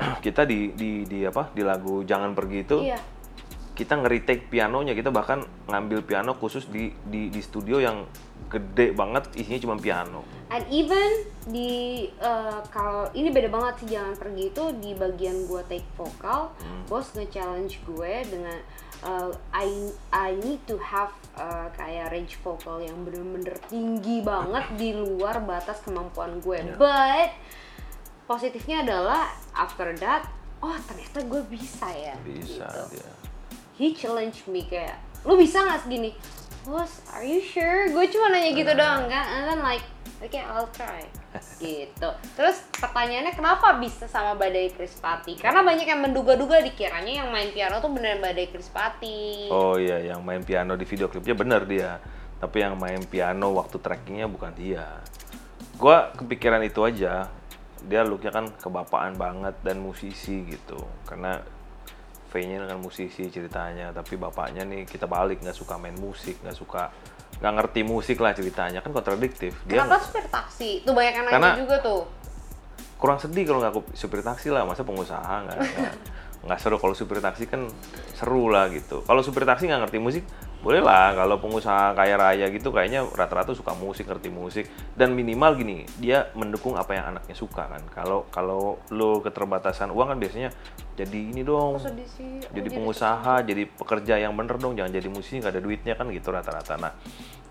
kita 0.24 0.44
di 0.48 0.72
di 0.72 1.04
di 1.04 1.24
apa 1.24 1.52
di 1.52 1.62
lagu 1.64 2.04
Jangan 2.04 2.32
Pergi 2.32 2.58
itu 2.60 2.76
Iya. 2.80 2.98
Kita 3.74 3.98
nge-retake 3.98 4.46
pianonya 4.46 4.94
kita 4.94 5.10
bahkan 5.10 5.42
ngambil 5.66 6.06
piano 6.06 6.38
khusus 6.38 6.70
di 6.70 6.94
di 7.10 7.26
di 7.28 7.40
studio 7.42 7.82
yang 7.82 8.06
gede 8.46 8.94
banget 8.94 9.34
isinya 9.34 9.58
cuma 9.58 9.74
piano 9.78 10.22
And 10.54 10.62
even 10.70 11.26
di 11.50 12.06
eh, 12.06 12.60
kalau 12.70 13.10
ini 13.10 13.34
beda 13.34 13.50
banget 13.50 13.74
sih 13.82 13.88
jangan 13.98 14.14
pergi 14.14 14.54
itu 14.54 14.64
di 14.78 14.94
bagian 14.94 15.50
gue 15.50 15.62
take 15.66 15.88
vokal, 15.98 16.54
bos 16.86 17.10
nge-challenge 17.16 17.82
gue 17.82 18.12
dengan 18.28 18.58
eh, 19.02 19.30
I 19.50 19.90
I 20.14 20.30
need 20.38 20.62
to 20.70 20.78
have 20.78 21.10
eh, 21.34 21.68
kayak 21.74 22.14
range 22.14 22.38
vokal 22.44 22.86
yang 22.86 23.02
bener-bener 23.02 23.58
tinggi 23.66 24.22
banget 24.22 24.78
di 24.78 24.94
luar 24.94 25.42
batas 25.42 25.82
kemampuan 25.82 26.38
gue. 26.38 26.78
But 26.78 27.34
positifnya 28.30 28.86
adalah 28.86 29.34
after 29.58 29.90
that, 29.98 30.30
oh 30.62 30.78
ternyata 30.86 31.18
gue 31.26 31.42
bisa 31.50 31.90
ya. 31.90 32.14
bisa 32.22 32.68
gitu. 32.68 33.00
dia 33.00 33.23
He 33.74 33.90
challenge 33.94 34.46
me 34.46 34.62
kayak, 34.66 34.98
lu 35.26 35.34
bisa 35.34 35.62
nggak 35.62 35.86
segini? 35.86 36.14
Bos, 36.64 37.02
are 37.12 37.26
you 37.26 37.42
sure? 37.42 37.90
Gue 37.90 38.08
cuma 38.08 38.32
nanya 38.32 38.54
gitu 38.54 38.72
doang 38.72 39.10
kan, 39.10 39.24
and 39.28 39.44
then 39.50 39.60
like, 39.60 39.84
okay 40.22 40.40
I'll 40.40 40.70
try. 40.72 41.04
gitu. 41.60 42.08
Terus 42.38 42.62
pertanyaannya 42.78 43.34
kenapa 43.34 43.76
bisa 43.82 44.06
sama 44.06 44.38
Badai 44.38 44.70
Krispati? 44.72 45.36
Karena 45.36 45.66
banyak 45.66 45.84
yang 45.84 46.00
menduga-duga 46.06 46.62
dikiranya 46.62 47.26
yang 47.26 47.28
main 47.34 47.50
piano 47.50 47.82
tuh 47.82 47.90
beneran 47.90 48.22
Badai 48.22 48.48
Krispati. 48.48 49.50
oh 49.50 49.76
iya 49.76 50.14
yang 50.14 50.22
main 50.22 50.40
piano 50.46 50.78
di 50.78 50.86
video 50.86 51.10
klipnya 51.10 51.34
bener 51.34 51.62
dia 51.66 51.98
tapi 52.44 52.60
yang 52.60 52.76
main 52.76 53.00
piano 53.08 53.56
waktu 53.56 53.80
trackingnya 53.80 54.28
bukan 54.28 54.52
dia 54.52 55.00
gua 55.80 56.12
kepikiran 56.12 56.60
itu 56.60 56.84
aja 56.84 57.32
dia 57.84 58.00
looknya 58.04 58.32
kan 58.32 58.52
kebapaan 58.52 59.16
banget 59.16 59.56
dan 59.64 59.80
musisi 59.80 60.44
gitu 60.44 60.76
karena 61.08 61.40
V-nya 62.34 62.66
kan 62.66 62.76
musisi 62.76 63.30
ceritanya 63.30 63.94
tapi 63.94 64.18
bapaknya 64.18 64.66
nih 64.66 64.82
kita 64.82 65.06
balik 65.06 65.38
nggak 65.38 65.54
suka 65.54 65.78
main 65.78 65.94
musik 65.94 66.42
nggak 66.42 66.52
suka 66.52 66.90
nggak 67.38 67.52
ngerti 67.54 67.80
musik 67.82 68.18
lah 68.18 68.34
ceritanya 68.34 68.78
kan 68.78 68.90
kontradiktif 68.90 69.54
dia 69.64 69.78
Kenapa 69.80 70.02
supir 70.02 70.26
taksi? 70.26 70.82
Tuh 70.82 70.90
banyak 70.90 71.14
yang 71.14 71.26
nanya 71.28 71.54
juga 71.56 71.78
tuh. 71.78 72.02
kurang 72.94 73.18
sedih 73.18 73.44
kalau 73.44 73.60
nggak 73.60 73.74
supir 73.92 74.20
taksi 74.20 74.48
lah 74.48 74.64
masa 74.64 74.82
pengusaha 74.82 75.44
nggak- 75.44 75.62
nggak 76.42 76.58
seru 76.58 76.76
kalau 76.76 76.92
supir 76.92 77.18
taksi 77.18 77.44
kan 77.44 77.68
seru 78.12 78.48
lah 78.48 78.66
gitu 78.68 79.00
kalau 79.02 79.20
supir 79.20 79.44
taksi 79.44 79.64
nggak 79.64 79.86
ngerti 79.86 79.98
musik 79.98 80.24
boleh 80.64 80.80
lah 80.80 81.12
kalau 81.12 81.36
pengusaha 81.36 81.92
kaya 81.92 82.16
raya 82.16 82.48
gitu 82.48 82.72
kayaknya 82.72 83.04
rata-rata 83.04 83.52
suka 83.52 83.76
musik 83.76 84.08
ngerti 84.08 84.32
musik. 84.32 84.64
Dan 84.96 85.12
minimal 85.12 85.60
gini 85.60 85.84
dia 86.00 86.32
mendukung 86.32 86.80
apa 86.80 86.96
yang 86.96 87.12
anaknya 87.12 87.36
suka 87.36 87.68
kan. 87.68 87.84
Kalau 87.92 88.24
kalau 88.32 88.80
lo 88.88 89.20
keterbatasan 89.20 89.92
uang 89.92 90.16
kan 90.16 90.18
biasanya 90.18 90.48
jadi 90.96 91.20
ini 91.20 91.44
dong. 91.44 91.76
Sih? 91.76 91.92
Oh, 92.40 92.48
jadi 92.56 92.68
pengusaha 92.72 93.44
jadi 93.44 93.68
pekerja 93.68 94.16
yang 94.16 94.32
bener 94.32 94.56
dong. 94.56 94.72
Jangan 94.72 94.88
jadi 94.88 95.08
musisi 95.12 95.44
nggak 95.44 95.52
ada 95.52 95.60
duitnya 95.60 95.94
kan 96.00 96.08
gitu 96.08 96.32
rata-rata. 96.32 96.80
Nah 96.80 96.96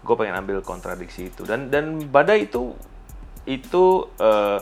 gue 0.02 0.15
pengen 0.17 0.34
ambil 0.41 0.65
kontradiksi 0.65 1.30
itu. 1.30 1.45
Dan 1.45 1.69
dan 1.69 2.02
badai 2.10 2.49
itu 2.49 2.73
itu 3.45 4.10
eh, 4.17 4.60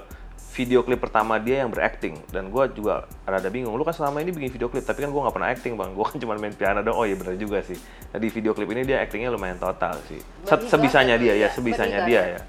video 0.51 0.83
klip 0.83 0.99
pertama 0.99 1.39
dia 1.39 1.63
yang 1.63 1.71
berakting 1.71 2.19
dan 2.27 2.51
gue 2.51 2.63
juga 2.75 3.07
rada 3.23 3.47
bingung 3.47 3.71
lu 3.71 3.87
kan 3.87 3.95
selama 3.95 4.19
ini 4.19 4.35
bikin 4.35 4.51
video 4.59 4.67
klip 4.67 4.83
tapi 4.83 4.99
kan 4.99 5.09
gue 5.09 5.21
nggak 5.23 5.35
pernah 5.35 5.49
acting 5.49 5.73
bang 5.79 5.95
gue 5.95 6.05
kan 6.05 6.17
cuma 6.19 6.35
main 6.35 6.51
piano 6.51 6.83
dong 6.83 6.99
oh 6.99 7.07
iya 7.07 7.15
bener 7.15 7.39
juga 7.39 7.63
sih 7.63 7.79
nah, 8.11 8.19
di 8.19 8.27
video 8.27 8.51
klip 8.51 8.67
ini 8.75 8.83
dia 8.83 8.99
actingnya 8.99 9.31
lumayan 9.31 9.55
total 9.55 9.95
sih 10.11 10.19
Se- 10.43 10.67
sebisanya 10.67 11.15
dia 11.15 11.33
ya 11.39 11.47
ya? 11.47 11.49
sebisanya 11.55 12.03
dia 12.03 12.21
ya 12.35 12.41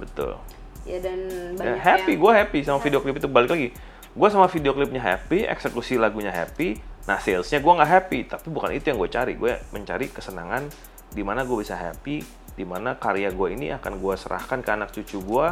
betul 0.00 0.40
Ya 0.82 0.98
dan 0.98 1.30
Ya, 1.62 1.78
happy, 1.78 2.18
yang... 2.18 2.26
gue 2.26 2.32
happy 2.42 2.58
sama 2.66 2.82
video 2.82 2.98
klip 2.98 3.14
itu 3.14 3.30
balik 3.30 3.54
lagi. 3.54 3.70
Gue 4.18 4.28
sama 4.34 4.50
video 4.50 4.74
klipnya 4.74 4.98
happy, 4.98 5.46
eksekusi 5.46 5.94
lagunya 5.94 6.34
happy. 6.34 6.74
Nah 7.06 7.22
salesnya 7.22 7.62
gue 7.62 7.72
nggak 7.72 7.86
happy, 7.86 8.18
tapi 8.26 8.50
bukan 8.50 8.74
itu 8.74 8.90
yang 8.90 8.98
gue 8.98 9.06
cari. 9.06 9.38
Gue 9.38 9.62
mencari 9.70 10.10
kesenangan 10.10 10.66
di 11.14 11.22
mana 11.22 11.46
gue 11.46 11.54
bisa 11.54 11.78
happy, 11.78 12.26
di 12.58 12.64
mana 12.66 12.98
karya 12.98 13.30
gue 13.30 13.48
ini 13.54 13.70
akan 13.70 14.02
gue 14.02 14.14
serahkan 14.18 14.58
ke 14.58 14.70
anak 14.74 14.90
cucu 14.90 15.22
gue 15.22 15.46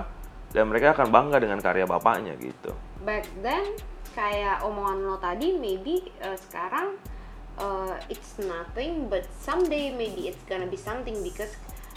dan 0.50 0.66
mereka 0.66 0.92
akan 0.92 1.08
bangga 1.08 1.38
dengan 1.38 1.58
karya 1.58 1.86
bapaknya 1.86 2.34
gitu. 2.36 2.74
back 3.00 3.24
then 3.40 3.64
kayak 4.10 4.58
omongan 4.60 5.06
lo 5.06 5.16
tadi 5.16 5.54
maybe 5.54 6.10
uh, 6.20 6.34
sekarang 6.34 6.98
uh, 7.56 7.94
it's 8.10 8.36
nothing 8.40 9.06
but 9.06 9.22
someday 9.38 9.94
maybe 9.94 10.26
it's 10.26 10.42
gonna 10.44 10.66
be 10.66 10.74
something 10.74 11.14
because 11.22 11.54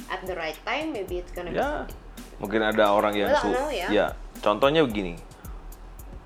at 0.07 0.21
the 0.23 0.35
right 0.37 0.57
time 0.63 0.93
maybe 0.93 1.17
it's 1.17 1.33
gonna 1.33 1.49
be 1.49 1.57
Ya, 1.57 1.83
something. 1.85 1.97
mungkin 2.37 2.61
ada 2.61 2.93
orang 2.93 3.13
yang 3.13 3.33
su- 3.37 3.49
know 3.49 3.69
ya. 3.69 3.87
ya. 3.89 4.07
Contohnya 4.39 4.83
begini. 4.83 5.15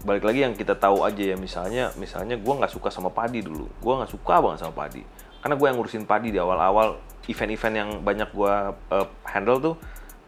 Balik 0.01 0.23
lagi 0.23 0.39
yang 0.45 0.53
kita 0.53 0.73
tahu 0.73 1.03
aja 1.03 1.19
ya 1.19 1.35
misalnya, 1.35 1.91
misalnya 1.95 2.37
gue 2.37 2.53
nggak 2.53 2.71
suka 2.71 2.87
sama 2.87 3.11
padi 3.11 3.43
dulu. 3.43 3.67
Gue 3.77 3.93
nggak 3.97 4.09
suka 4.09 4.39
banget 4.39 4.63
sama 4.63 4.73
padi. 4.73 5.03
Karena 5.41 5.53
gue 5.53 5.65
yang 5.67 5.77
ngurusin 5.77 6.05
padi 6.07 6.31
di 6.31 6.39
awal-awal 6.39 6.95
event-event 7.27 7.75
yang 7.75 7.89
banyak 8.01 8.29
gue 8.31 8.53
uh, 8.93 9.07
handle 9.27 9.59
tuh 9.59 9.75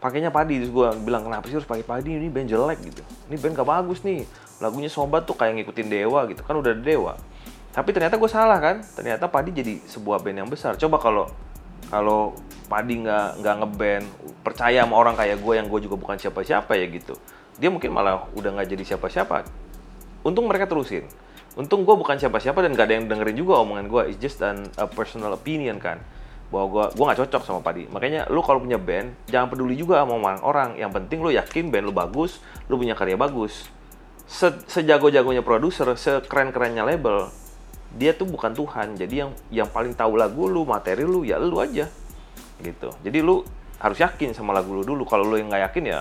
pakainya 0.00 0.32
padi 0.32 0.58
terus 0.58 0.72
gue 0.72 0.88
bilang 1.04 1.22
kenapa 1.22 1.44
sih 1.46 1.54
harus 1.60 1.68
pakai 1.68 1.84
padi? 1.84 2.16
Ini 2.16 2.32
band 2.32 2.48
jelek 2.48 2.78
gitu. 2.82 3.02
Ini 3.28 3.36
band 3.36 3.54
gak 3.60 3.68
bagus 3.68 4.00
nih. 4.00 4.24
Lagunya 4.58 4.88
sobat 4.88 5.28
tuh 5.28 5.36
kayak 5.36 5.60
ngikutin 5.60 5.88
dewa 5.92 6.24
gitu. 6.26 6.40
Kan 6.40 6.56
udah 6.58 6.72
dewa. 6.72 7.14
Tapi 7.70 7.92
ternyata 7.92 8.16
gue 8.16 8.30
salah 8.32 8.58
kan? 8.58 8.82
Ternyata 8.96 9.28
padi 9.28 9.52
jadi 9.52 9.78
sebuah 9.84 10.24
band 10.24 10.36
yang 10.40 10.50
besar. 10.50 10.74
Coba 10.80 10.98
kalau 10.98 11.28
kalau 11.92 12.34
padi 12.66 13.04
nggak 13.04 13.44
nggak 13.44 13.54
ngeband 13.62 14.04
percaya 14.40 14.82
sama 14.82 14.96
orang 14.96 15.14
kayak 15.14 15.38
gue 15.38 15.54
yang 15.54 15.68
gue 15.68 15.80
juga 15.84 15.96
bukan 16.00 16.16
siapa-siapa 16.16 16.72
ya 16.80 16.86
gitu. 16.88 17.14
Dia 17.60 17.68
mungkin 17.68 17.92
malah 17.92 18.24
udah 18.32 18.56
nggak 18.56 18.68
jadi 18.72 18.96
siapa-siapa. 18.96 19.44
Untung 20.24 20.48
mereka 20.48 20.64
terusin. 20.64 21.04
Untung 21.58 21.82
gue 21.82 21.94
bukan 21.98 22.14
siapa-siapa 22.14 22.62
dan 22.62 22.78
gak 22.78 22.86
ada 22.86 22.94
yang 22.94 23.10
dengerin 23.10 23.34
juga 23.34 23.58
omongan 23.58 23.90
gue 23.90 24.02
it's 24.14 24.22
just 24.22 24.38
an 24.38 24.70
a 24.78 24.86
personal 24.86 25.34
opinion 25.34 25.82
kan 25.82 25.98
bahwa 26.50 26.66
gue 26.66 26.84
gue 26.98 27.04
nggak 27.06 27.20
cocok 27.26 27.42
sama 27.46 27.60
padi. 27.62 27.86
Makanya 27.86 28.26
lu 28.26 28.42
kalau 28.42 28.58
punya 28.58 28.76
band 28.76 29.14
jangan 29.30 29.48
peduli 29.48 29.78
juga 29.78 30.02
sama 30.02 30.18
omongan 30.18 30.42
orang. 30.42 30.70
Yang 30.74 30.90
penting 30.98 31.18
lu 31.22 31.30
yakin 31.30 31.70
band 31.70 31.84
lu 31.86 31.94
bagus 31.94 32.42
lu 32.66 32.74
punya 32.76 32.98
karya 32.98 33.14
bagus. 33.14 33.70
Se- 34.26 34.62
sejago-jagonya 34.66 35.42
produser 35.42 35.94
sekeren-kerennya 35.94 36.82
label 36.86 37.30
dia 37.94 38.14
tuh 38.14 38.26
bukan 38.26 38.50
Tuhan. 38.54 38.98
Jadi 38.98 39.14
yang 39.22 39.30
yang 39.50 39.68
paling 39.70 39.94
tahu 39.94 40.18
lagu 40.18 40.50
lu 40.50 40.66
materi 40.66 41.06
lu 41.06 41.22
ya 41.22 41.38
lu 41.38 41.62
aja. 41.62 41.86
Gitu. 42.58 42.88
Jadi 43.00 43.18
lu 43.22 43.46
harus 43.78 43.98
yakin 44.02 44.34
sama 44.34 44.50
lagu 44.50 44.74
lu 44.74 44.82
dulu. 44.82 45.06
Kalau 45.06 45.22
lu 45.22 45.38
yang 45.38 45.48
nggak 45.54 45.70
yakin 45.70 45.84
ya 45.86 46.00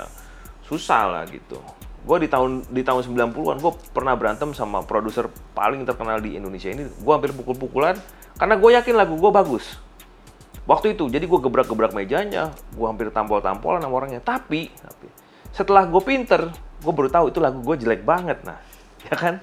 susah 0.66 1.14
lah 1.14 1.24
gitu. 1.30 1.62
Gue 2.02 2.26
di 2.26 2.30
tahun 2.32 2.66
di 2.74 2.82
tahun 2.82 3.06
90-an 3.06 3.58
gue 3.62 3.74
pernah 3.94 4.18
berantem 4.18 4.50
sama 4.58 4.82
produser 4.82 5.30
paling 5.54 5.86
terkenal 5.86 6.18
di 6.18 6.42
Indonesia 6.42 6.74
ini. 6.74 6.90
Gue 6.90 7.14
hampir 7.14 7.38
pukul-pukulan 7.38 8.02
karena 8.42 8.56
gue 8.58 8.70
yakin 8.74 8.96
lagu 8.98 9.14
gue 9.14 9.30
bagus 9.30 9.89
waktu 10.70 10.94
itu 10.94 11.10
jadi 11.10 11.26
gue 11.26 11.40
gebrak-gebrak 11.42 11.98
mejanya 11.98 12.54
gue 12.78 12.86
hampir 12.86 13.10
tampol-tampolan 13.10 13.82
sama 13.82 13.96
orangnya. 13.98 14.22
Tapi 14.22 14.70
tapi 14.70 15.08
setelah 15.50 15.90
gue 15.90 16.02
pinter 16.06 16.54
gue 16.54 16.94
baru 16.94 17.10
tahu 17.10 17.26
itu 17.34 17.42
lagu 17.42 17.66
gue 17.66 17.76
jelek 17.82 18.06
banget 18.06 18.46
nah. 18.46 18.62
Ya 19.10 19.18
kan? 19.18 19.42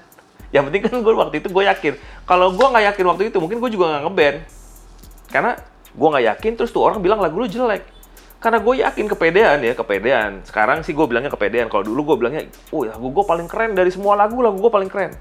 Yang 0.55 0.63
penting 0.71 0.81
kan 0.87 0.95
gue 1.03 1.13
waktu 1.19 1.35
itu 1.43 1.51
gue 1.51 1.63
yakin. 1.67 1.93
Kalau 2.23 2.55
gue 2.55 2.63
nggak 2.63 2.95
yakin 2.95 3.05
waktu 3.11 3.23
itu 3.27 3.37
mungkin 3.43 3.59
gue 3.59 3.69
juga 3.75 3.85
nggak 3.91 4.03
ngeband. 4.07 4.37
Karena 5.27 5.51
gue 5.91 6.07
nggak 6.07 6.25
yakin 6.31 6.51
terus 6.55 6.71
tuh 6.71 6.87
orang 6.87 7.03
bilang 7.03 7.19
lagu 7.19 7.35
lu 7.35 7.51
jelek. 7.51 7.83
Karena 8.39 8.63
gue 8.63 8.73
yakin 8.79 9.05
kepedean 9.11 9.59
ya 9.59 9.73
kepedean. 9.75 10.31
Sekarang 10.47 10.87
sih 10.87 10.95
gue 10.95 11.03
bilangnya 11.03 11.27
kepedean. 11.27 11.67
Kalau 11.67 11.83
dulu 11.83 12.15
gue 12.15 12.23
bilangnya 12.23 12.47
oh 12.71 12.87
lagu 12.87 13.11
gue 13.11 13.25
paling 13.27 13.51
keren 13.51 13.75
dari 13.75 13.91
semua 13.91 14.15
lagu 14.15 14.39
lagu 14.39 14.55
gue 14.55 14.71
paling 14.71 14.87
keren 14.87 15.11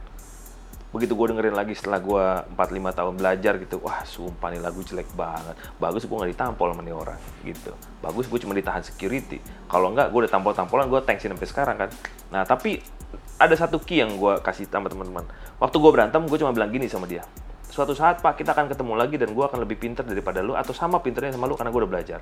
begitu 0.96 1.12
gue 1.12 1.26
dengerin 1.28 1.52
lagi 1.52 1.76
setelah 1.76 2.00
gue 2.00 2.24
4-5 2.56 2.98
tahun 2.98 3.14
belajar 3.20 3.52
gitu 3.61 3.76
wah 3.85 4.00
sumpah 4.09 4.48
nih 4.48 4.61
lagu 4.64 4.80
jelek 4.80 5.12
banget. 5.12 5.52
Bagus 5.76 6.09
gue 6.09 6.16
nggak 6.16 6.32
ditampol 6.32 6.72
sama 6.72 6.82
nih 6.82 6.96
orang 6.96 7.20
gitu. 7.44 7.76
Bagus 8.00 8.24
gue 8.32 8.38
cuma 8.40 8.56
ditahan 8.56 8.80
security. 8.80 9.38
Kalau 9.68 9.92
nggak 9.92 10.09
gue 10.09 10.20
udah 10.24 10.32
tampol-tampolan 10.32 10.88
gue 10.88 11.00
thanksin 11.04 11.37
sampai 11.37 11.48
sekarang 11.48 11.76
kan. 11.76 11.90
Nah 12.32 12.48
tapi 12.48 12.80
ada 13.37 13.53
satu 13.53 13.76
key 13.84 14.01
yang 14.01 14.16
gue 14.16 14.40
kasih 14.40 14.64
sama 14.72 14.88
teman-teman. 14.88 15.28
Waktu 15.61 15.76
gue 15.76 15.90
berantem 15.92 16.24
gue 16.24 16.38
cuma 16.40 16.57
bilang 16.57 16.72
gini 16.72 16.88
sama 16.88 17.05
dia 17.05 17.22
suatu 17.66 17.92
saat 17.92 18.24
pak 18.24 18.40
kita 18.40 18.57
akan 18.57 18.72
ketemu 18.72 18.92
lagi 18.97 19.20
dan 19.20 19.36
gue 19.36 19.44
akan 19.44 19.61
lebih 19.61 19.76
pinter 19.76 20.01
daripada 20.07 20.40
lu 20.40 20.57
atau 20.57 20.72
sama 20.72 21.03
pinternya 21.03 21.36
sama 21.36 21.44
lu 21.44 21.59
karena 21.59 21.68
gue 21.68 21.80
udah 21.84 21.92
belajar. 21.92 22.20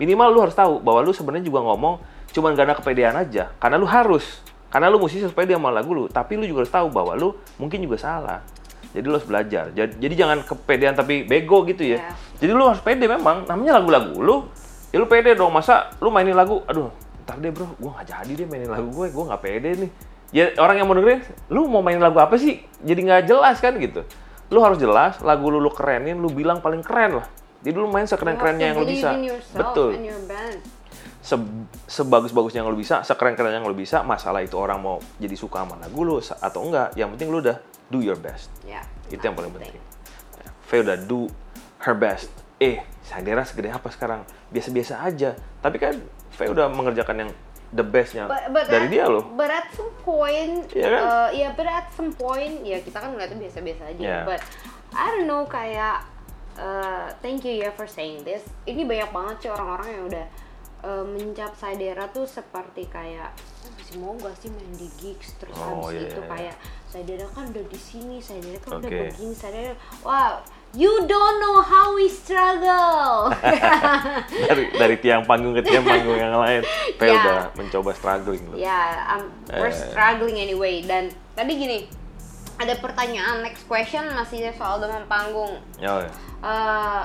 Minimal 0.00 0.28
lu 0.32 0.40
harus 0.40 0.56
tahu 0.56 0.80
bahwa 0.80 1.04
lu 1.04 1.12
sebenarnya 1.12 1.44
juga 1.44 1.60
ngomong 1.60 2.00
cuman 2.34 2.56
karena 2.58 2.74
kepedean 2.74 3.14
aja 3.14 3.52
karena 3.62 3.76
lu 3.78 3.86
harus 3.86 4.42
karena 4.74 4.90
lu 4.90 4.98
musisi 4.98 5.22
supaya 5.22 5.46
dia 5.46 5.54
sama 5.54 5.70
lagu 5.70 5.94
lu 5.94 6.10
tapi 6.10 6.34
lu 6.34 6.50
juga 6.50 6.66
harus 6.66 6.74
tahu 6.74 6.90
bahwa 6.90 7.14
lu 7.14 7.30
mungkin 7.62 7.78
juga 7.78 7.94
salah. 7.94 8.42
Jadi 8.90 9.06
lu 9.06 9.14
harus 9.14 9.26
belajar. 9.26 9.70
Jadi, 9.70 10.02
jadi 10.02 10.14
jangan 10.26 10.42
kepedean 10.42 10.98
tapi 10.98 11.22
bego 11.22 11.62
gitu 11.62 11.86
ya. 11.86 12.02
Iya. 12.02 12.10
jadi 12.42 12.50
lu 12.58 12.66
harus 12.66 12.82
pede 12.82 13.06
memang. 13.06 13.46
Namanya 13.46 13.78
lagu-lagu 13.78 14.18
lu 14.18 14.36
ya 14.90 14.98
lu 14.98 15.06
pede 15.06 15.38
dong. 15.38 15.54
Masa 15.54 15.94
lu 16.02 16.10
mainin 16.10 16.34
lagu 16.34 16.58
aduh 16.66 16.90
ntar 17.22 17.38
deh 17.38 17.54
bro 17.54 17.70
gue 17.78 17.86
nggak 17.86 18.06
jadi 18.10 18.32
deh 18.34 18.46
mainin 18.50 18.66
lagu 18.66 18.90
gue 18.90 19.14
gue 19.14 19.24
nggak 19.30 19.42
pede 19.46 19.70
nih. 19.86 19.90
Ya 20.34 20.50
orang 20.58 20.82
yang 20.82 20.90
mau 20.90 20.98
dengerin 20.98 21.22
lu 21.54 21.70
mau 21.70 21.78
mainin 21.78 22.02
lagu 22.02 22.18
apa 22.18 22.34
sih? 22.34 22.58
Jadi 22.82 22.98
nggak 23.06 23.30
jelas 23.30 23.62
kan 23.62 23.78
gitu. 23.78 24.02
Lu 24.50 24.58
harus 24.58 24.82
jelas 24.82 25.22
lagu 25.22 25.54
lu 25.54 25.62
lu 25.62 25.70
kerenin 25.70 26.18
lu 26.18 26.34
bilang 26.34 26.58
paling 26.58 26.82
keren 26.82 27.22
lah. 27.22 27.26
Jadi 27.62 27.78
lu 27.78 27.86
main 27.86 28.10
sekeren-kerennya 28.10 28.74
yang 28.74 28.78
lu 28.82 28.90
bisa. 28.90 29.14
betul. 29.54 29.94
And 29.94 30.02
your 30.02 30.18
band. 30.26 30.73
Se- 31.24 31.40
sebagus-bagusnya 31.88 32.60
yang 32.60 32.68
lu 32.68 32.76
bisa, 32.76 33.00
sekeren-kerennya 33.00 33.64
yang 33.64 33.64
lu 33.64 33.72
bisa, 33.72 34.04
masalah 34.04 34.44
itu 34.44 34.60
orang 34.60 34.76
mau 34.76 35.00
jadi 35.16 35.32
suka 35.32 35.64
sama 35.64 35.80
lagu 35.80 36.04
sa- 36.20 36.36
atau 36.36 36.68
enggak, 36.68 36.92
yang 37.00 37.08
penting 37.16 37.32
lu 37.32 37.40
udah 37.40 37.56
do 37.88 38.04
your 38.04 38.20
best. 38.20 38.52
Ya. 38.68 38.84
Itu 39.08 39.24
yang 39.24 39.32
paling 39.32 39.48
penting. 39.56 39.72
penting. 39.72 39.84
V 40.44 40.68
Faye 40.68 40.80
udah 40.84 40.96
do 41.00 41.32
her 41.80 41.96
best. 41.96 42.28
Eh, 42.60 42.84
Sadera 43.00 43.40
segede 43.48 43.72
apa 43.72 43.88
sekarang? 43.88 44.28
Biasa-biasa 44.52 45.00
aja. 45.00 45.32
Tapi 45.64 45.76
kan 45.80 45.96
Faye 46.28 46.52
udah 46.52 46.68
mengerjakan 46.68 47.24
yang 47.24 47.30
the 47.74 47.82
bestnya 47.82 48.30
But, 48.30 48.52
but 48.54 48.64
dari 48.70 48.86
at, 48.86 48.92
dia 48.92 49.04
loh. 49.08 49.24
But 49.34 49.50
at 49.50 49.66
some 49.72 49.90
point, 50.04 50.68
Iya 50.76 50.88
kan? 50.92 51.02
uh, 51.02 51.28
ya 51.32 51.48
but 51.56 51.66
at 51.66 51.88
some 51.96 52.12
point, 52.14 52.62
ya 52.62 52.78
kita 52.84 53.00
kan 53.00 53.16
ngeliatnya 53.16 53.40
biasa-biasa 53.48 53.82
aja. 53.96 54.02
Yeah. 54.02 54.22
But 54.28 54.40
I 54.94 55.10
don't 55.10 55.26
know 55.26 55.42
kayak, 55.48 56.04
uh, 56.54 57.10
thank 57.18 57.42
you 57.42 57.64
ya 57.64 57.72
for 57.72 57.88
saying 57.88 58.22
this. 58.22 58.44
Ini 58.68 58.84
banyak 58.84 59.10
banget 59.10 59.36
sih 59.42 59.50
orang-orang 59.50 59.88
yang 59.90 60.04
udah 60.06 60.24
uh, 60.84 61.02
mencap 61.02 61.56
Saidera 61.56 62.04
tuh 62.06 62.28
seperti 62.28 62.84
kayak 62.86 63.32
"Oh, 63.64 63.72
masih 63.72 63.96
mau 63.96 64.12
gak 64.14 64.36
sih 64.36 64.52
main 64.52 64.68
di 64.72 64.86
gigs 64.94 65.32
terus 65.36 65.56
Oh, 65.56 65.88
habis 65.88 65.96
iya, 65.96 66.06
itu 66.06 66.20
iya. 66.20 66.28
kayak 66.28 66.56
Saidera 66.86 67.26
kan 67.26 67.48
udah 67.48 67.64
di 67.64 67.80
sini, 67.80 68.16
Saidera 68.20 68.60
kan 68.60 68.78
udah 68.78 68.86
Oke. 68.86 69.00
begini, 69.08 69.32
Saidera, 69.32 69.72
wow. 70.00 70.44
You 70.74 71.06
don't 71.06 71.38
know 71.38 71.62
how 71.62 71.94
we 71.94 72.10
struggle. 72.10 73.30
dari 74.50 74.64
dari 74.74 74.96
tiang 74.98 75.22
panggung 75.22 75.54
ke 75.54 75.62
tiang 75.62 75.86
panggung 75.86 76.18
yang 76.18 76.34
lain. 76.34 76.66
Faye 76.94 77.10
Ya. 77.10 77.14
udah 77.16 77.38
mencoba 77.54 77.90
struggling 77.94 78.42
loh. 78.50 78.58
Ya, 78.58 78.82
um, 79.08 79.22
we're 79.48 79.70
Eh. 79.70 79.78
struggling 79.86 80.34
anyway. 80.34 80.82
Dan 80.82 81.14
tadi 81.32 81.54
gini, 81.54 81.86
ada 82.58 82.74
pertanyaan 82.74 83.42
next 83.42 83.66
question 83.66 84.02
masih 84.10 84.50
soal 84.52 84.82
demam 84.82 85.06
panggung. 85.06 85.62
Ya, 85.78 86.02
ya. 86.02 86.10
Eh, 86.42 87.02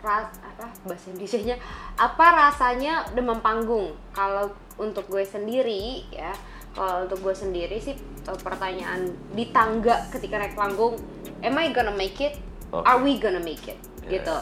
ras 0.00 0.28
apa 0.56 0.72
bahasa 0.88 1.12
Indonesia-nya? 1.12 1.56
Apa 2.00 2.26
rasanya 2.48 3.04
demam 3.12 3.44
panggung? 3.44 3.92
Kalau 4.16 4.48
untuk 4.80 5.04
gue 5.12 5.20
sendiri 5.20 6.08
ya, 6.08 6.32
kalau 6.72 7.04
untuk 7.04 7.20
gue 7.20 7.36
sendiri 7.36 7.76
sih 7.76 7.92
eh, 8.24 8.38
pertanyaan 8.40 9.12
di 9.36 9.52
tangga 9.52 10.08
ketika 10.08 10.40
naik 10.40 10.56
panggung, 10.56 10.96
am 11.44 11.60
I 11.60 11.76
gonna 11.76 11.92
make 11.92 12.16
it? 12.24 12.40
Oke. 12.72 12.88
Are 12.88 13.04
we 13.04 13.20
gonna 13.20 13.44
make 13.44 13.68
it? 13.68 13.76
Yeah. 14.08 14.16
Gitu. 14.16 14.36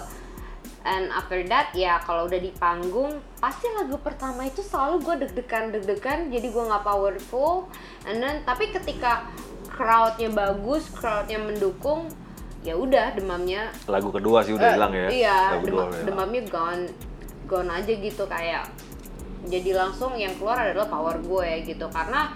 And 0.85 1.11
after 1.11 1.41
that 1.51 1.75
ya 1.75 1.99
kalau 2.05 2.29
udah 2.29 2.39
di 2.39 2.53
panggung 2.55 3.19
pasti 3.41 3.73
lagu 3.73 3.97
pertama 3.99 4.45
itu 4.45 4.61
selalu 4.61 5.01
gue 5.01 5.15
deg-degan 5.27 5.73
deg-degan 5.73 6.29
jadi 6.29 6.45
gue 6.45 6.65
nggak 6.69 6.85
powerful 6.85 7.73
and 8.05 8.21
then 8.21 8.45
tapi 8.45 8.69
ketika 8.69 9.25
crowdnya 9.73 10.29
bagus 10.29 10.93
crowdnya 10.93 11.41
mendukung 11.41 12.13
ya 12.65 12.75
udah 12.75 13.13
demamnya 13.13 13.69
Lagu 13.87 14.09
kedua 14.09 14.41
sih 14.41 14.53
udah 14.53 14.65
eh, 14.65 14.75
hilang 14.75 14.93
ya. 14.93 15.09
iya 15.13 15.39
Lagu 15.53 15.63
demam- 15.63 15.65
kedua 15.65 15.83
udah 15.83 15.93
hilang. 15.93 16.09
demamnya 16.09 16.43
gone 16.47 16.85
gone 17.45 17.71
aja 17.71 17.93
gitu 17.95 18.25
kayak 18.25 18.65
jadi 19.45 19.71
langsung 19.75 20.13
yang 20.15 20.33
keluar 20.35 20.57
adalah 20.59 20.89
power 20.89 21.17
gue 21.19 21.51
gitu 21.67 21.85
karena 21.89 22.33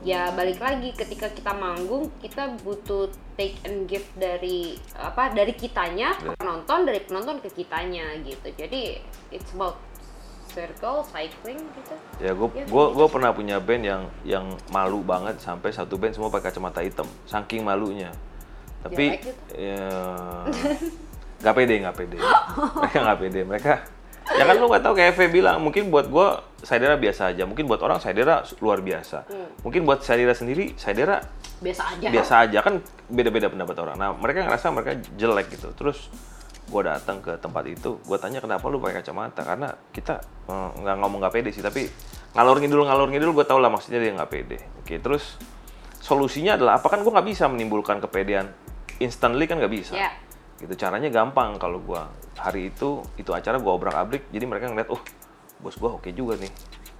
ya 0.00 0.32
balik 0.32 0.56
lagi 0.56 0.90
ketika 0.92 1.28
kita 1.28 1.52
manggung 1.52 2.08
kita 2.16 2.56
butuh 2.58 3.06
take 3.34 3.60
and 3.62 3.84
give 3.84 4.06
dari 4.14 4.72
apa 4.94 5.28
dari 5.30 5.52
kitanya 5.52 6.14
ke 6.14 6.24
Iya. 6.26 6.36
penonton 6.36 6.78
dari 6.82 7.00
penonton 7.00 7.36
ke 7.38 7.52
kitanya 7.52 8.16
gitu 8.22 8.48
jadi 8.50 8.96
it's 9.28 9.52
about 9.52 9.76
circle 10.48 11.04
cycling 11.04 11.60
gitu 11.60 11.94
Ya 12.16 12.32
gue 12.32 12.48
Ya, 12.50 12.64
gua, 12.64 12.88
gitu 12.88 12.96
gua 12.96 13.06
pernah 13.10 13.30
punya 13.30 13.60
band 13.60 13.84
yang 13.84 14.02
yang 14.24 14.44
malu 14.70 15.02
banget 15.02 15.36
sampai 15.38 15.68
satu 15.68 15.94
band 15.94 16.16
semua 16.16 16.30
pakai 16.30 16.48
kacamata 16.48 16.80
hitam 16.80 17.04
saking 17.26 17.60
malunya. 17.60 18.08
Tapi 18.86 19.06
gitu. 19.18 19.30
ya 19.54 19.88
nggak 21.42 21.54
pede 21.54 21.74
nggak 21.84 21.96
pede 21.96 22.16
mereka 22.80 22.98
nggak 23.04 23.18
pede 23.20 23.40
mereka 23.44 23.74
ya 24.26 24.42
kan 24.42 24.56
lu 24.58 24.66
nggak 24.66 24.82
tahu 24.82 24.94
kayak 24.98 25.14
Eve 25.14 25.24
bilang 25.30 25.62
mungkin 25.62 25.92
buat 25.92 26.10
gua 26.10 26.42
Saidera 26.64 26.98
biasa 26.98 27.30
aja 27.30 27.46
mungkin 27.46 27.70
buat 27.70 27.78
orang 27.78 28.02
Saidera 28.02 28.42
luar 28.58 28.82
biasa 28.82 29.28
Hmm. 29.30 29.48
mungkin 29.62 29.86
buat 29.86 30.02
Saidera 30.02 30.34
sendiri 30.34 30.74
Saidera 30.74 31.22
biasa 31.56 31.82
aja 31.96 32.06
biasa 32.10 32.32
aja 32.48 32.58
kan 32.60 32.74
beda-beda 33.08 33.48
pendapat 33.48 33.76
orang. 33.80 33.96
Nah 33.96 34.12
mereka 34.12 34.44
ngerasa 34.44 34.68
mereka 34.74 34.92
jelek 35.16 35.56
gitu. 35.56 35.72
Terus 35.72 36.12
gue 36.66 36.82
datang 36.82 37.22
ke 37.22 37.38
tempat 37.38 37.64
itu, 37.70 38.02
gue 38.02 38.18
tanya 38.18 38.42
kenapa 38.42 38.66
lu 38.66 38.82
pakai 38.82 39.00
kacamata? 39.00 39.46
Karena 39.46 39.70
kita 39.94 40.18
eh, 40.50 40.68
nggak 40.82 40.96
ngomong 41.00 41.22
nggak 41.22 41.34
pede 41.34 41.50
sih, 41.54 41.62
tapi 41.62 41.86
ngalor 42.34 42.58
ngidul 42.60 42.82
ngalor 42.84 43.08
ngidul 43.08 43.32
gue 43.32 43.46
tau 43.46 43.62
lah 43.62 43.70
maksudnya 43.70 44.02
dia 44.02 44.12
nggak 44.12 44.30
pede. 44.30 44.58
Oke, 44.82 44.98
terus 44.98 45.38
solusinya 46.02 46.58
adalah 46.58 46.76
apa 46.82 46.86
kan 46.90 47.00
gue 47.00 47.12
nggak 47.14 47.26
bisa 47.26 47.48
menimbulkan 47.48 48.02
kepedean 48.02 48.50
instantly 49.02 49.44
kan 49.48 49.60
nggak 49.60 49.72
bisa. 49.72 49.92
Ya. 49.96 50.12
Gitu 50.56 50.72
caranya 50.76 51.12
gampang 51.12 51.60
kalau 51.60 51.84
gue 51.84 52.00
hari 52.40 52.72
itu 52.72 53.04
itu 53.20 53.30
acara 53.32 53.60
gue 53.60 53.72
obrak 53.72 53.92
abrik, 53.92 54.24
jadi 54.32 54.44
mereka 54.48 54.72
ngeliat, 54.72 54.88
oh 54.88 55.00
bos 55.60 55.76
gue 55.76 55.88
oke 55.88 56.08
juga 56.16 56.36
nih. 56.40 56.48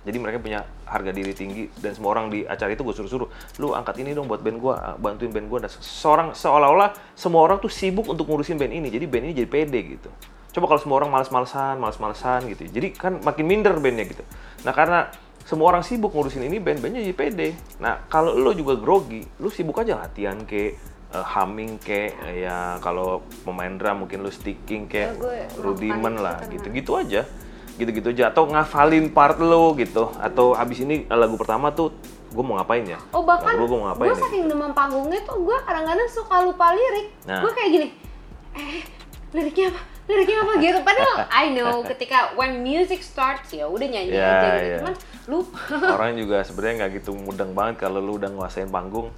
Jadi 0.06 0.22
mereka 0.22 0.38
punya 0.38 0.62
harga 0.86 1.10
diri 1.10 1.34
tinggi 1.34 1.66
dan 1.82 1.90
semua 1.90 2.14
orang 2.14 2.30
di 2.30 2.46
acara 2.46 2.70
itu 2.70 2.86
gue 2.86 2.94
suruh-suruh, 2.94 3.26
lu 3.58 3.74
angkat 3.74 3.98
ini 4.06 4.14
dong 4.14 4.30
buat 4.30 4.38
band 4.38 4.62
gue, 4.62 4.74
bantuin 5.02 5.34
band 5.34 5.50
gue. 5.50 5.58
Dan 5.66 5.70
seorang 5.82 6.30
seolah-olah 6.30 6.94
semua 7.18 7.42
orang 7.42 7.58
tuh 7.58 7.66
sibuk 7.66 8.06
untuk 8.06 8.30
ngurusin 8.30 8.54
band 8.54 8.70
ini, 8.70 8.86
jadi 8.86 9.02
band 9.10 9.24
ini 9.26 9.34
jadi 9.34 9.50
pede 9.50 9.80
gitu. 9.98 10.08
Coba 10.54 10.70
kalau 10.70 10.80
semua 10.80 10.96
orang 11.02 11.10
males-malesan, 11.10 11.82
males-malesan 11.82 12.46
gitu, 12.54 12.70
jadi 12.70 12.94
kan 12.94 13.18
makin 13.18 13.44
minder 13.50 13.74
bandnya 13.82 14.06
gitu. 14.06 14.22
Nah 14.62 14.72
karena 14.72 15.10
semua 15.42 15.74
orang 15.74 15.82
sibuk 15.82 16.14
ngurusin 16.14 16.46
ini 16.46 16.62
band, 16.62 16.78
bandnya 16.80 17.02
jadi 17.02 17.16
pede. 17.18 17.48
Nah 17.82 18.06
kalau 18.06 18.30
lo 18.38 18.54
juga 18.54 18.78
grogi, 18.78 19.26
lu 19.42 19.50
sibuk 19.50 19.74
aja 19.82 19.98
latihan 19.98 20.38
ke 20.46 20.78
humming 21.24 21.78
ke 21.80 22.12
ya 22.36 22.76
kalau 22.82 23.22
pemain 23.46 23.72
drum 23.72 24.04
mungkin 24.04 24.20
lu 24.20 24.30
sticking 24.32 24.90
ke 24.90 25.08
Ya, 25.08 25.46
rudimen 25.60 26.20
lah 26.20 26.42
itu 26.50 26.58
gitu-gitu 26.58 26.98
aja 26.98 27.22
gitu-gitu 27.76 28.08
aja 28.12 28.32
atau 28.32 28.48
ngafalin 28.48 29.12
part 29.12 29.36
lo 29.36 29.76
gitu 29.76 30.08
atau 30.16 30.56
abis 30.56 30.84
ini 30.84 31.04
eh, 31.04 31.18
lagu 31.18 31.36
pertama 31.36 31.68
tuh 31.72 31.92
gue 32.32 32.44
mau 32.44 32.56
ngapain 32.60 32.84
ya 32.84 32.98
Oh 33.12 33.24
bahkan 33.24 33.56
gue 33.56 33.68
mau 33.68 33.88
ngapain 33.88 34.08
gue 34.10 34.16
nih 34.16 34.24
saking 34.28 34.44
demam 34.48 34.72
panggungnya 34.72 35.20
tuh 35.24 35.40
gue 35.40 35.56
kadang-kadang 35.64 36.08
suka 36.10 36.36
lupa 36.44 36.72
lirik. 36.76 37.06
Nah. 37.24 37.40
Gue 37.40 37.52
kayak 37.56 37.70
gini, 37.72 37.88
eh 38.56 38.82
liriknya 39.32 39.72
apa? 39.72 39.80
Liriknya 40.06 40.38
apa 40.42 40.52
gitu? 40.58 40.78
Padahal 40.82 41.16
I 41.42 41.44
know 41.50 41.82
ketika 41.82 42.34
when 42.34 42.62
music 42.62 43.02
starts 43.02 43.50
ya 43.50 43.66
udah 43.66 43.86
nyanyi 43.86 44.14
Ya, 44.14 44.22
aja 44.22 44.48
gitu. 44.54 44.66
ya. 44.66 44.78
Cuman 44.82 44.94
lupa. 45.26 45.58
orang 45.98 46.14
juga 46.14 46.36
sebenarnya 46.46 46.74
nggak 46.84 46.90
gitu 47.02 47.10
mudeng 47.14 47.52
banget 47.52 47.82
kalau 47.82 47.98
lu 47.98 48.16
udah 48.16 48.30
nguasain 48.30 48.70
panggung. 48.70 49.10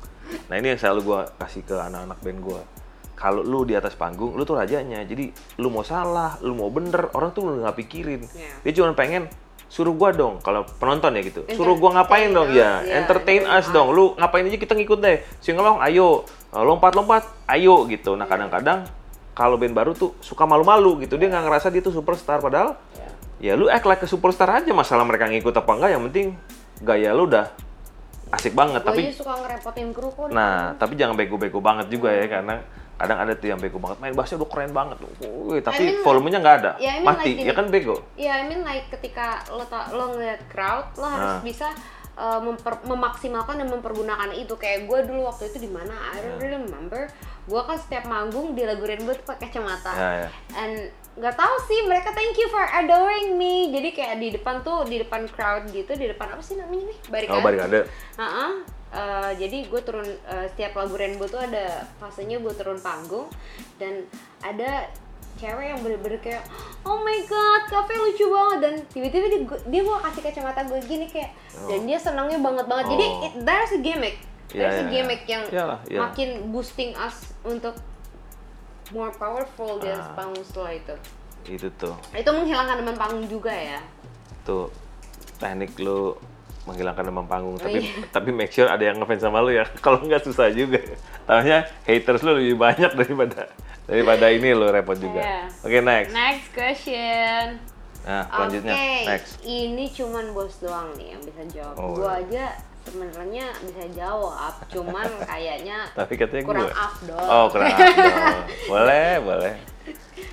Nah 0.49 0.55
ini 0.57 0.72
yang 0.72 0.80
selalu 0.80 1.01
gue 1.05 1.20
kasih 1.39 1.62
ke 1.64 1.76
anak-anak 1.76 2.18
band 2.20 2.41
gue 2.41 2.62
kalau 3.18 3.43
lu 3.43 3.66
di 3.66 3.74
atas 3.74 3.99
panggung 3.99 4.32
lu 4.32 4.47
tuh 4.47 4.57
rajanya. 4.57 5.03
Jadi 5.03 5.28
lu 5.59 5.68
mau 5.68 5.82
salah 5.82 6.39
lu 6.41 6.55
mau 6.55 6.70
bener 6.70 7.11
orang 7.12 7.34
tuh 7.34 7.51
nggak 7.51 7.76
pikirin. 7.76 8.22
Iya. 8.24 8.53
dia 8.62 8.72
cuma 8.78 8.95
pengen 8.95 9.26
suruh 9.68 9.93
gua 9.93 10.14
dong. 10.14 10.41
Kalau 10.41 10.64
penonton 10.78 11.12
ya 11.18 11.22
gitu 11.26 11.45
suruh 11.53 11.76
gua 11.76 12.01
ngapain 12.01 12.32
dong? 12.32 12.49
ya 12.55 12.80
ya, 12.80 13.03
entertain 13.03 13.43
us 13.45 13.68
entertain 13.68 13.74
dong. 13.74 13.89
Lu 13.93 14.05
ngapain 14.16 14.47
aja 14.47 14.57
kita 14.57 14.72
ngikut 14.72 14.99
deh. 15.03 15.18
Singelong 15.43 15.82
ayo. 15.84 16.24
Lompat-lompat 16.49 17.28
ayo 17.53 17.84
gitu. 17.91 18.16
Nah 18.16 18.24
kadang-kadang 18.24 18.86
kalau 19.39 19.55
band 19.55 19.70
baru 19.70 19.95
tuh 19.95 20.18
suka 20.18 20.43
malu-malu 20.51 21.07
gitu. 21.07 21.14
Dia 21.14 21.30
nggak 21.30 21.47
ngerasa 21.47 21.70
dia 21.70 21.78
tuh 21.78 21.95
superstar. 21.95 22.43
Padahal 22.43 22.74
ya 23.39 23.55
lu 23.55 23.70
act 23.70 23.86
like 23.86 24.03
ke 24.03 24.11
superstar 24.11 24.51
aja. 24.51 24.74
Masalah 24.74 25.07
mereka 25.07 25.30
ngikut 25.30 25.55
apa 25.55 25.70
enggak 25.78 25.91
yang 25.95 26.03
penting 26.11 26.26
gaya 26.82 27.14
lu 27.14 27.30
udah 27.30 27.47
asik 28.34 28.59
banget. 28.59 28.82
Tapi 28.82 29.07
aja 29.07 29.14
suka 29.14 29.39
ngerepotin 29.39 29.95
kru 29.95 30.11
kok. 30.11 30.34
nah 30.34 30.74
tapi 30.74 30.99
jangan 30.99 31.14
bego-bego 31.14 31.62
banget 31.62 31.86
juga 31.86 32.11
ya. 32.11 32.26
Karena 32.26 32.59
kadang 32.99 33.18
ada 33.22 33.32
tuh 33.39 33.47
yang 33.47 33.62
bego 33.62 33.78
banget. 33.78 34.03
Main 34.03 34.14
bassnya 34.18 34.43
udah 34.43 34.51
keren 34.51 34.74
banget. 34.74 34.99
Wih, 35.22 35.62
tapi 35.62 35.82
I 35.86 35.89
mean, 35.95 36.03
volumenya 36.03 36.39
nggak 36.43 36.57
ada. 36.59 36.72
ya, 36.82 36.99
I 36.99 37.07
mean 37.07 37.07
mati 37.07 37.30
like 37.39 37.47
ya 37.47 37.53
kan 37.55 37.66
bego? 37.70 37.97
Iya, 38.18 38.43
I 38.43 38.45
mean 38.51 38.66
like 38.66 38.91
ketika 38.91 39.47
lo 39.55 39.62
lo 39.95 40.18
ngeliat 40.18 40.51
crowd, 40.51 40.99
lo 40.99 41.07
harus 41.07 41.39
Nah. 41.39 41.43
bisa 41.47 41.70
uh, 42.18 42.43
memper- 42.43 42.82
memaksimalkan 42.82 43.62
dan 43.62 43.70
mempergunakan 43.70 44.34
itu. 44.34 44.51
Kayak 44.59 44.91
gue 44.91 44.99
dulu 45.14 45.30
waktu 45.30 45.47
itu 45.55 45.62
di 45.62 45.70
mana, 45.70 45.95
I 46.11 46.26
don't 46.26 46.43
really 46.43 46.59
remember. 46.59 47.07
Gue 47.49 47.61
kan 47.65 47.81
setiap 47.81 48.05
manggung 48.05 48.53
di 48.53 48.63
lagu 48.63 48.85
Rainbow 48.85 49.17
tuh 49.17 49.25
pakai 49.25 49.49
kacamata. 49.49 49.93
Ya, 49.97 50.11
ya. 50.25 50.29
And 50.55 50.93
nggak 51.19 51.35
tahu 51.35 51.55
sih 51.67 51.83
mereka 51.89 52.15
thank 52.15 52.37
you 52.37 52.47
for 52.53 52.63
adoring 52.63 53.35
me. 53.35 53.73
Jadi 53.73 53.89
kayak 53.97 54.21
di 54.21 54.29
depan 54.37 54.61
tuh 54.61 54.85
di 54.85 55.01
depan 55.01 55.25
crowd 55.33 55.67
gitu, 55.73 55.97
di 55.97 56.07
depan 56.07 56.37
apa 56.37 56.43
sih 56.45 56.61
namanya 56.61 56.93
nih? 56.93 56.99
Barikade. 57.09 57.35
oh 57.35 57.41
barikade 57.43 57.79
Heeh. 58.21 58.53
Eh, 58.89 59.33
jadi 59.37 59.69
gue 59.69 59.81
turun 59.85 60.09
eh, 60.09 60.47
setiap 60.49 60.73
lagu 60.81 60.97
Rainbow 60.97 61.29
tuh 61.29 61.41
ada 61.41 61.85
fasenya 62.01 62.41
gue 62.41 62.53
turun 62.57 62.81
panggung 62.81 63.29
dan 63.77 64.01
ada 64.41 64.89
cewek 65.37 65.71
yang 65.71 65.81
bener-bener 65.85 66.19
kayak 66.19 66.41
oh 66.83 66.99
my 67.05 67.21
god 67.29 67.63
kafe 67.69 67.95
lucu 67.95 68.27
banget 68.27 68.59
dan 68.59 68.75
tiba-tiba 68.89 69.27
dia, 69.29 69.41
dia 69.71 69.83
mau 69.85 70.01
kasih 70.03 70.23
kacamata 70.25 70.67
gue 70.67 70.81
gini 70.89 71.07
kayak 71.07 71.31
dan 71.69 71.85
dia 71.85 71.99
senangnya 72.01 72.41
banget 72.41 72.67
banget 72.67 72.87
jadi 72.97 73.07
Oh. 73.07 73.27
it, 73.29 73.33
there's 73.45 73.73
a 73.77 73.81
gimmick 73.85 74.19
Iya, 74.49 74.61
there's 74.65 74.77
a 74.77 74.83
iya, 74.83 74.91
gimmick 74.91 75.23
iya. 75.23 75.31
yang 75.31 75.43
Iyalah, 75.49 75.81
iya. 75.85 76.01
makin 76.01 76.29
boosting 76.49 76.91
us 76.95 77.17
untuk 77.43 77.77
more 78.91 79.13
powerful 79.13 79.77
di 79.77 79.89
Ah. 79.89 80.17
panggung 80.17 80.41
setelah 80.41 80.73
itu 80.73 80.95
itu 81.47 81.69
tuh 81.77 81.93
itu 82.13 82.29
menghilangkan 82.29 82.81
teman 82.81 82.97
panggung 82.97 83.25
juga 83.25 83.53
ya 83.53 83.81
tuh 84.43 84.73
teknik 85.37 85.77
lu 85.77 86.17
menghilangkan 86.65 87.05
demam 87.05 87.25
panggung 87.25 87.57
tapi 87.57 87.81
iya. 87.81 88.05
tapi 88.17 88.29
make 88.29 88.49
sure 88.49 88.65
ada 88.65 88.81
yang 88.81 88.97
ngefans 88.97 89.21
sama 89.21 89.41
lu 89.41 89.53
ya 89.53 89.65
kalau 89.85 90.01
nggak 90.01 90.21
susah 90.21 90.49
juga 90.49 90.81
tahunya 91.25 91.65
haters 91.85 92.21
lu 92.21 92.37
lebih 92.37 92.57
banyak 92.57 92.93
daripada 92.93 93.49
daripada 93.85 94.27
ini 94.29 94.53
lu 94.53 94.69
repot 94.69 94.97
juga 94.97 95.21
Iya. 95.21 95.41
oke 95.61 95.79
next 95.81 96.11
next 96.13 96.47
question 96.53 97.45
nah 98.05 98.25
selanjutnya 98.27 98.75
next 99.05 99.33
ini 99.45 99.85
cuman 99.89 100.33
bos 100.33 100.57
doang 100.61 100.89
nih 100.97 101.13
yang 101.13 101.21
bisa 101.21 101.43
jawab. 101.51 101.77
Oh, 101.77 101.93
Gua 101.93 102.17
iya. 102.25 102.25
aja 102.25 102.45
sebenarnya 102.89 103.53
bisa 103.61 103.84
jawab, 103.93 104.57
cuman 104.66 105.05
kayaknya 105.30 105.84
Tapi 105.93 106.14
katanya 106.14 106.43
kurang 106.43 106.64
gue. 106.64 106.74
afdol. 106.74 107.20
Oh, 107.22 107.47
kurang 107.49 107.68
afdol. 107.76 108.39
boleh, 108.66 109.11
boleh. 109.20 109.55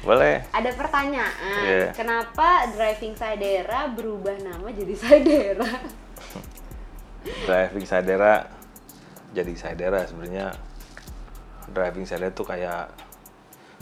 Boleh. 0.01 0.35
Ada 0.49 0.71
pertanyaan, 0.71 1.61
Iya. 1.61 1.89
kenapa 1.91 2.69
driving 2.71 3.13
Saidera 3.13 3.85
berubah 3.87 4.37
nama 4.37 4.69
jadi 4.69 4.93
Saidera? 4.93 5.69
Driving 7.45 7.85
Sadera 7.85 8.45
jadi 9.31 9.53
Sadera 9.53 10.05
sebenarnya 10.05 10.53
driving 11.67 12.05
Sadera 12.05 12.29
tuh 12.29 12.45
kayak 12.45 12.93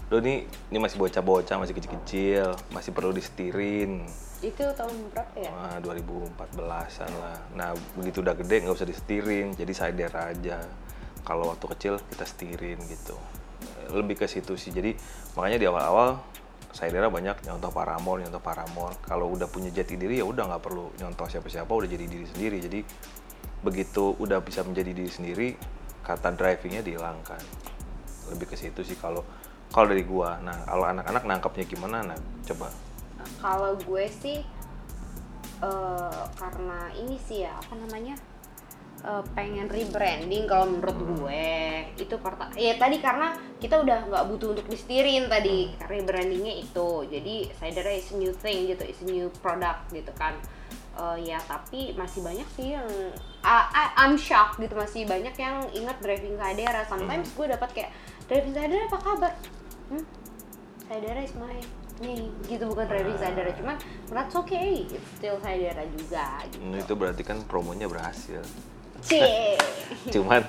lo 0.07 0.17
nih 0.17 0.43
ini 0.69 0.77
masih 0.77 0.95
bocah-bocah 0.95 1.57
masih 1.57 1.73
kecil-kecil 1.73 2.55
masih 2.69 2.91
perlu 2.91 3.11
disetirin 3.11 4.07
Itu 4.43 4.67
tahun 4.75 5.07
berapa 5.15 5.35
ya? 5.39 5.51
Wah, 5.55 5.79
2014an 5.79 7.11
lah 7.15 7.39
nah 7.55 7.71
begitu 7.95 8.19
udah 8.19 8.35
gede 8.35 8.67
nggak 8.67 8.75
usah 8.75 8.87
disetirin 8.87 9.55
jadi 9.55 9.71
Sadera 9.71 10.35
aja 10.35 10.59
kalau 11.23 11.55
waktu 11.55 11.65
kecil 11.71 11.93
kita 12.11 12.27
setirin 12.27 12.75
gitu 12.91 13.15
lebih 13.95 14.19
ke 14.19 14.27
situ 14.27 14.59
sih 14.59 14.75
jadi 14.75 14.99
makanya 15.39 15.57
di 15.63 15.67
awal-awal 15.71 16.19
Saidera 16.73 17.05
banyak 17.05 17.45
nyontoh 17.45 17.69
Paramore, 17.69 18.25
nyontoh 18.25 18.41
Paramore. 18.41 18.97
Kalau 19.05 19.29
udah 19.29 19.45
punya 19.45 19.69
jati 19.69 19.93
diri 19.93 20.17
ya 20.17 20.25
udah 20.25 20.49
nggak 20.49 20.63
perlu 20.65 20.89
nyontoh 20.97 21.29
siapa-siapa, 21.29 21.69
udah 21.69 21.85
jadi 21.85 22.09
diri 22.09 22.25
sendiri. 22.25 22.57
Jadi 22.57 22.79
begitu 23.61 24.17
udah 24.17 24.41
bisa 24.41 24.65
menjadi 24.65 24.89
diri 24.89 25.11
sendiri, 25.13 25.47
kata 26.01 26.33
drivingnya 26.33 26.81
dihilangkan. 26.81 27.37
Lebih 28.33 28.49
ke 28.49 28.57
situ 28.57 28.81
sih 28.81 28.97
kalau 28.97 29.21
kalau 29.69 29.93
dari 29.93 30.01
gua. 30.01 30.41
Nah 30.41 30.65
kalau 30.65 30.89
anak-anak 30.89 31.23
nangkapnya 31.29 31.65
gimana? 31.69 32.01
Nah 32.01 32.17
coba. 32.41 32.73
Kalau 33.41 33.75
gue 33.79 34.05
sih 34.09 34.39
eh, 35.63 36.21
karena 36.35 36.91
ini 36.97 37.15
sih 37.19 37.43
ya 37.47 37.55
apa 37.55 37.73
namanya 37.79 38.15
eh, 39.03 39.23
pengen 39.35 39.67
rebranding 39.67 40.47
kalau 40.47 40.67
menurut 40.69 40.97
gue. 41.19 41.47
Itu 41.99 42.19
perta 42.19 42.51
ya 42.55 42.75
tadi 42.75 42.99
karena 42.99 43.35
kita 43.59 43.79
udah 43.79 44.11
nggak 44.11 44.23
butuh 44.27 44.55
untuk 44.55 44.67
disetirin 44.67 45.31
tadi 45.31 45.71
rebrandingnya 45.87 46.59
itu. 46.59 47.07
Jadi 47.07 47.51
Saidera 47.55 47.91
is 47.91 48.11
a 48.11 48.17
new 48.19 48.33
thing 48.35 48.67
gitu 48.67 48.83
is 48.83 48.99
a 49.03 49.07
new 49.07 49.27
product 49.39 49.91
gitu 49.91 50.11
kan. 50.15 50.35
Eh, 50.93 51.25
ya 51.25 51.41
tapi 51.49 51.97
masih 51.97 52.21
banyak 52.21 52.45
sih 52.53 52.77
yang 52.77 52.85
I- 53.43 53.97
I'm 53.97 54.13
shocked 54.13 54.61
gitu 54.61 54.77
masih 54.77 55.09
banyak 55.09 55.33
yang 55.41 55.65
ingat 55.73 55.97
driving 56.05 56.37
Saidera 56.37 56.85
sometimes 56.85 57.33
gue 57.33 57.49
dapat 57.49 57.69
kayak 57.73 57.91
driving 58.29 58.53
Saidera 58.53 58.85
apa 58.85 58.99
kabar? 59.01 59.33
Hmm? 59.89 60.05
Saidara 60.85 61.25
is 61.25 61.33
my 61.33 61.57
name 62.03 62.27
gitu 62.45 62.67
bukan 62.67 62.85
driving 62.85 63.17
Saidara 63.17 63.51
cuman 63.55 63.75
that's 64.11 64.35
okay 64.35 64.83
it's 64.83 65.09
still 65.15 65.39
Saidara 65.39 65.87
juga 65.87 66.43
gitu. 66.51 66.63
Nah, 66.67 66.79
itu 66.83 66.93
berarti 66.93 67.23
kan 67.23 67.39
promonya 67.47 67.87
berhasil. 67.87 68.43
Cie. 68.99 69.55
cuman 70.13 70.43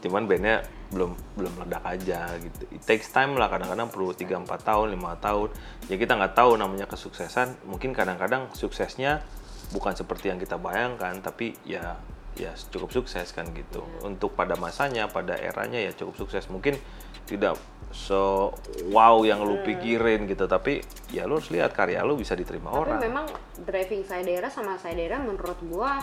cuman 0.00 0.22
bandnya 0.24 0.64
belum 0.90 1.18
belum 1.34 1.52
meledak 1.58 1.82
aja 1.82 2.30
gitu. 2.38 2.62
It 2.70 2.82
takes 2.86 3.10
time 3.10 3.34
lah 3.34 3.50
kadang-kadang 3.50 3.90
perlu 3.90 4.14
3-4 4.14 4.46
tahun 4.62 4.86
lima 4.94 5.18
tahun. 5.18 5.50
Ya 5.90 5.96
kita 5.98 6.14
nggak 6.14 6.34
tahu 6.38 6.54
namanya 6.54 6.86
kesuksesan. 6.86 7.66
Mungkin 7.66 7.90
kadang-kadang 7.90 8.54
suksesnya 8.54 9.26
bukan 9.74 9.98
seperti 9.98 10.30
yang 10.30 10.38
kita 10.38 10.54
bayangkan 10.56 11.18
tapi 11.18 11.58
ya 11.66 11.98
ya 12.38 12.52
cukup 12.70 12.94
sukses 12.94 13.34
kan 13.34 13.50
gitu. 13.50 13.82
Untuk 14.06 14.38
pada 14.38 14.54
masanya 14.54 15.10
pada 15.10 15.34
eranya 15.34 15.82
ya 15.82 15.90
cukup 15.90 16.26
sukses. 16.26 16.46
Mungkin 16.46 16.78
tidak 17.26 17.58
so 17.94 18.52
wow 18.92 19.22
yang 19.22 19.42
lu 19.42 19.62
pikirin 19.62 20.26
gitu 20.28 20.44
tapi 20.46 20.82
ya 21.10 21.24
lu 21.24 21.38
harus 21.38 21.50
lihat 21.50 21.72
karya 21.72 22.02
lu 22.02 22.18
bisa 22.18 22.34
diterima 22.36 22.70
tapi 22.70 22.80
orang 22.82 22.98
memang 23.00 23.26
driving 23.62 24.02
Saidara 24.04 24.48
sama 24.50 24.76
Saidara 24.76 25.22
menurut 25.22 25.58
gua 25.66 26.02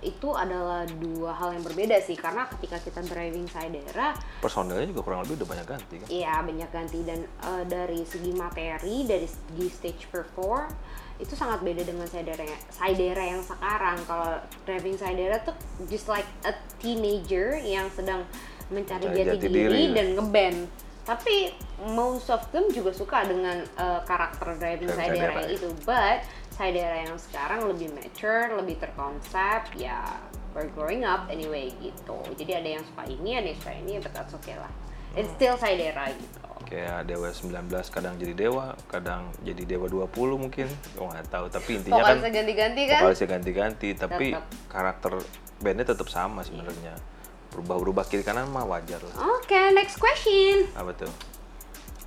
itu 0.00 0.32
adalah 0.32 0.88
dua 0.88 1.36
hal 1.36 1.52
yang 1.52 1.60
berbeda 1.60 2.00
sih 2.00 2.16
karena 2.16 2.48
ketika 2.56 2.80
kita 2.80 3.04
driving 3.04 3.44
Saidara 3.44 4.16
personelnya 4.40 4.88
juga 4.88 5.04
kurang 5.04 5.28
lebih 5.28 5.44
udah 5.44 5.48
banyak 5.52 5.66
ganti 5.68 5.94
kan 6.00 6.08
Iya 6.08 6.34
banyak 6.40 6.70
ganti 6.72 6.98
dan 7.04 7.20
eh, 7.28 7.64
dari 7.68 8.00
segi 8.08 8.32
materi, 8.32 9.04
dari 9.04 9.28
segi 9.28 9.66
stage 9.68 10.08
perform 10.08 10.72
itu 11.20 11.36
sangat 11.36 11.60
beda 11.60 11.84
dengan 11.84 12.08
Saidera 12.08 12.48
Saidera 12.72 13.24
yang 13.28 13.44
sekarang. 13.44 14.00
Kalau 14.08 14.40
driving 14.64 14.96
Saidera 14.96 15.36
tuh 15.44 15.52
just 15.92 16.08
like 16.08 16.26
a 16.48 16.56
teenager 16.80 17.60
yang 17.60 17.92
sedang 17.92 18.24
mencari 18.72 19.04
Mencari 19.04 19.20
jati, 19.20 19.36
jati 19.36 19.48
diri, 19.52 19.68
diri. 19.68 19.82
dan 19.92 20.06
ngeband. 20.16 20.58
Tapi 21.10 21.50
most 21.90 22.30
of 22.30 22.38
them 22.54 22.70
juga 22.70 22.94
suka 22.94 23.26
dengan 23.26 23.58
eh, 23.66 24.00
karakter 24.06 24.54
driving 24.54 24.86
Driving 24.86 24.94
Saidera 24.94 25.10
Saidera, 25.10 25.34
yang 25.42 25.50
ya. 25.50 25.56
itu. 25.58 25.68
But 25.82 26.18
Saidera 26.54 26.96
yang 27.02 27.16
sekarang 27.18 27.60
lebih 27.66 27.88
mature, 27.90 28.54
lebih 28.54 28.78
terkonsep, 28.78 29.74
ya 29.74 29.98
we're 30.54 30.70
growing 30.70 31.02
up 31.02 31.26
anyway 31.26 31.74
gitu. 31.82 32.14
Jadi 32.38 32.52
ada 32.54 32.68
yang 32.78 32.84
suka 32.86 33.02
ini, 33.10 33.30
ada 33.34 33.46
yang 33.50 33.58
suka 33.58 33.74
ini, 33.74 33.92
but 33.98 34.12
that's 34.14 34.34
okay 34.38 34.54
lah. 34.54 34.70
It's 35.18 35.26
still 35.34 35.58
Saidera 35.58 36.14
gitu. 36.14 36.38
kayak 36.60 37.08
Dewa 37.10 37.34
19 37.34 37.66
kadang 37.90 38.14
jadi 38.14 38.34
Dewa, 38.36 38.78
kadang 38.86 39.26
jadi 39.42 39.66
Dewa 39.66 39.90
20 39.90 40.06
mungkin, 40.38 40.70
gue 40.70 41.02
nggak 41.02 41.26
tahu. 41.26 41.50
Tapi 41.50 41.70
intinya 41.82 41.98
kan 42.06 42.22
Vokalisnya 42.22 42.30
ganti-ganti 42.30 42.82
kan? 42.86 43.00
vokalisnya 43.02 43.28
ganti-ganti, 43.34 43.88
tapi 43.98 44.26
Tetep. 44.30 44.44
karakter 44.70 45.12
bandnya 45.58 45.86
tetap 45.90 46.06
sama 46.06 46.46
sebenarnya. 46.46 46.94
Berubah-berubah 47.50 48.06
kiri 48.06 48.22
kanan 48.22 48.50
mah 48.50 48.66
wajar 48.66 49.02
lah. 49.02 49.38
Oke, 49.38 49.58
next 49.74 49.98
question. 49.98 50.70
Apa 50.74 50.94
tuh? 50.94 51.12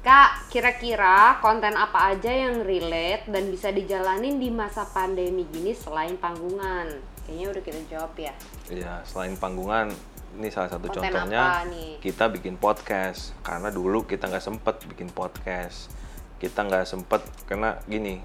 Kak, 0.03 0.51
kira-kira 0.51 1.39
konten 1.39 1.79
apa 1.79 2.11
aja 2.11 2.27
yang 2.27 2.67
relate 2.67 3.23
dan 3.31 3.47
bisa 3.47 3.71
dijalanin 3.71 4.35
di 4.35 4.51
masa 4.51 4.83
pandemi 4.83 5.47
gini 5.47 5.71
selain 5.71 6.19
panggungan? 6.19 6.91
Kayaknya 7.23 7.47
udah 7.55 7.63
kita 7.63 7.79
jawab 7.87 8.11
ya. 8.19 8.35
Ya 8.67 8.99
selain 9.07 9.39
panggungan, 9.39 9.95
ini 10.35 10.51
salah 10.51 10.67
satu 10.67 10.91
Konten 10.91 11.07
contohnya 11.07 11.63
kita 12.03 12.27
bikin 12.35 12.59
podcast 12.59 13.31
karena 13.47 13.71
dulu 13.71 14.03
kita 14.03 14.27
nggak 14.27 14.43
sempet 14.43 14.75
bikin 14.91 15.07
podcast. 15.07 15.87
Kita 16.35 16.67
nggak 16.67 16.83
sempet 16.83 17.23
karena 17.47 17.79
gini, 17.87 18.19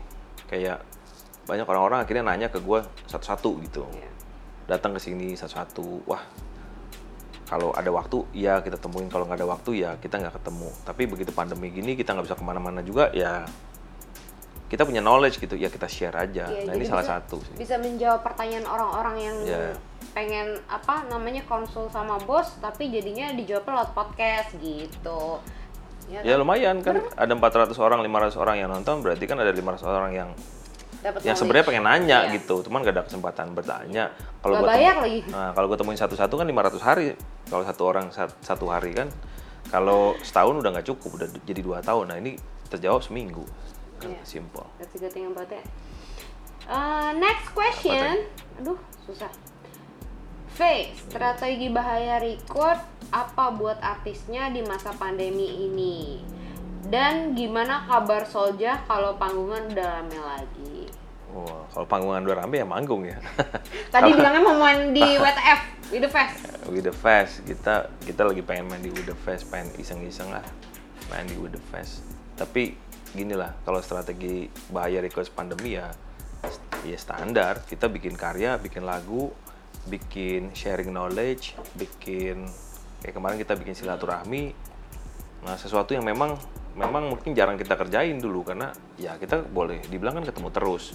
kayak 0.50 0.82
banyak 1.46 1.62
orang-orang 1.62 2.02
akhirnya 2.02 2.26
nanya 2.26 2.48
ke 2.50 2.58
gue 2.58 2.82
satu-satu 3.06 3.50
gitu. 3.64 3.86
Iya. 3.94 4.10
datang 4.68 4.92
ke 4.92 5.00
sini 5.00 5.32
satu-satu 5.32 6.04
wah 6.04 6.20
kalau 7.48 7.72
ada 7.72 7.88
waktu 7.88 8.28
ya 8.36 8.60
kita 8.60 8.76
temuin. 8.76 9.08
Kalau 9.08 9.24
nggak 9.24 9.40
ada 9.40 9.48
waktu 9.48 9.70
ya 9.80 9.96
kita 9.96 10.20
nggak 10.20 10.36
ketemu. 10.36 10.68
Tapi 10.84 11.02
begitu 11.08 11.32
pandemi 11.32 11.72
gini 11.72 11.96
kita 11.96 12.12
nggak 12.12 12.28
bisa 12.28 12.36
ke 12.36 12.44
mana-mana 12.44 12.84
juga 12.84 13.08
ya 13.10 13.48
kita 14.68 14.84
punya 14.84 15.00
knowledge 15.00 15.40
gitu 15.40 15.56
ya 15.56 15.72
kita 15.72 15.88
share 15.88 16.12
aja. 16.12 16.44
Iya, 16.44 16.68
nah 16.68 16.76
ini 16.76 16.84
jadi 16.84 16.92
salah 16.92 17.04
bisa- 17.04 17.16
satu 17.24 17.36
sih. 17.40 17.54
Bisa 17.56 17.80
menjawab 17.80 18.20
pertanyaan 18.20 18.68
orang-orang 18.68 19.16
yang 19.16 19.36
Iya. 19.40 19.72
pengen 20.12 20.60
apa 20.68 21.08
namanya 21.08 21.40
konsul 21.48 21.88
sama 21.88 22.20
bos 22.20 22.52
tapi 22.60 22.92
jadinya 22.92 23.32
dijawab 23.32 23.64
lewat 23.64 23.90
podcast 23.96 24.52
gitu. 24.60 25.40
Ya, 26.12 26.20
ya 26.20 26.34
lumayan 26.36 26.84
kan. 26.84 27.00
Ada 27.16 27.32
400 27.32 27.80
orang 27.80 28.04
500 28.04 28.36
orang 28.36 28.60
yang 28.60 28.68
nonton 28.68 29.00
berarti 29.00 29.24
kan 29.24 29.40
ada 29.40 29.52
500 29.52 29.88
orang 29.88 30.12
yang 30.12 30.30
dapat 31.00 31.20
yang 31.24 31.36
sebenarnya 31.36 31.64
pengen 31.64 31.84
nanya 31.88 32.18
Iya. 32.28 32.36
gitu. 32.36 32.60
Cuman 32.68 32.84
gak 32.84 32.92
ada 32.92 33.04
kesempatan 33.08 33.56
bertanya. 33.56 34.12
Kalau 34.44 34.60
bayar 34.68 35.00
lagi. 35.00 35.24
nah, 35.32 35.56
kalau 35.56 35.72
gue 35.72 35.78
temuin 35.80 35.96
satu-satu 35.96 36.34
kan 36.36 36.44
500 36.44 36.80
hari 36.84 37.16
kalau 37.48 37.64
satu 37.64 37.82
orang 37.84 38.06
sat- 38.12 38.38
satu 38.40 38.68
hari 38.68 38.92
kan 38.94 39.08
kalau 39.68 40.16
setahun 40.24 40.60
udah 40.60 40.70
nggak 40.72 40.88
cukup 40.88 41.20
udah 41.20 41.28
jadi 41.44 41.60
dua 41.60 41.78
tahun 41.80 42.08
nah 42.08 42.16
ini 42.16 42.36
terjawab 42.68 43.00
seminggu 43.00 43.44
kan 43.98 44.14
Iya. 44.14 44.22
simple 44.22 44.64
That's 44.78 44.94
a 44.94 44.98
good 45.02 45.12
thing 45.12 45.26
about. 45.26 45.50
Uh, 46.68 47.16
next 47.16 47.50
question. 47.56 48.28
Aduh, 48.60 48.76
susah. 49.02 49.32
V, 50.52 50.60
strategi 50.92 51.72
bahaya 51.72 52.20
record 52.20 52.76
apa 53.08 53.50
buat 53.56 53.80
artisnya 53.80 54.52
di 54.52 54.60
masa 54.62 54.92
pandemi 54.92 55.64
ini? 55.64 56.20
Dan 56.84 57.32
gimana 57.32 57.88
kabar 57.88 58.28
Solja 58.28 58.84
kalau 58.84 59.16
panggungan 59.16 59.72
udah 59.72 59.88
rame 59.98 60.18
lagi? 60.20 60.77
Wah, 61.38 61.62
kalau 61.70 61.86
panggungan 61.86 62.26
udah 62.26 62.36
rame 62.42 62.56
ya 62.58 62.66
manggung 62.66 63.06
ya. 63.06 63.18
Tadi 63.94 64.10
bilangnya 64.10 64.42
mau 64.42 64.58
main 64.58 64.90
di 64.90 65.06
WTF, 65.14 65.60
with 65.94 66.02
the 66.02 66.10
Fest. 66.10 66.38
With 66.66 66.84
the 66.84 66.94
Fest 66.94 67.46
kita 67.46 67.88
kita 68.02 68.22
lagi 68.26 68.42
pengen 68.42 68.66
main 68.66 68.82
di 68.82 68.90
With 68.90 69.06
the 69.06 69.18
Fest 69.22 69.46
pengen 69.48 69.70
iseng-iseng 69.78 70.34
lah 70.34 70.42
main 71.14 71.24
di 71.30 71.38
With 71.38 71.54
the 71.54 71.62
Fest. 71.70 72.02
Tapi 72.34 72.74
gini 73.14 73.38
lah 73.38 73.54
kalau 73.62 73.78
strategi 73.78 74.50
bahaya 74.68 74.98
request 74.98 75.30
pandemi 75.32 75.78
ya 75.78 75.94
ya 76.82 76.98
standar. 76.98 77.62
Kita 77.62 77.86
bikin 77.86 78.18
karya 78.18 78.58
bikin 78.58 78.82
lagu 78.82 79.30
bikin 79.86 80.52
sharing 80.52 80.90
knowledge 80.90 81.54
bikin 81.78 82.50
kayak 83.00 83.14
kemarin 83.14 83.38
kita 83.38 83.54
bikin 83.54 83.78
silaturahmi. 83.78 84.52
Nah 85.46 85.54
sesuatu 85.54 85.94
yang 85.94 86.02
memang 86.02 86.34
memang 86.78 87.10
mungkin 87.10 87.34
jarang 87.34 87.58
kita 87.58 87.74
kerjain 87.74 88.22
dulu 88.22 88.46
karena 88.46 88.70
ya 88.94 89.18
kita 89.18 89.42
boleh 89.42 89.82
dibilang 89.90 90.22
kan 90.22 90.24
ketemu 90.26 90.48
terus 90.54 90.94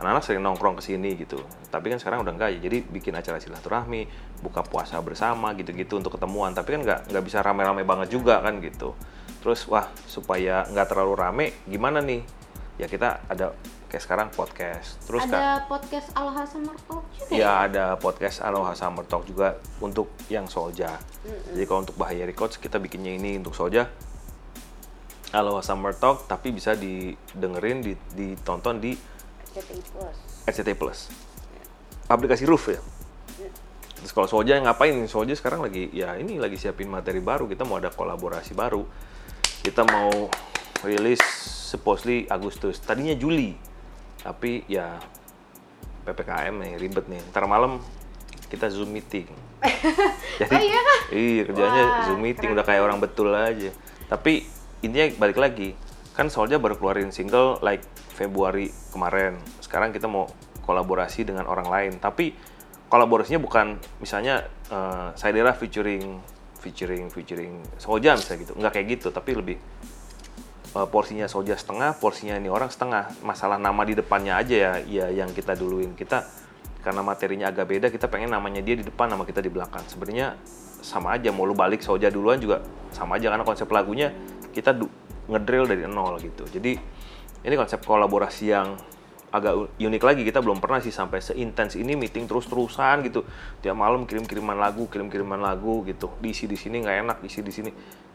anak-anak 0.00 0.22
sering 0.24 0.42
nongkrong 0.44 0.80
ke 0.80 0.82
sini 0.84 1.16
gitu. 1.16 1.40
Tapi 1.68 1.92
kan 1.92 1.98
sekarang 2.00 2.24
udah 2.24 2.32
enggak 2.32 2.50
ya. 2.56 2.58
Jadi 2.64 2.78
bikin 2.84 3.12
acara 3.12 3.36
silaturahmi 3.40 4.08
buka 4.40 4.64
puasa 4.64 5.00
bersama 5.04 5.52
gitu-gitu 5.56 6.00
untuk 6.00 6.16
ketemuan. 6.16 6.56
Tapi 6.56 6.78
kan 6.78 6.80
nggak 6.84 7.00
nggak 7.12 7.24
bisa 7.24 7.44
rame-rame 7.44 7.84
banget 7.84 8.12
juga 8.12 8.40
kan 8.40 8.58
gitu. 8.64 8.96
Terus 9.44 9.68
wah 9.68 9.88
supaya 10.08 10.64
nggak 10.70 10.86
terlalu 10.88 11.14
rame 11.16 11.46
gimana 11.68 12.00
nih? 12.00 12.24
Ya 12.80 12.88
kita 12.88 13.20
ada 13.28 13.52
kayak 13.92 14.02
sekarang 14.02 14.28
podcast. 14.32 14.96
Terus 15.04 15.28
kan 15.28 15.36
ada 15.36 15.68
podcast 15.68 16.08
Aloha 16.16 16.42
Summer 16.48 16.76
Talk 16.88 17.04
juga 17.12 17.28
ya? 17.28 17.36
ya? 17.36 17.52
ada 17.68 17.84
podcast 18.00 18.40
Aloha 18.40 18.72
Summer 18.72 19.04
Talk 19.04 19.28
juga 19.28 19.60
untuk 19.84 20.08
yang 20.32 20.48
Solja 20.48 20.96
jadi 21.52 21.64
kalau 21.68 21.86
untuk 21.86 21.94
Bahaya 21.94 22.26
Records 22.26 22.58
kita 22.58 22.82
bikinnya 22.82 23.14
ini 23.14 23.38
untuk 23.38 23.54
Solja 23.54 23.86
Aloha 25.32 25.62
Summer 25.64 25.94
Talk 25.96 26.26
tapi 26.28 26.52
bisa 26.52 26.74
didengerin 26.76 27.80
di- 27.80 28.00
ditonton 28.12 28.82
di 28.82 28.92
RCTI 30.48 30.76
Plus. 30.76 30.98
Aplikasi 32.08 32.44
Roof 32.48 32.72
ya? 32.72 32.80
Terus 34.02 34.10
kalau 34.10 34.26
Soja 34.26 34.58
ngapain? 34.58 34.98
Soja 35.06 35.30
sekarang 35.38 35.62
lagi 35.62 35.86
ya 35.94 36.18
ini 36.18 36.40
lagi 36.42 36.58
siapin 36.58 36.90
materi 36.90 37.22
baru. 37.22 37.46
Kita 37.46 37.62
mau 37.62 37.78
ada 37.78 37.94
kolaborasi 37.94 38.52
baru. 38.56 38.82
Kita 39.62 39.86
mau 39.86 40.26
rilis 40.82 41.22
supposedly 41.70 42.26
Agustus. 42.26 42.82
Tadinya 42.82 43.14
Juli 43.14 43.54
tapi 44.22 44.66
ya 44.66 44.98
PPKM 46.02 46.54
nih 46.58 46.72
ribet 46.82 47.06
nih. 47.06 47.22
Ntar 47.30 47.46
malam 47.46 47.78
kita 48.50 48.66
zoom 48.74 48.90
meeting. 48.90 49.30
Jadi 50.42 50.50
Oh 50.50 50.58
iya? 50.58 50.80
kah? 50.82 51.00
iya 51.14 51.42
kerjanya 51.46 51.82
Wah, 51.86 52.02
zoom 52.10 52.20
meeting 52.26 52.50
keren, 52.50 52.56
udah 52.58 52.64
kayak 52.66 52.82
orang 52.82 52.98
betul 52.98 53.30
aja. 53.30 53.70
Tapi 54.10 54.42
intinya 54.82 55.14
balik 55.22 55.38
lagi 55.38 55.78
kan 56.12 56.26
Solja 56.28 56.58
baru 56.58 56.76
keluarin 56.76 57.14
single 57.14 57.62
like 57.62 57.86
Februari 58.12 58.68
kemarin. 58.92 59.40
Sekarang 59.64 59.90
kita 59.90 60.06
mau 60.06 60.28
kolaborasi 60.62 61.26
dengan 61.26 61.48
orang 61.48 61.66
lain. 61.66 61.92
Tapi 61.98 62.36
kolaborasinya 62.92 63.40
bukan 63.40 63.80
misalnya 63.98 64.44
eh 64.68 65.08
Saidera 65.16 65.56
featuring 65.56 66.20
featuring 66.60 67.10
featuring 67.10 67.64
Solja 67.80 68.14
misalnya 68.14 68.38
gitu. 68.46 68.52
Nggak 68.54 68.72
kayak 68.76 68.86
gitu 69.00 69.08
tapi 69.10 69.30
lebih 69.34 69.56
eh, 70.76 70.88
porsinya 70.92 71.26
Solja 71.26 71.56
setengah 71.56 71.96
porsinya 71.98 72.36
ini 72.36 72.52
orang 72.52 72.68
setengah. 72.68 73.10
Masalah 73.24 73.56
nama 73.58 73.82
di 73.82 73.96
depannya 73.96 74.38
aja 74.38 74.54
ya 74.54 74.72
ya 74.84 75.06
yang 75.10 75.32
kita 75.32 75.56
duluin. 75.56 75.96
Kita 75.96 76.22
karena 76.82 77.00
materinya 77.00 77.46
agak 77.48 77.66
beda 77.70 77.86
kita 77.94 78.10
pengen 78.10 78.34
namanya 78.34 78.58
dia 78.58 78.74
di 78.74 78.84
depan 78.84 79.08
nama 79.08 79.24
kita 79.24 79.40
di 79.40 79.50
belakang. 79.50 79.82
Sebenarnya 79.86 80.36
sama 80.82 81.14
aja 81.14 81.30
mau 81.30 81.46
lu 81.46 81.54
balik 81.54 81.80
Soja 81.80 82.10
duluan 82.10 82.42
juga 82.42 82.60
sama 82.90 83.16
aja 83.16 83.30
karena 83.30 83.46
konsep 83.46 83.70
lagunya 83.70 84.10
kita 84.50 84.74
ngedrill 85.30 85.64
dari 85.70 85.86
nol 85.86 86.18
gitu. 86.18 86.42
Jadi 86.50 86.76
ini 87.42 87.54
konsep 87.58 87.82
kolaborasi 87.82 88.44
yang 88.50 88.78
agak 89.32 89.72
unik 89.80 90.02
lagi. 90.04 90.22
Kita 90.22 90.44
belum 90.44 90.60
pernah 90.60 90.78
sih 90.78 90.92
sampai 90.94 91.18
seintens 91.24 91.74
ini 91.74 91.98
meeting 91.98 92.28
terus-terusan 92.28 93.02
gitu. 93.08 93.26
Tiap 93.64 93.74
malam 93.74 94.04
kirim-kiriman 94.04 94.54
lagu 94.54 94.86
kirim-kiriman 94.86 95.40
lagu 95.40 95.82
gitu. 95.88 96.12
Diisi 96.20 96.46
di 96.46 96.54
sini 96.54 96.84
nggak 96.84 96.96
enak 97.02 97.16
diisi 97.24 97.40
di 97.40 97.50
sini. 97.50 97.70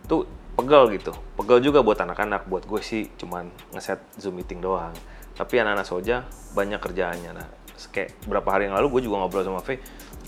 Tuh 0.07 0.23
pegel 0.55 0.95
gitu. 0.95 1.11
Pegel 1.35 1.59
juga 1.59 1.83
buat 1.83 1.99
anak-anak. 1.99 2.47
Buat 2.47 2.69
gue 2.69 2.81
sih 2.85 3.09
cuman 3.17 3.49
ngeset 3.75 3.99
zoom 4.15 4.39
meeting 4.39 4.63
doang. 4.63 4.93
Tapi 5.35 5.59
anak-anak 5.59 5.87
soja 5.89 6.23
banyak 6.53 6.79
kerjaannya. 6.79 7.31
Nah 7.33 7.47
kayak 7.93 8.25
berapa 8.25 8.49
hari 8.49 8.65
yang 8.69 8.75
lalu 8.77 8.97
gue 8.97 9.01
juga 9.05 9.21
ngobrol 9.21 9.45
sama 9.45 9.61
Faye 9.61 9.77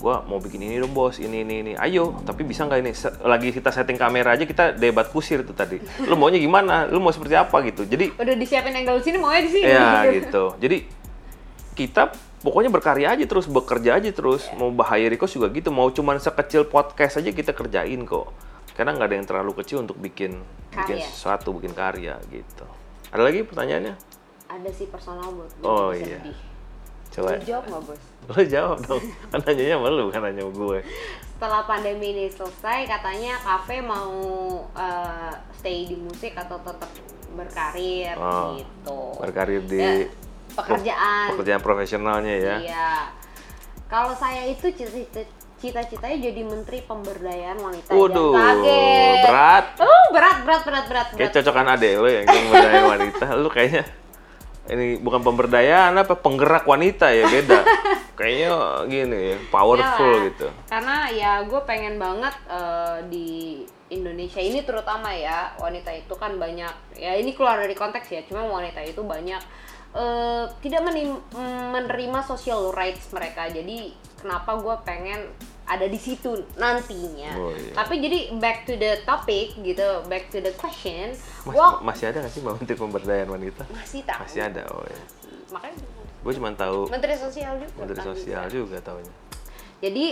gue 0.00 0.14
mau 0.24 0.40
bikin 0.40 0.64
ini 0.64 0.80
dong 0.80 0.90
bos 0.90 1.20
ini 1.20 1.44
ini 1.44 1.54
ini. 1.60 1.72
Ayo 1.76 2.16
tapi 2.24 2.40
bisa 2.42 2.64
nggak 2.64 2.80
ini? 2.80 2.92
Lagi 3.20 3.52
kita 3.52 3.68
setting 3.68 3.94
kamera 3.94 4.32
aja 4.32 4.42
kita 4.42 4.72
debat 4.72 5.04
kusir 5.06 5.44
tuh 5.44 5.52
tadi. 5.52 5.76
Lu 6.08 6.16
maunya 6.16 6.40
gimana? 6.40 6.88
Lu 6.88 6.98
mau 6.98 7.12
seperti 7.12 7.36
apa? 7.36 7.60
gitu. 7.60 7.84
Jadi 7.84 8.16
Udah 8.16 8.32
disiapin 8.32 8.72
angle 8.72 8.98
sini 8.98 9.20
maunya 9.20 9.44
di 9.44 9.50
sini. 9.52 9.68
ya 9.68 10.04
gitu. 10.16 10.56
Jadi 10.56 10.88
kita 11.76 12.10
pokoknya 12.40 12.72
berkarya 12.72 13.12
aja 13.12 13.24
terus 13.28 13.44
bekerja 13.44 14.00
aja 14.00 14.08
terus. 14.08 14.48
Mau 14.56 14.72
bahaya 14.72 15.04
request 15.06 15.36
juga 15.36 15.52
gitu. 15.52 15.68
Mau 15.68 15.92
cuman 15.92 16.16
sekecil 16.16 16.64
podcast 16.64 17.20
aja 17.20 17.28
kita 17.28 17.52
kerjain 17.52 18.00
kok. 18.02 18.32
Karena 18.72 18.96
nggak 18.96 19.06
ada 19.06 19.16
yang 19.20 19.28
terlalu 19.28 19.52
kecil 19.60 19.84
untuk 19.84 20.00
bikin 20.00 20.40
bikin 20.72 20.96
Karya. 20.96 21.04
sesuatu 21.04 21.52
bikin 21.52 21.76
karya 21.76 22.16
gitu. 22.32 22.64
Ada 23.12 23.20
lagi 23.20 23.44
pertanyaannya? 23.44 23.94
Ada 24.48 24.70
sih 24.72 24.86
personal 24.88 25.28
buat 25.28 25.50
gue. 25.52 25.66
Oh, 25.66 25.90
iya. 25.92 26.22
sedih. 26.24 26.38
Coba 27.20 27.32
Lu 27.32 27.44
jawab 27.44 27.64
nggak 27.66 27.82
bos? 27.84 28.00
lo 28.30 28.42
jawab 28.44 28.78
dong 28.80 29.02
kan 29.26 29.38
nanyanya 29.40 29.74
sama 29.74 29.88
lu 29.88 30.02
bukan 30.06 30.20
nanya 30.22 30.42
sama 30.42 30.52
gue 30.54 30.78
Setelah 31.30 31.62
pandemi 31.64 32.06
ini 32.10 32.26
selesai, 32.26 32.78
katanya 32.86 33.32
kafe 33.38 33.80
mau 33.80 34.12
eh, 34.70 35.32
stay 35.54 35.84
di 35.84 35.96
musik 35.96 36.32
atau 36.34 36.56
tetap 36.58 36.90
berkarir 37.30 38.12
Oh, 38.14 38.54
gitu. 38.54 39.00
berkarir 39.16 39.62
di 39.62 39.78
Ya, 39.78 39.92
pekerjaan. 40.52 41.26
pekerjaan 41.32 41.60
profesionalnya 41.60 42.34
ya 42.34 42.56
Iya. 42.60 42.90
Kalau 43.86 44.12
saya 44.12 44.46
itu 44.46 44.68
cita-cita 44.68 45.22
cita-citanya 45.56 46.16
jadi 46.22 46.40
menteri 46.40 46.80
pemberdayaan 46.80 47.58
wanita. 47.58 47.92
Waduh, 47.92 48.32
kaget. 48.32 49.20
berat. 49.22 49.64
Oh, 49.76 50.04
berat, 50.08 50.36
berat, 50.40 50.62
berat, 50.62 50.84
berat, 50.86 51.06
kayak 51.10 51.20
berat. 51.26 51.34
cocokan 51.36 51.66
adek 51.70 51.92
lo 51.96 52.08
yang 52.08 52.24
pemberdayaan 52.24 52.86
wanita 52.96 53.26
lu 53.34 53.48
kayaknya 53.48 53.84
ini 54.70 55.02
bukan 55.02 55.20
pemberdayaan 55.20 55.98
apa 55.98 56.14
penggerak 56.14 56.62
wanita 56.64 57.10
ya 57.10 57.26
beda. 57.26 57.60
Kayaknya 58.18 58.50
gini 58.86 59.18
ya 59.34 59.36
powerful 59.50 60.06
Iyalah. 60.06 60.26
gitu. 60.30 60.46
Karena 60.68 60.96
ya 61.10 61.32
gue 61.42 61.60
pengen 61.66 61.98
banget 61.98 62.34
eh, 62.46 62.98
di 63.10 63.28
Indonesia 63.90 64.38
ini 64.38 64.62
terutama 64.62 65.10
ya 65.10 65.50
wanita 65.58 65.90
itu 65.90 66.14
kan 66.14 66.38
banyak. 66.38 66.70
Ya 66.94 67.18
ini 67.18 67.34
keluar 67.34 67.58
dari 67.58 67.74
konteks 67.74 68.06
ya 68.12 68.22
cuma 68.28 68.46
wanita 68.46 68.78
itu 68.84 69.02
banyak 69.02 69.40
eh, 69.96 70.44
tidak 70.62 70.80
menim- 70.86 71.24
menerima 71.74 72.20
social 72.22 72.70
rights 72.70 73.10
mereka. 73.10 73.50
Jadi 73.50 73.90
kenapa 74.20 74.54
gue 74.60 74.76
pengen 74.86 75.20
ada 75.70 75.86
di 75.86 75.94
situ 75.96 76.34
nantinya 76.58 77.30
Oh, 77.38 77.54
iya. 77.54 77.72
tapi 77.72 78.02
jadi 78.02 78.34
back 78.36 78.66
to 78.66 78.74
the 78.74 78.98
topic 79.06 79.54
gitu 79.56 79.86
back 80.10 80.26
to 80.28 80.42
the 80.42 80.50
question 80.58 81.14
Mas, 81.46 81.54
masih 81.80 82.10
ada 82.10 82.26
nggak 82.26 82.32
sih 82.34 82.42
menteri 82.42 82.74
pemberdayaan 82.74 83.30
wanita 83.30 83.62
masih 83.70 84.02
tahu 84.02 84.26
masih 84.26 84.40
ada 84.42 84.62
oh 84.74 84.82
ya 84.82 85.02
makanya 85.54 85.78
gue 86.20 86.32
cuma 86.36 86.50
tahu 86.52 86.90
menteri 86.90 87.14
sosial 87.16 87.54
juga 87.56 87.72
menteri 87.78 87.96
kan 87.96 88.06
sosial 88.12 88.44
bisa. 88.44 88.54
juga 88.54 88.78
tahunya 88.82 89.14
Jadi 89.80 90.06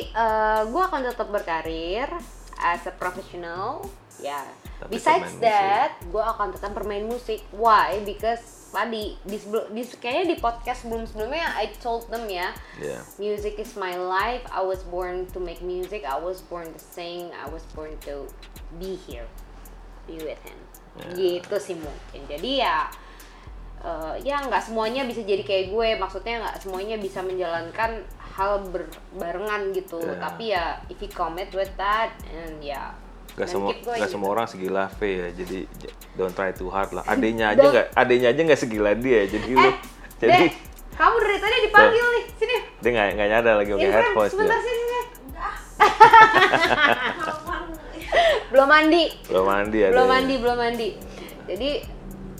gue 0.65 0.83
akan 0.83 1.01
tetap 1.05 1.29
berkarir 1.29 2.09
as 2.57 2.89
a 2.89 2.93
professional. 2.97 3.85
Ya. 4.17 4.41
Tapi 4.81 4.97
Besides 4.97 5.37
that, 5.45 6.01
gue 6.03 6.25
akan 6.25 6.57
tetap 6.57 6.73
bermain 6.73 7.05
musik. 7.05 7.45
Why? 7.53 8.01
Because 8.01 8.58
tadi 8.69 9.17
di 9.25 9.37
sebelum 9.41 9.73
di 9.73 9.83
kayaknya 9.85 10.25
di 10.35 10.37
podcast 10.39 10.85
sebelum 10.85 11.09
sebelumnya 11.09 11.57
I 11.57 11.73
told 11.81 12.07
them 12.13 12.29
ya. 12.29 12.53
ya 12.77 13.01
Music 13.17 13.57
is 13.57 13.75
my 13.75 13.97
life. 13.97 14.45
I 14.53 14.61
was 14.61 14.85
born 14.87 15.25
to 15.33 15.39
make 15.41 15.65
music. 15.65 16.05
I 16.05 16.21
was 16.21 16.45
born 16.45 16.69
to 16.71 16.81
sing. 16.81 17.33
I 17.33 17.49
was 17.49 17.65
born 17.73 17.97
to 18.07 18.29
be 18.77 18.95
here, 19.09 19.27
be 20.05 20.21
with 20.21 20.41
him. 20.45 20.61
Gitu 21.17 21.57
sih 21.57 21.77
mungkin. 21.81 22.21
Jadi 22.29 22.61
ya, 22.61 22.87
eh, 23.81 24.15
ya 24.23 24.45
nggak 24.45 24.63
semuanya 24.69 25.09
bisa 25.09 25.25
jadi 25.25 25.41
kayak 25.41 25.73
gue. 25.73 25.89
Maksudnya 25.97 26.45
nggak 26.45 26.57
semuanya 26.61 26.97
bisa 27.01 27.25
menjalankan 27.25 28.05
hal 28.21 28.63
berbarengan 28.69 29.73
gitu. 29.73 29.99
Ya. 29.99 30.17
Tapi 30.21 30.45
ya, 30.53 30.65
if 30.93 31.01
you 31.01 31.11
commit 31.11 31.51
with 31.57 31.73
that, 31.81 32.13
and 32.31 32.61
ya. 32.61 32.93
Gak 33.39 33.47
dan 33.47 33.55
semua 33.55 33.71
gak 33.71 34.03
gitu. 34.03 34.11
semua 34.11 34.29
orang 34.35 34.47
segila 34.51 34.91
V 34.91 35.01
ya 35.07 35.29
jadi 35.31 35.59
don't 36.19 36.35
try 36.35 36.51
too 36.51 36.67
hard 36.67 36.91
lah 36.91 37.07
adenya 37.07 37.55
aja 37.55 37.63
nggak 37.63 37.87
adenya 37.95 38.35
aja 38.35 38.41
nggak 38.43 38.59
segila 38.59 38.91
dia 38.99 39.31
jadi 39.31 39.51
lu 39.55 39.63
Eh, 39.63 39.75
jadi 40.19 40.51
Dek, 40.51 40.59
kamu 40.99 41.17
dari 41.23 41.39
tadi 41.39 41.57
dipanggil 41.71 42.07
nih. 42.11 42.25
Sini. 42.35 42.57
dia 42.83 42.91
nggak 42.91 43.09
nggak 43.15 43.29
nyadar 43.31 43.55
lagi 43.63 43.71
pakai 43.71 43.91
headphones 43.95 44.31
sebentar 44.35 44.59
sini. 44.59 44.83
belum 48.51 48.67
mandi. 48.67 49.05
belum 49.31 49.47
mandi 49.47 49.79
ada 49.85 49.93
belum 49.95 50.09
mandi 50.11 50.35
belum 50.43 50.57
mandi 50.59 50.89
jadi 51.47 51.71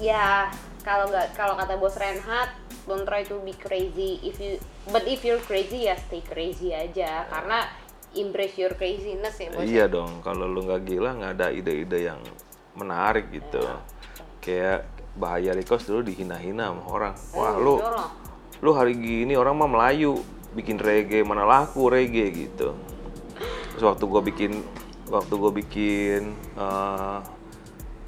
ya 0.03 0.51
kalau 0.83 1.07
nggak 1.13 1.39
kalau 1.39 1.55
kata 1.55 1.79
bos 1.79 1.95
Renhat 1.95 2.51
don't 2.89 3.05
try 3.05 3.23
to 3.23 3.37
be 3.45 3.53
crazy 3.55 4.19
if 4.25 4.41
you 4.41 4.57
but 4.89 5.05
if 5.05 5.23
you're 5.23 5.41
crazy 5.45 5.87
ya 5.87 5.95
stay 5.95 6.25
crazy 6.25 6.73
aja 6.73 7.29
karena 7.29 7.69
embrace 8.17 8.57
your 8.57 8.73
craziness 8.73 9.37
ya 9.37 9.49
bos 9.53 9.65
Iya 9.67 9.85
dong, 9.91 10.25
kalau 10.25 10.49
lu 10.49 10.65
nggak 10.65 10.83
gila 10.89 11.11
nggak 11.19 11.33
ada 11.37 11.47
ide-ide 11.53 12.09
yang 12.09 12.21
menarik 12.79 13.29
gitu. 13.35 13.61
Iya. 13.61 13.77
Kayak 14.39 14.81
bahaya 15.19 15.51
Rikos 15.53 15.85
dulu 15.85 16.07
dihina-hina 16.07 16.71
sama 16.71 16.83
orang. 16.89 17.15
Wah 17.35 17.55
lu, 17.59 17.83
lu 18.63 18.71
hari 18.73 18.95
gini 18.95 19.35
orang 19.35 19.59
mah 19.59 19.69
Melayu, 19.69 20.23
bikin 20.55 20.79
reggae 20.79 21.27
mana 21.27 21.45
laku 21.45 21.91
reggae 21.91 22.31
gitu. 22.33 22.73
Terus 23.75 23.85
waktu 23.85 24.05
gue 24.07 24.23
bikin, 24.33 24.53
waktu 25.11 25.35
gue 25.35 25.53
bikin 25.63 26.23
eh, 26.55 27.19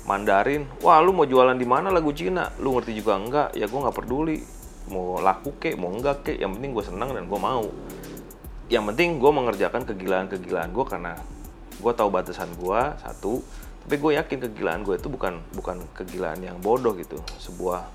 Mandarin, 0.09 0.67
wah 0.81 0.99
lu 1.03 1.13
mau 1.13 1.29
jualan 1.29 1.55
di 1.55 1.67
mana 1.69 1.93
lagu 1.93 2.11
Cina? 2.11 2.51
Lu 2.59 2.75
ngerti 2.75 2.97
juga 2.97 3.15
enggak? 3.19 3.49
Ya 3.59 3.69
gue 3.69 3.79
nggak 3.79 3.95
peduli. 3.95 4.39
Mau 4.91 5.23
laku 5.23 5.55
kek, 5.61 5.79
mau 5.79 5.93
enggak 5.93 6.27
kek, 6.27 6.39
yang 6.41 6.57
penting 6.57 6.75
gue 6.75 6.83
senang 6.83 7.15
dan 7.15 7.31
gue 7.31 7.39
mau 7.39 7.63
yang 8.71 8.87
penting 8.87 9.19
gue 9.19 9.33
mengerjakan 9.35 9.83
kegilaan-kegilaan 9.83 10.71
gue 10.71 10.85
karena 10.87 11.19
gue 11.83 11.93
tahu 11.93 12.09
batasan 12.09 12.49
gue 12.55 12.81
satu. 13.03 13.43
Tapi 13.85 13.95
gue 13.99 14.13
yakin 14.15 14.39
kegilaan 14.47 14.87
gue 14.87 14.95
itu 14.95 15.11
bukan 15.11 15.43
bukan 15.59 15.83
kegilaan 15.99 16.39
yang 16.41 16.57
bodoh 16.63 16.95
gitu. 16.95 17.19
Sebuah 17.43 17.91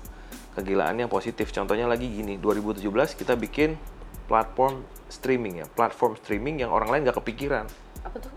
kegilaan 0.54 1.00
yang 1.00 1.08
positif. 1.08 1.48
Contohnya 1.50 1.88
lagi 1.88 2.06
gini 2.06 2.36
2017 2.36 2.84
kita 3.16 3.34
bikin 3.34 3.80
platform 4.28 4.84
streaming 5.08 5.64
ya. 5.64 5.66
Platform 5.72 6.20
streaming 6.20 6.60
yang 6.60 6.70
orang 6.70 6.92
lain 6.92 7.08
gak 7.08 7.18
kepikiran. 7.24 7.64
Apa 8.04 8.20
tuh? 8.20 8.32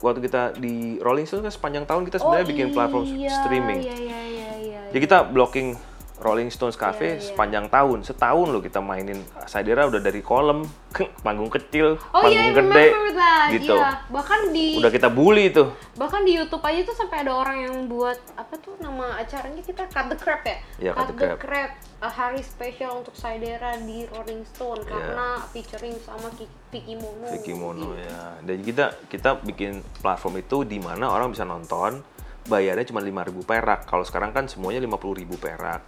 Waktu 0.00 0.24
kita 0.24 0.56
di 0.56 0.96
Rolling 1.04 1.28
Stone 1.28 1.44
kan 1.44 1.52
sepanjang 1.52 1.84
tahun 1.84 2.08
kita 2.08 2.20
sebenarnya 2.20 2.46
bikin 2.48 2.66
platform 2.72 3.04
iya, 3.08 3.32
streaming. 3.40 3.80
Iya 3.84 3.96
iya 3.96 4.20
iya 4.20 4.50
iya 4.60 4.64
jadi 4.94 5.10
kita 5.10 5.26
blocking 5.26 5.74
Rolling 6.16 6.46
Stones 6.46 6.74
Cafe 6.74 7.04
Iya, 7.04 7.14
iya. 7.14 7.26
sepanjang 7.26 7.66
tahun. 7.66 8.02
Setahun 8.02 8.46
loh 8.46 8.58
kita 8.58 8.78
mainin 8.78 9.18
Saidera 9.44 9.84
udah 9.84 9.98
dari 9.98 10.18
kolom 10.18 10.62
ke 10.88 11.10
panggung 11.26 11.48
kecil, 11.48 11.98
Oh 12.08 12.22
iya, 12.22 12.46
panggung 12.46 12.70
gede 12.70 12.86
remember 12.86 13.06
that. 13.12 13.48
gitu. 13.50 13.74
Iya, 13.74 13.90
bahkan 14.08 14.40
di 14.48 14.66
Udah 14.78 14.90
kita 14.90 15.08
bully 15.08 15.50
tuh. 15.50 15.74
bahkan 15.94 16.22
di 16.22 16.32
YouTube 16.32 16.62
aja 16.62 16.80
tuh 16.82 16.94
sampai 16.94 17.16
ada 17.20 17.32
orang 17.32 17.58
yang 17.60 17.74
buat 17.84 18.14
apa 18.34 18.54
tuh 18.56 18.78
nama 18.78 19.16
acaranya 19.16 19.58
kita 19.58 19.86
cut 19.86 20.06
the 20.06 20.16
crap 20.16 20.42
ya? 20.44 20.56
Iya, 20.80 20.90
Cut 20.92 21.10
the 21.10 21.34
Crap. 21.36 21.70
a 21.98 22.08
hari 22.08 22.40
spesial 22.40 23.00
untuk 23.00 23.12
Saidera 23.12 23.74
di 23.76 24.06
Rolling 24.06 24.46
Stone 24.46 24.80
Iya. 24.80 24.88
karena 24.88 25.26
featuring 25.50 25.96
sama 25.98 26.30
Vicky 26.70 26.94
Mono. 26.94 27.26
Vicky 27.28 27.52
Mono 27.52 27.90
ya. 27.94 28.38
Dan 28.40 28.60
kita 28.60 28.94
kita 29.08 29.40
bikin 29.40 29.82
platform 29.98 30.38
itu 30.38 30.62
di 30.62 30.78
mana 30.78 31.08
orang 31.08 31.30
bisa 31.30 31.42
nonton, 31.42 32.02
bayarnya 32.48 32.84
cuma 32.88 33.00
5.000 33.00 33.32
perak. 33.44 33.88
Kalau 33.88 34.04
sekarang 34.04 34.30
kan 34.36 34.48
semuanya 34.48 34.80
50.000 34.84 35.26
perak. 35.36 35.82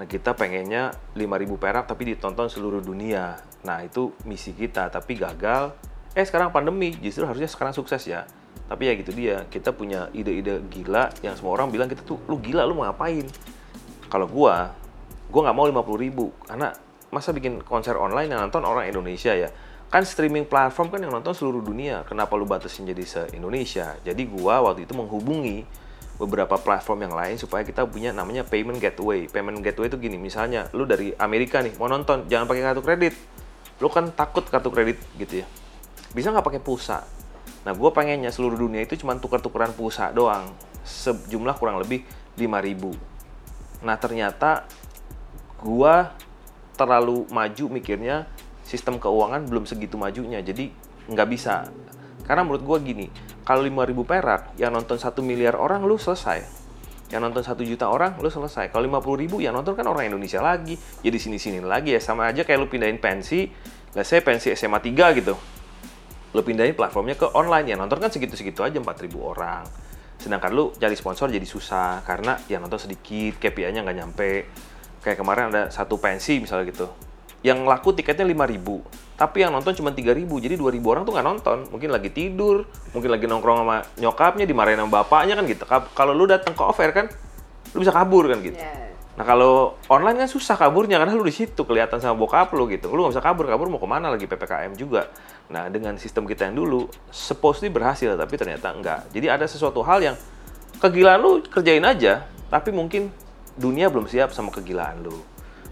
Nah, 0.00 0.06
kita 0.08 0.32
pengennya 0.32 0.96
5.000 1.12 1.60
perak 1.60 1.84
tapi 1.84 2.14
ditonton 2.14 2.48
seluruh 2.48 2.80
dunia. 2.80 3.36
Nah, 3.64 3.84
itu 3.84 4.16
misi 4.24 4.56
kita, 4.56 4.88
tapi 4.88 5.20
gagal. 5.20 5.76
Eh, 6.16 6.24
sekarang 6.24 6.50
pandemi, 6.50 6.96
justru 6.98 7.28
harusnya 7.28 7.46
sekarang 7.46 7.76
sukses 7.76 8.00
ya. 8.08 8.24
Tapi 8.66 8.86
ya 8.86 8.92
gitu 8.96 9.12
dia, 9.12 9.44
kita 9.50 9.74
punya 9.76 10.08
ide-ide 10.16 10.62
gila 10.70 11.10
yang 11.20 11.34
semua 11.36 11.58
orang 11.58 11.68
bilang 11.68 11.90
kita 11.90 12.06
tuh, 12.06 12.22
lu 12.30 12.38
gila, 12.40 12.64
lu 12.64 12.78
mau 12.78 12.86
ngapain? 12.86 13.26
Kalau 14.10 14.26
gua, 14.26 14.74
gua 15.30 15.40
nggak 15.46 15.56
mau 15.56 15.66
50.000 15.68 16.04
ribu 16.06 16.26
karena 16.46 16.74
masa 17.10 17.34
bikin 17.34 17.62
konser 17.66 17.98
online 17.98 18.30
yang 18.30 18.40
nonton 18.42 18.62
orang 18.62 18.86
Indonesia 18.86 19.34
ya 19.34 19.50
kan 19.90 20.06
streaming 20.06 20.46
platform 20.46 20.94
kan 20.94 21.02
yang 21.02 21.10
nonton 21.10 21.34
seluruh 21.34 21.58
dunia 21.58 22.06
kenapa 22.06 22.38
lu 22.38 22.46
batasin 22.46 22.86
jadi 22.86 23.02
se 23.02 23.22
Indonesia 23.34 23.98
jadi 24.06 24.22
gua 24.30 24.62
waktu 24.62 24.86
itu 24.86 24.94
menghubungi 24.94 25.66
beberapa 26.20 26.60
platform 26.60 27.08
yang 27.08 27.14
lain 27.16 27.40
supaya 27.40 27.64
kita 27.64 27.88
punya 27.88 28.12
namanya 28.12 28.44
payment 28.44 28.76
gateway. 28.76 29.24
Payment 29.24 29.64
gateway 29.64 29.88
itu 29.88 29.96
gini 29.96 30.20
misalnya 30.20 30.68
lu 30.76 30.84
dari 30.84 31.16
Amerika 31.16 31.64
nih 31.64 31.72
mau 31.80 31.88
nonton 31.88 32.28
jangan 32.28 32.44
pakai 32.44 32.62
kartu 32.62 32.82
kredit. 32.84 33.14
Lu 33.80 33.88
kan 33.88 34.12
takut 34.12 34.44
kartu 34.44 34.68
kredit 34.68 35.00
gitu 35.16 35.40
ya. 35.40 35.46
Bisa 36.12 36.28
nggak 36.28 36.44
pakai 36.44 36.60
pulsa? 36.60 37.08
Nah 37.64 37.72
gua 37.72 37.90
pengennya 37.96 38.28
seluruh 38.28 38.60
dunia 38.60 38.84
itu 38.84 39.00
cuma 39.00 39.16
tukar-tukaran 39.16 39.72
pulsa 39.72 40.12
doang. 40.12 40.52
Sejumlah 40.84 41.56
kurang 41.56 41.80
lebih 41.80 42.04
5000 42.40 43.10
nah 43.80 43.96
ternyata 43.96 44.68
gua 45.60 46.12
terlalu 46.76 47.28
maju 47.32 47.64
mikirnya 47.72 48.28
sistem 48.64 49.00
keuangan 49.00 49.44
belum 49.48 49.64
segitu 49.64 49.96
majunya 49.96 50.40
jadi 50.40 50.72
nggak 51.08 51.28
bisa 51.28 51.68
karena 52.30 52.46
menurut 52.46 52.62
gua 52.62 52.78
gini 52.78 53.10
kalau 53.42 53.66
5000 53.66 54.06
perak 54.06 54.54
yang 54.54 54.70
nonton 54.70 54.94
satu 54.94 55.18
miliar 55.26 55.58
orang 55.58 55.82
lu 55.82 55.98
selesai. 55.98 56.46
Yang 57.10 57.20
nonton 57.26 57.42
satu 57.42 57.66
juta 57.66 57.90
orang 57.90 58.22
lu 58.22 58.30
selesai. 58.30 58.70
Kalau 58.70 58.86
50 58.86 59.18
ribu 59.18 59.42
yang 59.42 59.50
nonton 59.50 59.74
kan 59.74 59.82
orang 59.90 60.06
Indonesia 60.06 60.38
lagi. 60.38 60.78
Jadi 60.78 61.18
sini 61.18 61.42
sini 61.42 61.58
lagi 61.58 61.90
ya 61.90 61.98
sama 61.98 62.30
aja 62.30 62.46
kayak 62.46 62.62
lu 62.62 62.70
pindahin 62.70 63.02
pensi. 63.02 63.50
Lah 63.98 64.06
saya 64.06 64.22
pensi 64.22 64.54
SMA 64.54 64.78
3 64.78 65.18
gitu. 65.18 65.34
Lu 66.30 66.40
pindahin 66.46 66.78
platformnya 66.78 67.18
ke 67.18 67.26
online 67.34 67.74
ya 67.74 67.74
nonton 67.74 67.98
kan 67.98 68.14
segitu-segitu 68.14 68.62
aja 68.62 68.78
4000 68.78 69.18
orang. 69.18 69.66
Sedangkan 70.22 70.54
lu 70.54 70.70
cari 70.78 70.94
sponsor 70.94 71.34
jadi 71.34 71.42
susah 71.42 72.06
karena 72.06 72.38
yang 72.46 72.62
nonton 72.62 72.78
sedikit 72.86 73.42
KPI-nya 73.42 73.82
nggak 73.82 73.96
nyampe. 73.98 74.30
Kayak 75.02 75.18
kemarin 75.18 75.50
ada 75.50 75.74
satu 75.74 75.98
pensi 75.98 76.38
misalnya 76.38 76.70
gitu. 76.70 76.86
Yang 77.42 77.66
laku 77.66 77.90
tiketnya 77.98 78.22
5000 78.22 79.09
tapi 79.20 79.44
yang 79.44 79.52
nonton 79.52 79.76
cuma 79.76 79.92
3000 79.92 80.24
jadi 80.24 80.56
2000 80.56 80.80
orang 80.80 81.02
tuh 81.04 81.12
nggak 81.12 81.26
nonton 81.28 81.58
mungkin 81.68 81.92
lagi 81.92 82.08
tidur 82.08 82.64
mungkin 82.96 83.12
lagi 83.12 83.28
nongkrong 83.28 83.60
sama 83.60 83.76
nyokapnya 84.00 84.48
dimarahin 84.48 84.80
sama 84.80 85.04
bapaknya 85.04 85.36
kan 85.36 85.44
gitu 85.44 85.68
Ka- 85.68 85.92
kalau 85.92 86.16
lu 86.16 86.24
datang 86.24 86.56
ke 86.56 86.62
offer 86.64 86.88
kan 86.96 87.12
lu 87.76 87.84
bisa 87.84 87.92
kabur 87.92 88.32
kan 88.32 88.40
gitu 88.40 88.56
Yes. 88.56 88.88
Nah 89.20 89.28
kalau 89.28 89.76
online 89.92 90.24
kan 90.24 90.28
susah 90.32 90.56
kaburnya 90.56 90.96
karena 90.96 91.12
lu 91.12 91.20
di 91.20 91.34
situ 91.34 91.68
kelihatan 91.68 92.00
sama 92.00 92.16
bokap 92.16 92.56
lu 92.56 92.64
gitu. 92.72 92.88
Lu 92.88 93.04
nggak 93.04 93.12
bisa 93.12 93.20
kabur, 93.20 93.44
kabur 93.44 93.68
mau 93.68 93.76
ke 93.76 93.84
mana 93.84 94.08
lagi 94.08 94.24
ppkm 94.24 94.72
juga. 94.80 95.12
Nah 95.52 95.68
dengan 95.68 96.00
sistem 96.00 96.24
kita 96.24 96.48
yang 96.48 96.56
dulu 96.56 96.88
supposedly 97.12 97.68
berhasil 97.68 98.16
tapi 98.16 98.40
ternyata 98.40 98.72
enggak. 98.72 99.12
Jadi 99.12 99.26
ada 99.28 99.44
sesuatu 99.44 99.84
hal 99.84 100.00
yang 100.00 100.16
kegilaan 100.80 101.20
lu 101.20 101.44
kerjain 101.44 101.84
aja, 101.84 102.24
tapi 102.48 102.72
mungkin 102.72 103.12
dunia 103.60 103.92
belum 103.92 104.08
siap 104.08 104.32
sama 104.32 104.48
kegilaan 104.48 105.04
lu. 105.04 105.12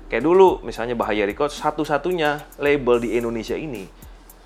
Kayak 0.09 0.25
dulu 0.25 0.65
misalnya 0.65 0.97
Bahaya 0.97 1.29
Records 1.29 1.61
satu-satunya 1.61 2.41
label 2.57 2.97
di 3.05 3.21
Indonesia 3.21 3.53
ini 3.53 3.85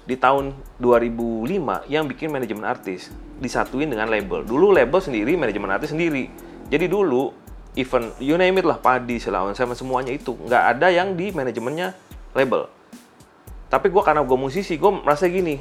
di 0.02 0.18
tahun 0.18 0.50
2005 0.82 1.86
yang 1.86 2.10
bikin 2.10 2.34
manajemen 2.34 2.66
artis 2.66 3.14
disatuin 3.38 3.86
dengan 3.86 4.10
label. 4.10 4.42
Dulu 4.42 4.74
label 4.74 4.98
sendiri, 4.98 5.38
manajemen 5.38 5.70
artis 5.70 5.94
sendiri. 5.94 6.26
Jadi 6.66 6.90
dulu 6.90 7.30
event 7.78 8.10
you 8.18 8.34
name 8.34 8.58
it 8.58 8.66
lah 8.66 8.82
padi, 8.82 9.22
Selawan 9.22 9.54
Seven 9.54 9.78
semuanya 9.78 10.10
itu 10.10 10.34
nggak 10.34 10.62
ada 10.76 10.90
yang 10.90 11.14
di 11.14 11.30
manajemennya 11.30 11.94
label. 12.34 12.66
Tapi 13.70 13.88
gue 13.88 14.02
karena 14.04 14.20
gue 14.26 14.38
musisi, 14.38 14.76
gue 14.76 14.90
merasa 14.90 15.30
gini, 15.30 15.56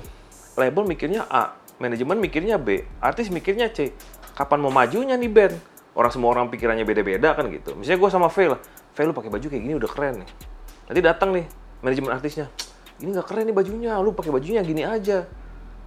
label 0.57 0.83
mikirnya 0.83 1.29
A, 1.29 1.55
manajemen 1.79 2.19
mikirnya 2.19 2.57
B, 2.57 2.83
artis 2.99 3.31
mikirnya 3.31 3.71
C. 3.71 3.93
Kapan 4.35 4.59
mau 4.59 4.73
majunya 4.73 5.15
nih 5.15 5.31
band? 5.31 5.55
Orang 5.93 6.11
semua 6.11 6.31
orang 6.31 6.47
pikirannya 6.51 6.83
beda-beda 6.87 7.35
kan 7.35 7.47
gitu. 7.51 7.75
Misalnya 7.75 7.99
gue 8.03 8.09
sama 8.11 8.27
Faye 8.27 8.51
lah, 8.51 8.59
Faye 8.91 9.07
lu 9.07 9.15
pakai 9.15 9.31
baju 9.31 9.45
kayak 9.47 9.63
gini 9.63 9.73
udah 9.77 9.89
keren 9.89 10.23
nih. 10.23 10.29
Nanti 10.91 10.99
datang 10.99 11.29
nih 11.31 11.45
manajemen 11.81 12.11
artisnya, 12.11 12.51
ini 12.99 13.15
nggak 13.15 13.27
keren 13.27 13.47
nih 13.49 13.55
bajunya, 13.55 13.97
lu 14.03 14.11
pakai 14.13 14.31
bajunya 14.31 14.61
gini 14.61 14.83
aja. 14.83 15.25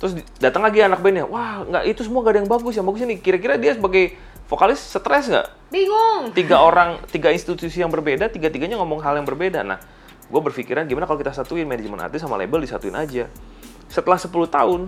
Terus 0.00 0.18
datang 0.42 0.66
lagi 0.66 0.82
anak 0.82 1.00
bandnya, 1.00 1.24
wah 1.28 1.62
nggak 1.62 1.84
itu 1.86 2.02
semua 2.02 2.26
gak 2.26 2.34
ada 2.34 2.38
yang 2.42 2.50
bagus, 2.50 2.74
yang 2.74 2.86
bagus 2.88 3.06
ini. 3.06 3.20
Kira-kira 3.22 3.54
dia 3.54 3.78
sebagai 3.78 4.18
vokalis 4.50 4.82
stres 4.82 5.30
nggak? 5.30 5.46
Bingung. 5.70 6.34
tiga 6.34 6.62
orang, 6.62 7.02
tiga 7.10 7.30
institusi 7.30 7.78
yang 7.82 7.90
berbeda, 7.90 8.30
tiga-tiganya 8.30 8.78
ngomong 8.78 9.02
hal 9.02 9.18
yang 9.18 9.26
berbeda. 9.26 9.62
Nah, 9.62 9.78
gue 10.26 10.40
berpikiran 10.40 10.86
gimana 10.90 11.06
kalau 11.06 11.18
kita 11.20 11.30
satuin 11.30 11.66
manajemen 11.66 12.00
artis 12.02 12.22
sama 12.22 12.34
label 12.34 12.62
disatuin 12.62 12.94
aja. 12.98 13.30
Setelah 13.86 14.18
10 14.18 14.30
tahun, 14.50 14.80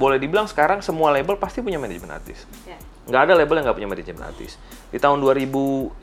boleh 0.00 0.16
dibilang 0.16 0.48
sekarang 0.48 0.80
semua 0.80 1.12
label 1.12 1.36
pasti 1.36 1.60
punya 1.60 1.76
manajemen 1.76 2.08
artis. 2.12 2.48
Ya. 2.64 2.80
Nggak 3.08 3.20
ada 3.24 3.32
label 3.40 3.54
yang 3.56 3.64
nggak 3.64 3.78
punya 3.80 3.88
manajemen 3.88 4.22
artis. 4.22 4.60
Di 4.92 5.00
tahun 5.00 5.24
2010, 5.24 5.96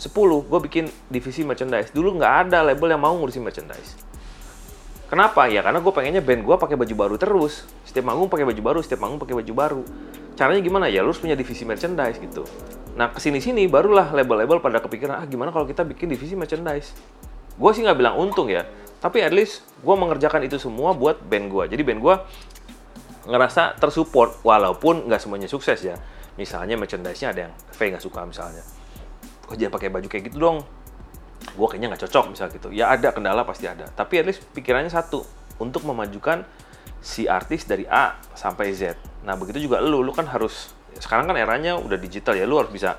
gue 0.49 0.59
bikin 0.65 0.85
divisi 1.05 1.45
merchandise. 1.45 1.93
Dulu 1.93 2.17
nggak 2.17 2.33
ada 2.49 2.65
label 2.65 2.97
yang 2.97 3.01
mau 3.01 3.13
ngurusin 3.13 3.45
merchandise. 3.45 3.93
Kenapa? 5.05 5.45
Ya 5.45 5.61
karena 5.61 5.85
gue 5.85 5.93
pengennya 5.93 6.25
band 6.25 6.41
gue 6.41 6.55
pakai 6.57 6.73
baju 6.73 6.93
baru 6.97 7.15
terus. 7.21 7.61
Setiap 7.85 8.09
manggung 8.09 8.25
pakai 8.25 8.49
baju 8.49 8.61
baru, 8.65 8.79
setiap 8.81 9.05
manggung 9.05 9.21
pakai 9.21 9.37
baju 9.37 9.53
baru. 9.53 9.81
Caranya 10.33 10.65
gimana 10.65 10.89
ya? 10.89 11.05
Lu 11.05 11.13
harus 11.13 11.21
punya 11.21 11.37
divisi 11.37 11.61
merchandise 11.61 12.17
gitu. 12.17 12.41
Nah 12.97 13.13
ke 13.13 13.21
sini-sini 13.21 13.69
barulah 13.69 14.09
label-label 14.09 14.57
pada 14.57 14.81
kepikiran, 14.81 15.21
ah 15.21 15.25
gimana 15.29 15.53
kalau 15.53 15.69
kita 15.69 15.85
bikin 15.85 16.09
divisi 16.09 16.33
merchandise? 16.33 16.97
Gue 17.55 17.71
sih 17.71 17.85
nggak 17.85 18.01
bilang 18.01 18.17
untung 18.17 18.49
ya, 18.49 18.65
tapi 18.97 19.21
at 19.21 19.31
least 19.31 19.63
gue 19.79 19.95
mengerjakan 19.95 20.41
itu 20.43 20.57
semua 20.57 20.91
buat 20.97 21.21
band 21.21 21.53
gue. 21.53 21.63
Jadi 21.69 21.81
band 21.85 21.99
gue 22.01 22.15
ngerasa 23.29 23.77
tersupport 23.77 24.41
walaupun 24.41 25.05
nggak 25.05 25.21
semuanya 25.21 25.45
sukses 25.47 25.79
ya. 25.85 25.95
Misalnya 26.35 26.75
merchandise-nya 26.75 27.31
ada 27.31 27.39
yang 27.47 27.53
V 27.55 27.79
nggak 27.79 28.03
suka 28.03 28.27
misalnya. 28.27 28.63
Kok 29.47 29.55
jangan 29.55 29.73
pakai 29.75 29.89
baju 29.91 30.07
kayak 30.07 30.23
gitu 30.31 30.37
dong? 30.39 30.57
Gue 31.55 31.67
kayaknya 31.71 31.95
nggak 31.95 32.03
cocok 32.07 32.25
misal 32.35 32.47
gitu. 32.51 32.67
Ya 32.75 32.91
ada 32.91 33.15
kendala 33.15 33.47
pasti 33.47 33.69
ada. 33.69 33.87
Tapi 33.87 34.19
at 34.19 34.25
least 34.27 34.43
pikirannya 34.51 34.91
satu 34.91 35.23
untuk 35.61 35.87
memajukan 35.87 36.43
si 36.99 37.29
artis 37.29 37.69
dari 37.69 37.85
A 37.87 38.17
sampai 38.33 38.73
Z. 38.73 38.97
Nah 39.23 39.37
begitu 39.37 39.69
juga 39.69 39.79
lu, 39.79 40.01
lu 40.01 40.11
kan 40.11 40.25
harus 40.27 40.73
sekarang 40.97 41.29
kan 41.29 41.37
eranya 41.37 41.77
udah 41.77 41.99
digital 41.99 42.33
ya, 42.33 42.47
lu 42.47 42.57
harus 42.57 42.71
bisa 42.71 42.97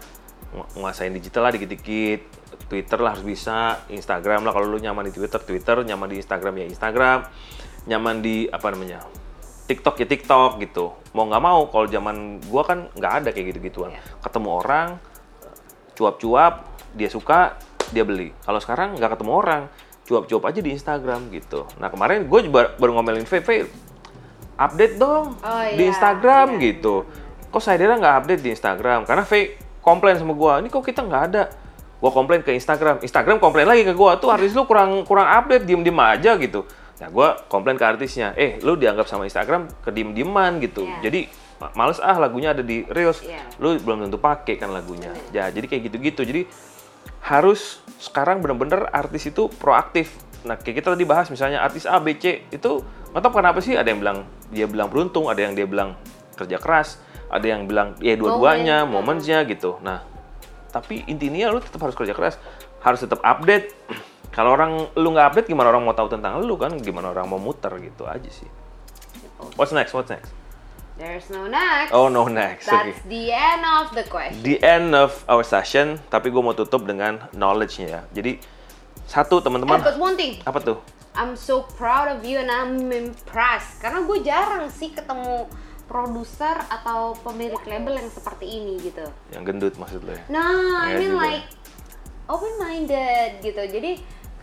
ngu- 0.55 0.81
nguasain 0.81 1.13
digital 1.13 1.49
lah 1.49 1.53
dikit-dikit. 1.53 2.21
Twitter 2.67 2.99
lah 2.99 3.15
harus 3.15 3.23
bisa, 3.27 3.85
Instagram 3.93 4.43
lah 4.43 4.51
kalau 4.51 4.67
lu 4.67 4.79
nyaman 4.81 5.07
di 5.07 5.13
Twitter, 5.15 5.39
Twitter, 5.39 5.77
nyaman 5.87 6.09
di 6.11 6.17
Instagram 6.19 6.55
ya 6.57 6.67
Instagram, 6.67 7.19
nyaman 7.87 8.25
di 8.25 8.51
apa 8.51 8.75
namanya 8.75 9.07
TikTok 9.67 9.99
ya 9.99 10.07
TikTok 10.07 10.63
gitu. 10.63 10.95
Mau 11.11 11.27
nggak 11.27 11.43
mau, 11.43 11.67
kalau 11.69 11.87
zaman 11.91 12.39
gua 12.47 12.63
kan 12.63 12.87
nggak 12.95 13.13
ada 13.23 13.29
kayak 13.35 13.55
gitu-gituan. 13.55 13.95
Iya. 13.95 14.03
Ketemu 14.23 14.49
orang, 14.63 14.89
cuap-cuap, 15.99 16.71
dia 16.95 17.09
suka, 17.11 17.59
dia 17.91 18.07
beli. 18.07 18.31
Kalau 18.47 18.63
sekarang 18.63 18.95
nggak 18.95 19.19
ketemu 19.19 19.33
orang, 19.35 19.63
cuap-cuap 20.07 20.43
aja 20.49 20.61
di 20.63 20.71
Instagram 20.71 21.29
gitu. 21.35 21.67
Nah 21.83 21.91
kemarin 21.91 22.31
gue 22.31 22.41
juga 22.47 22.73
baru 22.79 22.95
ngomelin 22.97 23.27
Faye, 23.27 23.67
update 24.57 24.97
dong 24.97 25.35
Oh, 25.43 25.63
di 25.75 25.83
iya, 25.83 25.91
Instagram 25.91 26.57
iya. 26.57 26.63
gitu. 26.73 27.05
Kok 27.51 27.63
Saidera 27.63 27.99
nggak 27.99 28.15
update 28.23 28.43
di 28.47 28.51
Instagram? 28.55 29.03
Karena 29.03 29.27
Faye 29.27 29.59
komplain 29.83 30.17
sama 30.17 30.33
gua, 30.33 30.63
ini 30.63 30.71
kok 30.71 30.87
kita 30.87 31.03
nggak 31.03 31.23
ada. 31.35 31.51
Gua 31.99 32.13
komplain 32.15 32.45
ke 32.45 32.55
Instagram, 32.55 33.03
Instagram 33.03 33.43
komplain 33.43 33.67
lagi 33.67 33.83
ke 33.83 33.93
gua, 33.97 34.15
tuh 34.21 34.31
artis 34.31 34.55
lu 34.55 34.63
kurang 34.69 35.03
kurang 35.03 35.27
update, 35.27 35.67
diem-diem 35.67 35.99
aja 35.99 36.39
gitu. 36.39 36.63
Nah 36.97 37.09
gua 37.13 37.37
komplain 37.53 37.77
ke 37.77 37.85
artisnya, 37.85 38.33
eh 38.35 38.57
lu 38.65 38.75
dianggap 38.75 39.05
sama 39.05 39.29
Instagram 39.29 39.69
kediem-dieman 39.85 40.61
gitu. 40.65 40.89
Iya. 40.89 41.11
Jadi 41.11 41.21
ma- 41.61 41.73
males 41.77 42.01
ah 42.01 42.17
lagunya 42.17 42.57
ada 42.57 42.65
di 42.65 42.89
Reels, 42.89 43.21
Iya. 43.21 43.45
lu 43.61 43.77
belum 43.77 44.09
tentu 44.09 44.17
pakai 44.17 44.57
kan 44.57 44.73
lagunya. 44.73 45.13
Ya 45.29 45.49
jadi 45.53 45.69
kayak 45.69 45.93
gitu-gitu. 45.93 46.25
Jadi 46.25 46.43
harus 47.27 47.83
sekarang 47.99 48.41
bener-bener 48.41 48.87
artis 48.93 49.29
itu 49.29 49.49
proaktif. 49.61 50.15
Nah, 50.47 50.55
kayak 50.55 50.79
kita 50.79 50.95
tadi 50.95 51.03
bahas 51.03 51.27
misalnya 51.27 51.59
artis 51.59 51.91
A, 51.91 51.99
B, 51.99 52.15
C 52.15 52.47
itu 52.55 52.81
tahu 53.11 53.33
kenapa 53.35 53.59
sih 53.59 53.75
ada 53.75 53.89
yang 53.91 53.99
bilang 53.99 54.23
dia 54.55 54.69
bilang 54.71 54.87
beruntung, 54.87 55.27
ada 55.27 55.43
yang 55.43 55.59
dia 55.59 55.67
bilang 55.67 55.99
kerja 56.39 56.61
keras, 56.63 57.03
ada 57.27 57.43
yang 57.43 57.67
bilang 57.67 57.99
ya 57.99 58.15
dua-duanya, 58.15 58.87
Momen. 58.87 59.21
momennya 59.21 59.43
gitu. 59.51 59.81
Nah, 59.83 60.07
tapi 60.71 61.03
intinya 61.11 61.51
lu 61.51 61.59
tetap 61.59 61.83
harus 61.83 61.97
kerja 61.99 62.15
keras. 62.15 62.37
harus 62.79 63.03
tetap 63.03 63.19
update. 63.27 63.75
Kalau 64.37 64.53
orang 64.53 64.93
lu 64.93 65.09
nggak 65.11 65.33
update, 65.33 65.49
gimana 65.49 65.73
orang 65.73 65.81
mau 65.81 65.97
tahu 65.97 66.13
tentang 66.13 66.45
lu 66.45 66.61
kan? 66.61 66.77
Gimana 66.77 67.09
orang 67.09 67.25
mau 67.25 67.41
muter 67.41 67.73
gitu 67.81 68.05
aja 68.05 68.29
sih. 68.29 68.45
What's 69.57 69.73
next? 69.73 69.97
What's 69.97 70.13
next? 70.13 70.29
There's 70.97 71.29
no 71.29 71.45
next. 71.45 71.93
Oh 71.93 72.09
no 72.09 72.25
next. 72.25 72.69
That's 72.69 73.01
the 73.05 73.29
end 73.29 73.65
of 73.65 73.93
the 73.93 74.05
question. 74.05 74.41
The 74.41 74.61
end 74.61 74.93
of 74.93 75.25
our 75.25 75.41
session. 75.41 76.01
Tapi 76.09 76.29
gue 76.29 76.41
mau 76.41 76.53
tutup 76.53 76.85
dengan 76.85 77.21
knowledge-nya 77.33 77.87
ya. 77.87 78.01
Jadi 78.13 78.41
satu 79.05 79.41
Eh, 79.41 79.45
teman-teman. 79.45 79.81
but 79.81 79.97
one 79.97 80.17
thing, 80.17 80.41
Apa 80.45 80.61
tuh? 80.61 80.81
I'm 81.17 81.33
so 81.33 81.65
proud 81.77 82.09
of 82.09 82.25
you 82.25 82.37
and 82.37 82.49
I'm 82.49 82.89
impressed. 82.89 83.81
Karena 83.81 84.05
gue 84.05 84.21
jarang 84.21 84.69
sih 84.69 84.93
ketemu 84.93 85.49
produser 85.85 86.61
atau 86.67 87.17
pemilik 87.21 87.61
label 87.63 87.97
yang 87.97 88.09
seperti 88.09 88.45
ini 88.51 88.77
gitu. 88.83 89.05
Yang 89.33 89.43
gendut 89.49 89.75
maksud 89.77 90.01
lo 90.01 90.13
ya? 90.13 90.25
Nah, 90.29 90.85
I 90.85 90.93
Iya 90.93 90.99
mean 90.99 91.13
juga. 91.13 91.25
like 91.25 91.45
open 92.27 92.53
minded 92.57 93.31
gitu. 93.41 93.63
Jadi 93.63 93.93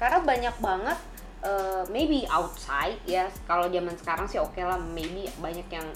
karena 0.04 0.20
banyak 0.20 0.56
banget 0.60 1.00
uh, 1.48 1.88
maybe 1.88 2.28
outside 2.28 3.00
ya 3.08 3.32
kalau 3.48 3.72
zaman 3.72 3.96
sekarang 3.96 4.28
sih 4.28 4.44
oke 4.44 4.60
lah 4.60 4.76
maybe 4.76 5.32
banyak 5.40 5.64
yang 5.72 5.88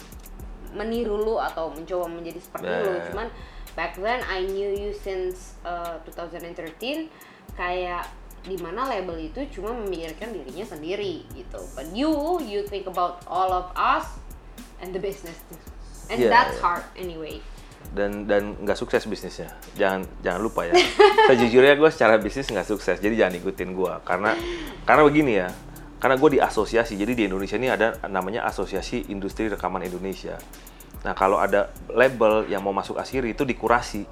meniru 0.71 1.19
lu 1.19 1.35
atau 1.39 1.71
mencoba 1.71 2.07
menjadi 2.07 2.39
seperti 2.39 2.67
Yeah. 2.71 2.83
lu. 2.87 2.91
Cuman 3.11 3.27
back 3.75 3.99
then 3.99 4.23
I 4.27 4.47
knew 4.47 4.71
you 4.71 4.91
since 4.95 5.59
uh, 5.67 5.99
2013 6.07 7.11
kayak 7.55 8.07
di 8.47 8.55
mana 8.63 8.87
label 8.87 9.19
itu 9.19 9.43
cuma 9.51 9.75
memikirkan 9.75 10.31
dirinya 10.31 10.63
sendiri 10.63 11.27
gitu. 11.35 11.59
But 11.75 11.91
you 11.91 12.39
you 12.43 12.63
think 12.63 12.87
about 12.87 13.23
all 13.27 13.51
of 13.51 13.71
us 13.75 14.07
and 14.79 14.95
the 14.95 15.01
business. 15.01 15.35
And 16.07 16.23
Yeah, 16.23 16.31
that's 16.31 16.55
yeah. 16.59 16.63
hard 16.63 16.85
anyway. 16.95 17.43
Dan 17.93 18.27
dan 18.27 18.55
nggak 18.59 18.77
sukses 18.77 19.03
bisnisnya. 19.07 19.51
Jangan 19.75 20.03
jangan 20.23 20.41
lupa 20.41 20.67
ya. 20.67 20.73
Sejujurnya 21.31 21.75
gue 21.79 21.89
secara 21.91 22.19
bisnis 22.19 22.47
nggak 22.49 22.67
sukses 22.67 22.97
jadi 22.99 23.27
jangan 23.27 23.33
ikutin 23.39 23.69
gue 23.75 23.93
karena 24.03 24.35
karena 24.83 25.01
begini 25.03 25.33
ya 25.43 25.49
karena 25.97 26.15
gue 26.19 26.29
di 26.37 26.39
asosiasi 26.39 26.93
jadi 26.93 27.13
di 27.17 27.23
Indonesia 27.25 27.57
ini 27.57 27.69
ada 27.73 27.97
namanya 28.07 28.45
asosiasi 28.45 29.11
industri 29.11 29.47
rekaman 29.47 29.83
Indonesia. 29.83 30.37
Nah 31.03 31.13
kalau 31.13 31.41
ada 31.41 31.71
label 31.91 32.47
yang 32.47 32.63
mau 32.63 32.75
masuk 32.75 32.97
asiri 32.99 33.35
itu 33.35 33.43
dikurasi. 33.43 34.05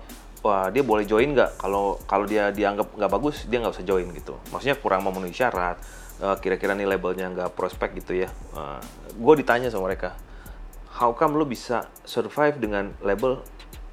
Wah 0.45 0.69
dia 0.69 0.85
boleh 0.85 1.09
join 1.09 1.33
nggak? 1.33 1.57
Kalau 1.57 1.97
kalau 2.05 2.29
dia 2.29 2.53
dianggap 2.53 2.93
nggak 2.93 3.11
bagus 3.11 3.49
dia 3.49 3.57
nggak 3.61 3.81
usah 3.81 3.85
join 3.85 4.05
gitu. 4.13 4.37
Maksudnya 4.53 4.77
kurang 4.77 5.01
memenuhi 5.01 5.33
syarat 5.33 5.81
eh, 6.21 6.35
kira-kira 6.37 6.77
nih 6.77 6.85
labelnya 6.85 7.33
nggak 7.33 7.49
prospek 7.57 7.97
gitu 7.97 8.25
ya. 8.25 8.29
Gue 9.17 9.33
ditanya 9.41 9.73
sama 9.73 9.89
mereka 9.89 10.13
how 10.95 11.11
come 11.11 11.35
lu 11.35 11.43
bisa 11.43 11.91
survive 12.07 12.55
dengan 12.55 12.95
label 13.03 13.43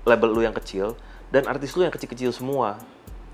label 0.03 0.31
lu 0.35 0.43
yang 0.43 0.55
kecil 0.55 0.99
dan 1.33 1.47
artis 1.49 1.73
lu 1.79 1.87
yang 1.87 1.95
kecil-kecil 1.95 2.31
semua. 2.35 2.79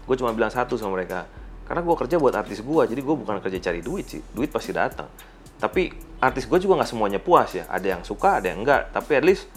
Gue 0.09 0.16
cuma 0.16 0.33
bilang 0.33 0.49
satu 0.49 0.79
sama 0.81 0.97
mereka 0.97 1.29
karena 1.69 1.85
gue 1.85 1.97
kerja 2.01 2.16
buat 2.16 2.33
artis 2.33 2.64
gue 2.64 2.83
jadi 2.89 3.01
gue 3.05 3.14
bukan 3.19 3.45
kerja 3.45 3.59
cari 3.71 3.81
duit 3.85 4.09
sih. 4.09 4.23
Duit 4.33 4.49
pasti 4.49 4.73
datang. 4.73 5.11
Tapi 5.59 5.91
artis 6.23 6.49
gue 6.49 6.59
juga 6.62 6.81
nggak 6.81 6.91
semuanya 6.91 7.21
puas 7.21 7.53
ya. 7.53 7.69
Ada 7.69 7.99
yang 7.99 8.03
suka 8.07 8.41
ada 8.41 8.49
yang 8.49 8.64
enggak 8.64 8.93
tapi 8.95 9.21
at 9.21 9.25
least 9.25 9.51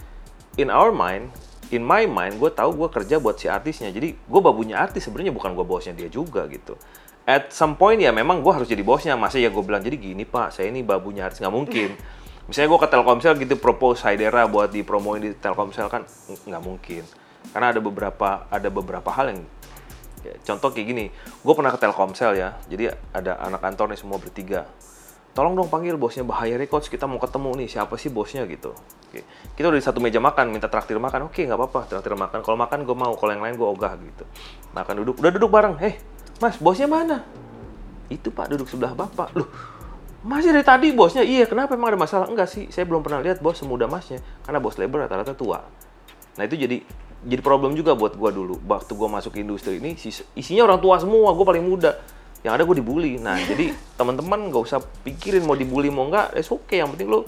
in 0.60 0.68
our 0.68 0.92
mind 0.92 1.32
in 1.72 1.80
my 1.80 2.04
mind 2.04 2.36
gue 2.36 2.52
tahu 2.52 2.76
gue 2.76 2.88
kerja 2.92 3.16
buat 3.16 3.40
si 3.40 3.48
artisnya. 3.48 3.88
Jadi 3.88 4.12
gue 4.12 4.40
babunya 4.44 4.76
artis 4.76 5.08
sebenarnya 5.08 5.32
bukan 5.32 5.56
gue 5.56 5.64
bosnya 5.64 5.96
dia 5.96 6.12
juga 6.12 6.44
gitu. 6.52 6.76
At 7.22 7.54
some 7.54 7.78
point 7.78 8.02
ya 8.02 8.12
memang 8.12 8.44
gue 8.44 8.52
harus 8.52 8.68
jadi 8.68 8.84
bosnya. 8.84 9.16
Masa 9.16 9.40
ya 9.40 9.48
gue 9.48 9.62
bilang 9.64 9.80
jadi 9.80 9.96
gini 9.96 10.28
pak 10.28 10.52
saya 10.52 10.68
ini 10.68 10.84
babunya 10.84 11.24
artis. 11.24 11.40
Nggak 11.40 11.54
mungkin 11.54 11.88
misalnya 12.52 12.68
gue 12.68 12.80
ke 12.84 12.88
Telkomsel 12.92 13.32
gitu 13.40 13.56
propose 13.56 14.04
Haidera 14.04 14.44
buat 14.44 14.68
dipromoin 14.68 15.24
di 15.24 15.32
Telkomsel 15.32 15.88
kan 15.88 16.04
ng- 16.04 16.52
nggak 16.52 16.60
mungkin. 16.60 17.00
Karena 17.48 17.72
ada 17.72 17.80
beberapa 17.80 18.44
ada 18.52 18.68
beberapa 18.68 19.08
hal 19.08 19.32
yang 19.32 19.40
ya, 20.20 20.36
contoh 20.44 20.68
kayak 20.68 20.84
gini. 20.84 21.04
Gue 21.40 21.54
pernah 21.56 21.72
ke 21.72 21.80
Telkomsel 21.80 22.36
ya 22.36 22.60
jadi 22.68 22.92
ada 23.16 23.40
anak 23.40 23.64
kantor 23.64 23.96
nih 23.96 24.00
semua 24.04 24.20
bertiga. 24.20 24.68
Tolong 25.32 25.56
dong 25.56 25.72
panggil 25.72 25.96
bosnya 25.96 26.28
Bahaya 26.28 26.60
Records 26.60 26.92
kita 26.92 27.08
mau 27.08 27.16
ketemu 27.16 27.56
nih 27.64 27.68
siapa 27.72 27.96
sih 27.96 28.12
bosnya? 28.12 28.44
Gitu. 28.44 28.76
Oke. 29.08 29.24
kita 29.56 29.72
udah 29.72 29.80
di 29.80 29.84
satu 29.88 30.04
meja 30.04 30.20
makan 30.20 30.52
minta 30.52 30.68
traktir 30.68 31.00
makan. 31.00 31.32
Oke 31.32 31.48
nggak 31.48 31.56
apa-apa 31.56 31.88
traktir 31.88 32.12
makan. 32.12 32.44
Kalau 32.44 32.60
makan 32.60 32.84
gue 32.84 32.92
mau. 32.92 33.16
Kalau 33.16 33.32
yang 33.32 33.40
lain 33.40 33.56
gue 33.56 33.64
ogah 33.64 33.96
gitu. 33.96 34.28
Makan 34.76 35.00
duduk. 35.00 35.24
Udah 35.24 35.32
duduk 35.32 35.48
bareng. 35.48 35.80
Heh 35.80 35.96
mas 36.36 36.60
bosnya 36.60 36.84
mana? 36.84 37.24
Itu 38.12 38.28
pak 38.28 38.52
duduk 38.52 38.68
sebelah 38.68 38.92
bapak. 38.92 39.32
Loh 39.32 39.48
masih 40.22 40.54
dari 40.54 40.66
tadi 40.66 40.88
bosnya. 40.94 41.26
Iya 41.26 41.50
kenapa? 41.50 41.74
Emang 41.74 41.94
ada 41.94 42.00
masalah? 42.00 42.26
Enggak 42.30 42.46
sih. 42.50 42.70
Saya 42.70 42.86
belum 42.86 43.02
pernah 43.02 43.18
lihat 43.18 43.42
bos 43.42 43.58
semuda 43.58 43.90
masnya. 43.90 44.22
Karena 44.46 44.62
bos 44.62 44.78
label 44.78 45.06
rata-rata 45.06 45.34
tua. 45.34 45.66
Nah 46.38 46.42
itu 46.46 46.54
jadi 46.54 46.78
jadi 47.22 47.42
problem 47.42 47.74
juga 47.74 47.98
buat 47.98 48.14
gua 48.14 48.30
dulu. 48.30 48.62
Waktu 48.66 48.94
gua 48.94 49.10
masuk 49.10 49.34
ke 49.34 49.42
industri 49.42 49.82
ini 49.82 49.98
isinya 50.38 50.62
orang 50.66 50.78
tua 50.78 51.02
semua. 51.02 51.34
Gua 51.34 51.46
paling 51.46 51.66
muda. 51.66 51.98
Yang 52.42 52.52
ada 52.58 52.62
gue 52.66 52.76
dibully. 52.82 53.12
Nah 53.18 53.38
jadi 53.50 53.74
teman-teman 53.98 54.50
nggak 54.50 54.62
usah 54.62 54.82
pikirin 55.06 55.46
mau 55.46 55.58
dibully 55.58 55.90
mau 55.90 56.06
enggak. 56.06 56.34
Es 56.38 56.50
oke 56.50 56.74
yang 56.74 56.90
penting 56.94 57.10
lu 57.10 57.26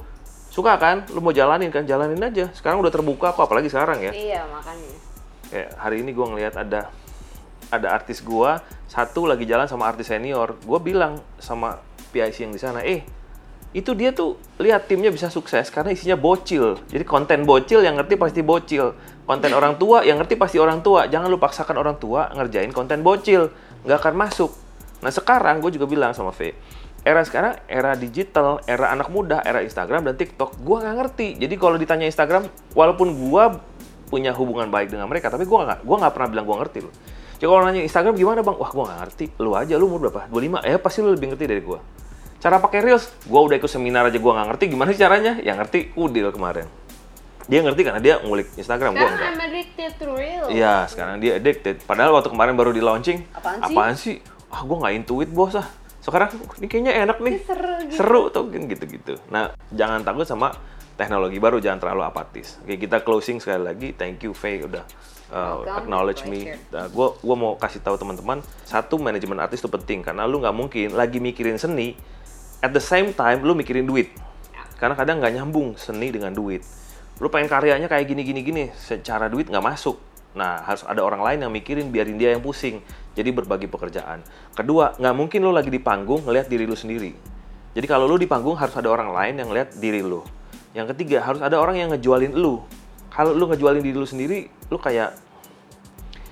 suka 0.51 0.79
kan? 0.79 1.07
Lu 1.11 1.19
mau 1.19 1.35
jalanin 1.35 1.71
kan? 1.71 1.83
Jalanin 1.87 2.19
aja. 2.23 2.51
Sekarang 2.55 2.79
udah 2.79 2.91
terbuka 2.95 3.35
kok 3.35 3.47
apalagi 3.47 3.67
sekarang 3.71 4.03
ya. 4.03 4.15
Iya, 4.15 4.43
makanya. 4.47 5.03
kayak 5.45 5.71
hari 5.79 6.03
ini 6.03 6.11
gue 6.11 6.27
ngelihat 6.27 6.55
ada 6.59 6.91
ada 7.71 7.89
artis 7.91 8.23
gua. 8.23 8.63
Satu 8.87 9.27
lagi 9.27 9.47
jalan 9.47 9.67
sama 9.67 9.91
artis 9.91 10.11
senior. 10.11 10.59
Gue 10.63 10.79
bilang 10.79 11.19
sama 11.43 11.79
PIC 12.15 12.47
yang 12.47 12.55
di 12.55 12.61
sana. 12.63 12.87
Eh 12.87 13.03
itu 13.75 13.91
dia 13.99 14.15
tuh 14.15 14.39
lihat 14.63 14.87
timnya 14.87 15.11
bisa 15.11 15.27
sukses 15.27 15.67
karena 15.75 15.91
isinya 15.91 16.15
bocil. 16.15 16.79
Jadi 16.87 17.03
konten 17.03 17.43
bocil 17.43 17.83
yang 17.83 17.99
ngerti 17.99 18.15
pasti 18.15 18.41
bocil. 18.47 18.95
Konten 19.27 19.51
orang 19.59 19.75
tua 19.75 20.07
yang 20.07 20.23
ngerti 20.23 20.39
pasti 20.39 20.63
orang 20.63 20.79
tua. 20.87 21.11
Jangan 21.11 21.27
lu 21.27 21.43
paksakan 21.43 21.75
orang 21.75 21.99
tua 21.99 22.31
ngerjain 22.31 22.71
konten 22.71 23.03
bocil. 23.03 23.51
Nggak 23.83 23.99
akan 23.99 24.15
masuk. 24.15 24.55
Nah 25.03 25.11
sekarang 25.11 25.59
gue 25.59 25.75
juga 25.75 25.91
bilang 25.91 26.15
sama 26.15 26.31
V 26.31 26.55
era 27.05 27.21
sekarang 27.21 27.61
era 27.69 27.93
digital 27.93 28.65
era 28.65 28.89
anak 28.89 29.13
muda 29.13 29.45
era 29.45 29.61
Instagram 29.61 30.09
dan 30.09 30.15
TikTok. 30.17 30.57
Gue 30.65 30.81
nggak 30.81 30.95
ngerti. 31.05 31.29
Jadi 31.37 31.55
kalau 31.61 31.77
ditanya 31.77 32.09
Instagram 32.09 32.49
walaupun 32.73 33.13
gue 33.13 33.45
punya 34.09 34.33
hubungan 34.33 34.71
baik 34.73 34.89
dengan 34.95 35.11
mereka 35.11 35.29
tapi 35.29 35.45
gue 35.45 35.59
nggak 35.59 35.83
gua 35.83 35.97
nggak 36.01 36.15
pernah 36.15 36.29
bilang 36.33 36.47
gue 36.49 36.57
ngerti 36.65 36.79
loh. 36.81 36.95
Jadi 37.37 37.47
kalau 37.51 37.63
nanya 37.67 37.83
Instagram 37.85 38.15
gimana 38.17 38.41
bang? 38.41 38.57
Wah 38.57 38.71
gue 38.73 38.85
nggak 38.89 39.01
ngerti. 39.05 39.25
Lu 39.43 39.53
aja 39.53 39.75
lu 39.77 39.85
umur 39.91 40.09
berapa? 40.09 40.31
25 40.33 40.65
ya 40.65 40.77
pasti 40.81 40.99
lu 41.05 41.13
lebih 41.13 41.35
ngerti 41.35 41.45
dari 41.45 41.61
gue 41.61 41.79
cara 42.45 42.61
pakai 42.61 42.85
reels 42.85 43.09
gue 43.25 43.41
udah 43.41 43.57
ikut 43.57 43.73
seminar 43.73 44.13
aja 44.13 44.21
gue 44.21 44.33
nggak 44.37 44.47
ngerti 44.53 44.65
gimana 44.69 44.93
sih 44.93 45.01
caranya 45.01 45.41
yang 45.41 45.57
ngerti 45.57 45.97
Udil 45.97 46.29
kemarin 46.29 46.69
dia 47.49 47.61
ngerti 47.65 47.81
karena 47.89 48.01
dia 48.05 48.21
ngulik 48.21 48.53
Instagram 48.61 48.93
gue 48.93 49.01
Sekarang 49.01 49.17
enggak 49.17 49.33
I'm 49.33 49.45
addicted 49.45 49.93
to 50.01 50.07
real. 50.17 50.45
Iya, 50.49 50.89
sekarang 50.89 51.21
dia 51.21 51.37
addicted. 51.37 51.77
Padahal 51.85 52.17
waktu 52.17 52.33
kemarin 52.33 52.57
baru 52.57 52.73
di 52.73 52.81
launching, 52.81 53.21
Apaan 53.37 53.93
sih? 54.01 54.17
sih? 54.25 54.49
Ah, 54.49 54.65
gue 54.65 54.77
nggak 54.81 54.95
intuit 54.97 55.29
bos 55.29 55.53
ah. 55.53 55.69
Sekarang 56.01 56.33
ini 56.61 56.67
kayaknya 56.73 56.93
enak 57.05 57.21
nih. 57.21 57.33
Ini 57.37 57.45
seru 57.45 57.75
gitu. 57.85 57.97
Seru 58.01 58.23
tuh 58.33 58.49
kan 58.49 58.65
gitu-gitu. 58.65 59.15
Nah, 59.29 59.53
jangan 59.73 60.01
takut 60.05 60.25
sama 60.25 60.57
teknologi 60.97 61.37
baru, 61.37 61.61
jangan 61.61 61.85
terlalu 61.85 62.09
apatis. 62.09 62.61
Oke, 62.65 62.81
kita 62.81 63.05
closing 63.05 63.45
sekali 63.45 63.61
lagi. 63.61 63.89
Thank 63.93 64.25
you 64.25 64.33
Faye 64.33 64.65
udah 64.65 64.85
uh, 65.33 65.65
Welcome, 65.65 65.77
acknowledge 65.85 66.23
me. 66.25 66.55
Nah, 66.71 66.87
gua 66.93 67.19
gua 67.19 67.37
mau 67.37 67.53
kasih 67.59 67.81
tahu 67.83 67.97
teman-teman, 67.99 68.41
satu 68.65 68.97
manajemen 68.97 69.37
artis 69.43 69.61
itu 69.61 69.69
penting 69.69 70.01
karena 70.05 70.25
lu 70.25 70.41
nggak 70.41 70.55
mungkin 70.55 70.89
lagi 70.95 71.19
mikirin 71.19 71.59
seni, 71.59 71.99
at 72.65 72.73
the 72.73 72.81
same 72.81 73.13
time 73.13 73.45
lu 73.45 73.53
mikirin 73.53 73.85
duit. 73.85 74.09
Karena 74.81 74.97
kadang 74.97 75.21
nggak 75.21 75.37
nyambung 75.37 75.77
seni 75.77 76.09
dengan 76.09 76.33
duit. 76.33 76.65
Lu 77.21 77.29
pengen 77.29 77.53
karyanya 77.53 77.87
kayak 77.93 78.09
gini 78.09 78.25
gini 78.25 78.41
gini, 78.41 78.65
secara 78.73 79.29
duit 79.29 79.53
nggak 79.53 79.61
masuk. 79.61 80.01
Nah, 80.35 80.65
harus 80.67 80.83
ada 80.83 80.99
orang 81.05 81.23
lain 81.23 81.47
yang 81.47 81.53
mikirin, 81.53 81.93
biarin 81.93 82.19
dia 82.19 82.33
yang 82.35 82.43
pusing. 82.43 82.81
Jadi 83.15 83.31
berbagi 83.31 83.71
pekerjaan. 83.71 84.25
Kedua, 84.57 84.97
nggak 84.99 85.15
mungkin 85.15 85.45
lu 85.45 85.53
lagi 85.55 85.71
di 85.71 85.79
panggung 85.79 86.27
ngelihat 86.27 86.51
diri 86.51 86.65
lu 86.67 86.75
sendiri. 86.75 87.15
Jadi 87.77 87.87
kalau 87.87 88.11
lu 88.11 88.19
di 88.19 88.27
panggung 88.27 88.59
harus 88.59 88.75
ada 88.75 88.91
orang 88.91 89.15
lain 89.15 89.39
yang 89.39 89.49
ngeliat 89.53 89.79
diri 89.79 90.03
lu. 90.03 90.27
Yang 90.75 90.97
ketiga, 90.97 91.23
harus 91.23 91.39
ada 91.39 91.55
orang 91.55 91.79
yang 91.79 91.95
ngejualin 91.95 92.35
lu. 92.35 92.59
Kalau 93.15 93.31
lu 93.31 93.47
ngejualin 93.47 93.79
diri 93.79 93.95
lu 93.95 94.09
sendiri, 94.11 94.51
lu 94.73 94.81
kayak 94.83 95.15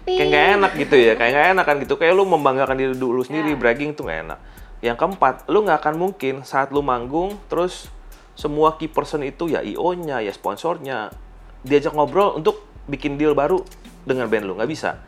kayak 0.03 0.27
nggak 0.35 0.47
enak 0.59 0.73
gitu 0.83 0.97
ya 0.99 1.13
kayak 1.15 1.31
nggak 1.31 1.47
enak 1.55 1.65
kan 1.65 1.77
gitu 1.79 1.95
kayak 1.95 2.11
lu 2.19 2.27
membanggakan 2.27 2.75
diri 2.75 2.95
dulu 2.99 3.23
sendiri 3.23 3.55
Ya. 3.55 3.59
bragging 3.59 3.95
tuh 3.95 4.11
nggak 4.11 4.19
enak 4.27 4.39
yang 4.83 4.99
keempat 4.99 5.47
lu 5.47 5.63
nggak 5.63 5.79
akan 5.79 5.95
mungkin 5.97 6.43
saat 6.43 6.75
lu 6.75 6.83
manggung 6.83 7.39
terus 7.47 7.87
semua 8.35 8.75
key 8.77 8.91
person 8.91 9.23
itu 9.23 9.47
ya 9.47 9.63
io 9.63 9.95
nya 9.95 10.19
ya 10.19 10.35
sponsornya 10.35 11.15
diajak 11.63 11.95
ngobrol 11.95 12.35
untuk 12.35 12.67
bikin 12.91 13.15
deal 13.15 13.39
baru 13.39 13.63
dengan 14.03 14.27
band 14.27 14.45
lu 14.51 14.59
nggak 14.59 14.71
bisa 14.71 14.99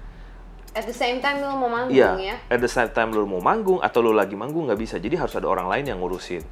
At 0.75 0.91
the 0.91 0.97
same 0.97 1.23
time 1.23 1.39
lu 1.39 1.55
mau 1.55 1.71
manggung 1.71 1.95
Iya, 1.95 2.19
ya. 2.19 2.37
at 2.51 2.59
the 2.59 2.67
same 2.67 2.91
time 2.91 3.15
lu 3.15 3.23
mau 3.31 3.39
manggung 3.39 3.79
atau 3.79 4.03
lu 4.03 4.11
lagi 4.11 4.35
manggung 4.35 4.67
nggak 4.67 4.75
bisa. 4.83 4.99
Jadi 4.99 5.15
harus 5.15 5.31
ada 5.39 5.47
orang 5.47 5.71
lain 5.71 5.87
yang 5.87 6.03
ngurusin. 6.03 6.43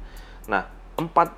Nah, 0.47 0.63
empat 0.95 1.35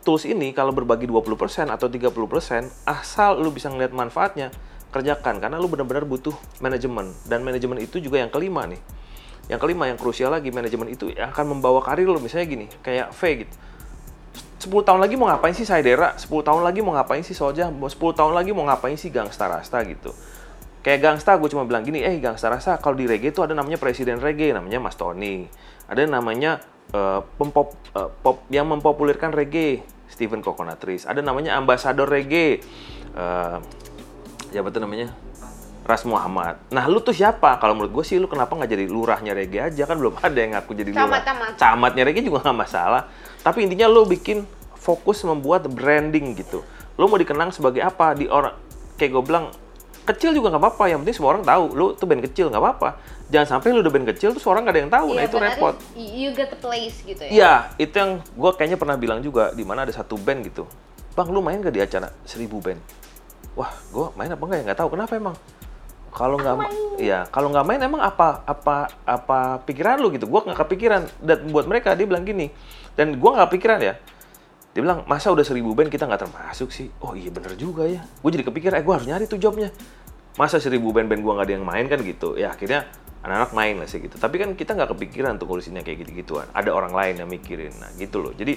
tools 0.00 0.24
ini 0.24 0.56
kalau 0.56 0.72
berbagi 0.72 1.04
20% 1.04 1.68
atau 1.68 1.92
30% 1.92 2.88
asal 2.88 3.36
lu 3.36 3.52
bisa 3.52 3.68
ngeliat 3.68 3.92
manfaatnya, 3.92 4.48
kerjakan 4.88 5.44
karena 5.44 5.60
lu 5.60 5.68
benar-benar 5.68 6.08
butuh 6.08 6.32
manajemen 6.64 7.12
dan 7.28 7.44
manajemen 7.44 7.76
itu 7.84 8.00
juga 8.00 8.24
yang 8.24 8.32
kelima 8.32 8.64
nih. 8.64 8.80
Yang 9.50 9.60
kelima 9.62 9.90
yang 9.90 9.98
krusial 9.98 10.30
lagi 10.30 10.54
manajemen 10.54 10.90
itu 10.92 11.10
akan 11.14 11.58
membawa 11.58 11.82
karir 11.82 12.06
lu 12.06 12.18
misalnya 12.22 12.46
gini, 12.46 12.66
kayak 12.82 13.10
V 13.10 13.46
gitu. 13.46 13.54
10 14.62 14.86
tahun 14.86 15.02
lagi 15.02 15.18
mau 15.18 15.26
ngapain 15.26 15.50
sih 15.58 15.66
Saidera? 15.66 16.14
10 16.14 16.30
tahun 16.46 16.62
lagi 16.62 16.86
mau 16.86 16.94
ngapain 16.94 17.26
sih 17.26 17.34
Soja? 17.34 17.66
10 17.66 17.90
tahun 17.98 18.30
lagi 18.30 18.54
mau 18.54 18.62
ngapain 18.62 18.94
sih 18.94 19.10
Gangsta 19.10 19.50
Rasta 19.50 19.82
gitu. 19.82 20.14
Kayak 20.86 20.98
Gangsta 21.02 21.34
gue 21.38 21.50
cuma 21.50 21.66
bilang 21.66 21.82
gini, 21.82 22.02
eh 22.02 22.18
Gangsta 22.22 22.46
rasa 22.46 22.78
kalau 22.78 22.94
di 22.98 23.06
reggae 23.10 23.34
itu 23.34 23.42
ada 23.42 23.54
namanya 23.54 23.78
presiden 23.78 24.22
reggae, 24.22 24.54
namanya 24.54 24.78
Mas 24.78 24.94
Tony. 24.94 25.50
Ada 25.90 26.06
namanya 26.06 26.62
eh, 26.94 27.20
pempop, 27.38 27.74
eh, 27.94 28.10
pop 28.22 28.46
yang 28.54 28.70
mempopulerkan 28.70 29.34
reggae, 29.34 29.82
Stephen 30.10 30.42
Coconutris. 30.42 31.06
Ada 31.06 31.22
namanya 31.22 31.54
ambasador 31.58 32.06
reggae, 32.10 32.62
eh, 33.14 33.56
siapa 34.50 34.68
tuh 34.74 34.82
namanya? 34.82 35.10
Ras 35.82 36.06
Muhammad. 36.06 36.62
Nah, 36.70 36.86
lu 36.86 37.02
tuh 37.02 37.10
siapa? 37.10 37.58
Kalau 37.58 37.74
menurut 37.74 37.90
gue 37.90 38.04
sih, 38.06 38.16
lu 38.22 38.30
kenapa 38.30 38.54
nggak 38.54 38.70
jadi 38.70 38.84
lurahnya 38.86 39.34
reggae 39.34 39.66
aja? 39.66 39.82
Kan 39.84 39.98
belum 39.98 40.14
ada 40.26 40.38
yang 40.38 40.54
ngaku 40.54 40.72
jadi 40.78 40.90
lurah. 40.94 41.02
Camat, 41.06 41.22
camat. 41.26 41.52
Camatnya 41.58 42.02
reggae 42.06 42.22
juga 42.22 42.38
nggak 42.46 42.58
masalah. 42.58 43.02
Tapi 43.42 43.66
intinya 43.66 43.90
lu 43.90 44.06
bikin 44.06 44.46
fokus 44.78 45.22
membuat 45.26 45.66
branding 45.66 46.38
gitu. 46.38 46.62
Lu 46.94 47.10
mau 47.10 47.18
dikenang 47.18 47.50
sebagai 47.50 47.82
apa? 47.82 48.14
Di 48.14 48.30
orang 48.30 48.54
kayak 48.94 49.10
gue 49.10 49.24
bilang 49.26 49.46
kecil 50.02 50.34
juga 50.34 50.54
nggak 50.54 50.62
apa-apa. 50.62 50.84
Yang 50.90 50.98
penting 51.02 51.16
semua 51.18 51.30
orang 51.38 51.44
tahu 51.46 51.64
lu 51.74 51.86
tuh 51.98 52.06
band 52.06 52.22
kecil 52.26 52.46
nggak 52.50 52.62
apa-apa. 52.62 52.88
Jangan 53.30 53.58
sampai 53.58 53.74
lu 53.74 53.82
udah 53.82 53.92
band 53.94 54.06
kecil 54.14 54.30
terus 54.34 54.46
orang 54.46 54.62
nggak 54.66 54.74
ada 54.74 54.82
yang 54.86 54.92
tahu. 54.92 55.08
nah 55.14 55.22
Iya, 55.22 55.26
itu 55.26 55.36
repot. 55.38 55.74
You 55.98 56.30
get 56.34 56.48
the 56.54 56.58
place 56.58 57.02
gitu 57.02 57.22
ya. 57.26 57.30
Iya, 57.30 57.52
itu 57.78 57.94
yang 57.94 58.12
gue 58.22 58.50
kayaknya 58.54 58.78
pernah 58.78 58.94
bilang 58.94 59.18
juga 59.18 59.50
di 59.50 59.66
mana 59.66 59.82
ada 59.82 59.94
satu 59.94 60.14
band 60.14 60.46
gitu. 60.46 60.66
Bang, 61.12 61.28
lu 61.28 61.44
main 61.44 61.60
gak 61.60 61.76
di 61.76 61.82
acara 61.84 62.08
seribu 62.24 62.56
band? 62.64 62.80
Wah, 63.52 63.68
gue 63.92 64.06
main 64.16 64.32
apa 64.32 64.40
enggak 64.48 64.58
ya? 64.58 64.64
Nggak 64.72 64.78
tahu 64.80 64.88
kenapa 64.96 65.12
emang. 65.12 65.36
Kalau 66.12 66.36
nggak, 66.36 66.56
iya, 67.00 67.24
kalau 67.32 67.48
nggak 67.48 67.64
main 67.64 67.80
emang 67.80 68.04
apa 68.04 68.44
apa 68.44 68.92
apa 69.08 69.64
pikiran 69.64 69.96
lu 69.96 70.12
gitu? 70.12 70.28
Gue 70.28 70.44
nggak 70.44 70.60
kepikiran. 70.68 71.02
Dan 71.24 71.48
buat 71.48 71.64
mereka 71.64 71.96
dia 71.96 72.04
bilang 72.04 72.28
gini. 72.28 72.52
Dan 72.92 73.16
gue 73.16 73.30
nggak 73.32 73.48
kepikiran 73.48 73.80
ya. 73.80 73.96
Dia 74.72 74.80
bilang 74.80 75.04
masa 75.08 75.32
udah 75.32 75.44
seribu 75.44 75.72
band 75.72 75.88
kita 75.88 76.04
nggak 76.04 76.28
termasuk 76.28 76.68
sih? 76.68 76.92
Oh 77.00 77.16
iya 77.16 77.32
bener 77.32 77.56
juga 77.56 77.88
ya. 77.88 78.04
Gue 78.20 78.30
jadi 78.32 78.44
kepikiran, 78.44 78.76
eh 78.80 78.84
gue 78.84 78.94
harus 78.96 79.08
nyari 79.08 79.24
tuh 79.24 79.40
jobnya. 79.40 79.72
Masa 80.36 80.60
seribu 80.60 80.92
band-band 80.92 81.20
gue 81.20 81.32
nggak 81.32 81.46
ada 81.48 81.54
yang 81.56 81.64
main 81.64 81.84
kan 81.88 82.00
gitu? 82.00 82.36
Ya 82.40 82.52
akhirnya 82.52 82.88
anak-anak 83.20 83.50
main 83.52 83.74
lah 83.80 83.88
sih 83.88 84.00
gitu. 84.00 84.16
Tapi 84.16 84.36
kan 84.40 84.52
kita 84.56 84.72
nggak 84.72 84.96
kepikiran 84.96 85.36
untuk 85.36 85.52
ngurusinnya 85.52 85.84
kayak 85.84 86.04
gitu-gituan. 86.04 86.48
Ada 86.52 86.72
orang 86.72 86.92
lain 86.92 87.24
yang 87.24 87.28
mikirin. 87.28 87.72
Nah 87.80 87.92
gitu 87.96 88.20
loh. 88.20 88.32
Jadi 88.32 88.56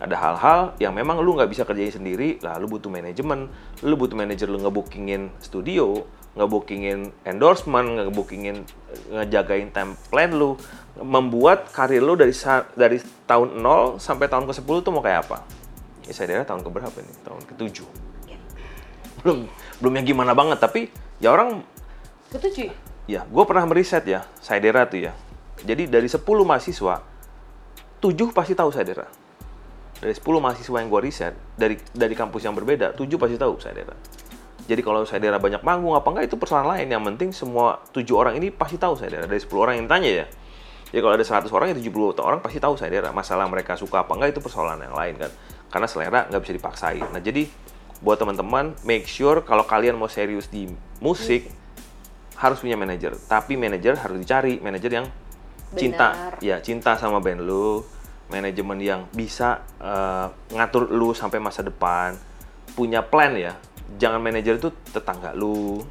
ada 0.00 0.16
hal-hal 0.16 0.80
yang 0.80 0.96
memang 0.96 1.20
lu 1.20 1.36
nggak 1.36 1.52
bisa 1.52 1.68
kerjain 1.68 1.92
sendiri. 1.92 2.40
Lah 2.40 2.56
lu 2.56 2.68
butuh 2.68 2.88
manajemen. 2.88 3.52
Lu 3.84 4.00
butuh 4.00 4.16
manajer 4.16 4.48
lu 4.48 4.64
ngebookingin 4.64 5.28
studio, 5.44 6.08
ngebookingin 6.38 7.10
endorsement, 7.26 8.06
ngebookingin 8.06 8.62
ngejagain 9.10 9.74
time 9.74 9.98
plan 10.10 10.30
lu, 10.30 10.54
membuat 10.98 11.70
karir 11.74 12.02
lu 12.02 12.14
dari 12.14 12.34
dari 12.78 12.98
tahun 13.26 13.58
0 13.58 13.98
sampai 13.98 14.30
tahun 14.30 14.46
ke 14.46 14.52
10 14.62 14.86
tuh 14.86 14.92
mau 14.94 15.02
kayak 15.02 15.26
apa? 15.26 15.42
Ya 16.06 16.12
saya 16.14 16.34
daerah 16.34 16.46
tahun 16.46 16.62
ke 16.62 16.70
berapa 16.70 16.98
nih? 16.98 17.16
Tahun 17.26 17.42
ke-7. 17.54 17.76
Belum 19.20 19.50
belum 19.82 19.92
yang 20.00 20.06
gimana 20.06 20.32
banget 20.32 20.58
tapi 20.62 20.88
ya 21.18 21.34
orang 21.34 21.62
Ketujuh. 22.30 22.70
Ya, 23.10 23.26
gue 23.26 23.44
pernah 23.44 23.66
meriset 23.66 24.06
ya, 24.06 24.22
Saidera 24.38 24.86
tuh 24.86 25.10
ya. 25.10 25.12
Jadi 25.66 25.90
dari 25.90 26.06
10 26.06 26.22
mahasiswa, 26.46 27.02
7 27.98 28.30
pasti 28.30 28.54
tahu 28.54 28.70
Saidera. 28.70 29.10
Dari 29.98 30.14
10 30.14 30.38
mahasiswa 30.38 30.76
yang 30.78 30.88
gue 30.88 31.02
riset, 31.02 31.34
dari 31.58 31.74
dari 31.90 32.14
kampus 32.14 32.46
yang 32.46 32.54
berbeda, 32.54 32.94
7 32.94 33.18
pasti 33.18 33.34
tahu 33.34 33.58
Saidera. 33.58 33.98
Jadi 34.70 34.86
kalau 34.86 35.02
Saidera 35.02 35.42
banyak 35.42 35.66
manggung 35.66 35.98
apa 35.98 36.06
enggak 36.14 36.30
itu 36.30 36.38
persoalan 36.38 36.78
lain. 36.78 36.86
Yang 36.86 37.02
penting 37.10 37.30
semua 37.34 37.82
7 37.90 38.06
orang 38.14 38.38
ini 38.38 38.54
pasti 38.54 38.78
tahu 38.78 38.94
Saidera. 38.94 39.26
Dari 39.26 39.42
10 39.42 39.50
orang 39.58 39.74
yang 39.82 39.90
tanya 39.90 40.10
ya. 40.22 40.26
Jadi 40.94 41.00
kalau 41.02 41.14
ada 41.18 41.26
100 41.26 41.50
orang, 41.50 41.74
ya 41.74 41.76
70 41.82 42.22
orang 42.22 42.38
pasti 42.38 42.62
tahu 42.62 42.78
Saidera. 42.78 43.10
Masalah 43.10 43.50
mereka 43.50 43.74
suka 43.74 44.06
apa 44.06 44.14
enggak 44.14 44.38
itu 44.38 44.40
persoalan 44.46 44.78
yang 44.78 44.94
lain 44.94 45.18
kan. 45.18 45.30
Karena 45.74 45.86
selera 45.90 46.30
nggak 46.30 46.42
bisa 46.46 46.54
dipaksain. 46.54 47.02
Nah 47.10 47.18
jadi 47.18 47.50
buat 47.98 48.22
teman-teman, 48.22 48.78
make 48.86 49.10
sure 49.10 49.42
kalau 49.42 49.66
kalian 49.66 49.98
mau 49.98 50.06
serius 50.06 50.46
di 50.46 50.70
musik, 51.02 51.50
harus 52.38 52.58
punya 52.62 52.78
manajer. 52.78 53.12
Tapi 53.26 53.58
manajer 53.58 53.98
harus 53.98 54.16
dicari 54.16 54.56
manajer 54.62 54.90
yang 55.02 55.06
cinta, 55.76 56.14
Benar. 56.14 56.34
ya 56.40 56.56
cinta 56.64 56.96
sama 56.96 57.20
band 57.20 57.44
lu, 57.44 57.84
manajemen 58.32 58.78
yang 58.80 59.00
bisa 59.12 59.60
eh, 59.78 60.26
ngatur 60.56 60.88
lu 60.88 61.12
sampai 61.12 61.38
masa 61.38 61.60
depan, 61.60 62.16
punya 62.72 63.04
plan 63.04 63.36
ya. 63.36 63.54
Jangan 63.98 64.20
manajer 64.22 64.60
itu 64.60 64.70
tetangga 64.92 65.34
lu, 65.34 65.82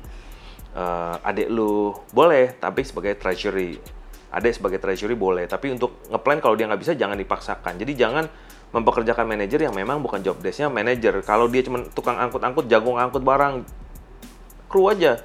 eh, 0.77 1.27
adik 1.27 1.49
lu, 1.51 1.91
boleh, 2.13 2.55
tapi 2.55 2.85
sebagai 2.85 3.17
treasury. 3.19 3.75
Adik 4.29 4.61
sebagai 4.61 4.77
treasury 4.77 5.17
boleh, 5.17 5.49
tapi 5.49 5.73
untuk 5.73 6.05
ngeplan 6.07 6.39
kalau 6.39 6.53
dia 6.53 6.69
nggak 6.69 6.79
bisa 6.79 6.93
jangan 6.93 7.17
dipaksakan. 7.17 7.81
Jadi 7.81 7.97
jangan 7.97 8.29
mempekerjakan 8.69 9.25
manajer 9.25 9.65
yang 9.65 9.73
memang 9.73 9.99
bukan 9.99 10.21
job 10.21 10.37
desk-nya 10.39 10.69
manajer. 10.69 11.25
Kalau 11.25 11.49
dia 11.49 11.65
cuma 11.65 11.81
tukang 11.91 12.21
angkut-angkut, 12.21 12.69
jagung 12.69 13.01
angkut 13.01 13.25
barang, 13.25 13.65
kru 14.69 14.85
aja 14.93 15.17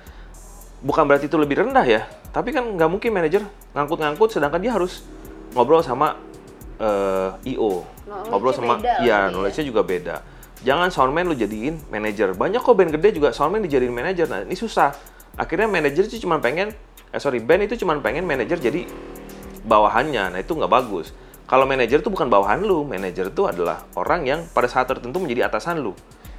bukan 0.81 1.05
berarti 1.05 1.29
itu 1.29 1.37
lebih 1.37 1.65
rendah 1.65 1.85
ya 1.85 2.09
tapi 2.33 2.51
kan 2.51 2.65
nggak 2.65 2.91
mungkin 2.91 3.13
manajer 3.13 3.45
ngangkut-ngangkut 3.77 4.33
sedangkan 4.33 4.61
dia 4.65 4.73
harus 4.73 5.05
ngobrol 5.53 5.85
sama 5.85 6.17
eh, 6.81 7.53
IO 7.57 7.85
ngobrol 8.33 8.57
sama 8.57 8.81
iya 9.05 9.29
ya. 9.29 9.33
knowledge-nya 9.33 9.65
juga 9.69 9.85
beda 9.85 10.17
jangan 10.65 10.89
soundman 10.89 11.29
lu 11.29 11.37
jadiin 11.37 11.79
manajer. 11.93 12.33
Banyak 12.33 12.65
kok 12.65 12.75
band 12.75 12.91
gede 12.97 13.21
juga 13.21 13.31
soundman 13.37 13.63
dijadiin 13.63 13.93
manajer. 13.93 14.27
Nah 14.27 14.43
ini 14.43 14.57
susah. 14.57 14.97
Akhirnya 15.37 15.69
manajer 15.69 16.09
itu 16.09 16.25
cuma 16.25 16.41
pengen 16.41 16.73
eh 17.15 17.21
sorry 17.21 17.39
band 17.39 17.69
itu 17.69 17.85
cuma 17.85 17.95
pengen 18.01 18.25
manajer 18.25 18.57
jadi 18.59 18.89
bawahannya. 19.69 20.35
Nah 20.35 20.41
itu 20.41 20.57
nggak 20.57 20.73
bagus. 20.73 21.13
Kalau 21.45 21.69
manajer 21.69 22.01
itu 22.01 22.09
bukan 22.09 22.33
bawahan 22.33 22.65
lu 22.65 22.89
manajer 22.89 23.29
itu 23.29 23.45
adalah 23.45 23.85
orang 24.01 24.25
yang 24.25 24.41
pada 24.57 24.65
saat 24.65 24.89
tertentu 24.89 25.21
menjadi 25.21 25.53
atasan 25.53 25.85
lu. 25.85 25.93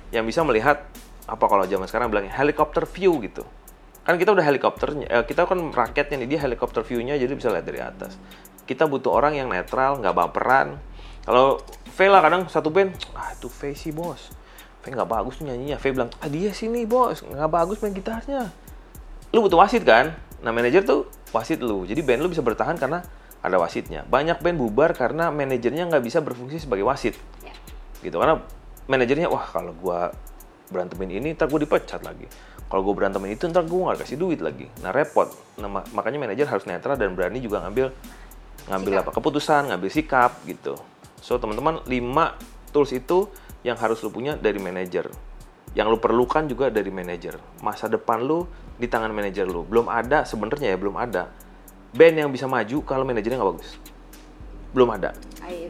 Yang 0.10 0.34
bisa 0.34 0.42
melihat 0.42 0.82
apa 1.26 1.46
kalau 1.46 1.66
zaman 1.70 1.86
sekarang 1.86 2.10
bilangnya 2.10 2.34
helicopter 2.34 2.90
view 2.90 3.22
gitu. 3.22 3.46
Kan 4.06 4.18
kita 4.18 4.34
udah 4.34 4.46
helikopternya 4.46 5.06
eh, 5.10 5.26
kita 5.26 5.46
kan 5.46 5.62
rakyatnya 5.70 6.26
nih 6.26 6.30
dia 6.38 6.40
helikopter 6.46 6.82
view-nya 6.82 7.18
jadi 7.22 7.34
bisa 7.38 7.54
lihat 7.54 7.66
dari 7.66 7.82
atas. 7.82 8.18
Kita 8.66 8.90
butuh 8.90 9.14
orang 9.14 9.38
yang 9.38 9.50
netral 9.50 10.02
nggak 10.02 10.14
baperan. 10.18 10.82
Kalau 11.26 11.62
V 11.96 12.12
lah 12.12 12.20
kadang 12.20 12.44
satu 12.52 12.68
band 12.68 12.92
ah 13.16 13.32
itu 13.32 13.48
V 13.48 13.72
sih 13.72 13.96
bos. 13.96 14.36
V 14.84 14.92
nggak 14.92 15.08
bagus 15.08 15.40
tuh 15.40 15.48
nyanyinya. 15.48 15.80
V 15.80 15.86
bilang 15.96 16.12
ah 16.20 16.28
dia 16.28 16.52
sini 16.52 16.84
bos 16.84 17.24
nggak 17.24 17.48
bagus 17.48 17.80
main 17.80 17.96
gitarnya. 17.96 18.52
Lu 19.32 19.40
butuh 19.40 19.64
wasit 19.64 19.88
kan? 19.88 20.12
Nah 20.44 20.52
manajer 20.52 20.84
tuh 20.84 21.08
wasit 21.32 21.64
lu. 21.64 21.88
Jadi 21.88 22.04
band 22.04 22.20
lu 22.20 22.30
bisa 22.30 22.44
bertahan 22.44 22.76
karena 22.76 23.00
ada 23.40 23.56
wasitnya. 23.56 24.04
Banyak 24.04 24.44
band 24.44 24.58
bubar 24.60 24.92
karena 24.92 25.32
manajernya 25.32 25.88
nggak 25.88 26.04
bisa 26.04 26.20
berfungsi 26.20 26.60
sebagai 26.60 26.84
wasit. 26.84 27.16
Ya. 27.42 27.56
gitu 28.04 28.22
karena 28.22 28.38
manajernya 28.86 29.32
wah 29.32 29.48
kalau 29.50 29.74
gua 29.74 30.14
berantemin 30.70 31.22
ini 31.22 31.34
ntar 31.34 31.48
gue 31.48 31.62
dipecat 31.64 32.02
lagi. 32.02 32.26
Kalau 32.66 32.82
gue 32.82 32.94
berantemin 32.98 33.38
itu 33.38 33.46
ntar 33.46 33.64
gue 33.66 33.78
nggak 33.78 34.02
kasih 34.02 34.18
duit 34.18 34.42
lagi. 34.42 34.66
Nah 34.82 34.90
repot. 34.90 35.30
Nah, 35.62 35.70
ma- 35.70 35.88
makanya 35.94 36.26
manajer 36.26 36.50
harus 36.50 36.66
netral 36.66 36.98
dan 36.98 37.14
berani 37.14 37.38
juga 37.38 37.62
ngambil 37.66 37.94
ngambil 38.66 38.92
Sikap. 38.98 39.04
apa 39.06 39.12
keputusan 39.14 39.62
ngambil 39.70 39.90
sikap 39.94 40.32
gitu 40.50 40.74
so 41.26 41.42
teman-teman 41.42 41.82
5 41.82 42.70
tools 42.70 42.94
itu 42.94 43.26
yang 43.66 43.82
harus 43.82 43.98
lu 44.06 44.14
punya 44.14 44.38
dari 44.38 44.62
manajer 44.62 45.10
yang 45.74 45.90
lu 45.90 45.98
perlukan 45.98 46.46
juga 46.46 46.70
dari 46.70 46.94
manajer 46.94 47.42
masa 47.66 47.90
depan 47.90 48.22
lu 48.22 48.46
di 48.76 48.88
tangan 48.88 49.12
manajer 49.12 49.48
lu. 49.48 49.64
Belum 49.64 49.88
ada 49.88 50.28
sebenarnya 50.28 50.76
ya 50.76 50.78
belum 50.78 50.96
ada 51.00 51.32
band 51.96 52.16
yang 52.28 52.30
bisa 52.32 52.46
maju 52.46 52.84
kalau 52.84 53.08
manajernya 53.08 53.40
nggak 53.40 53.52
bagus. 53.56 53.70
Belum 54.76 54.92
ada. 54.92 55.16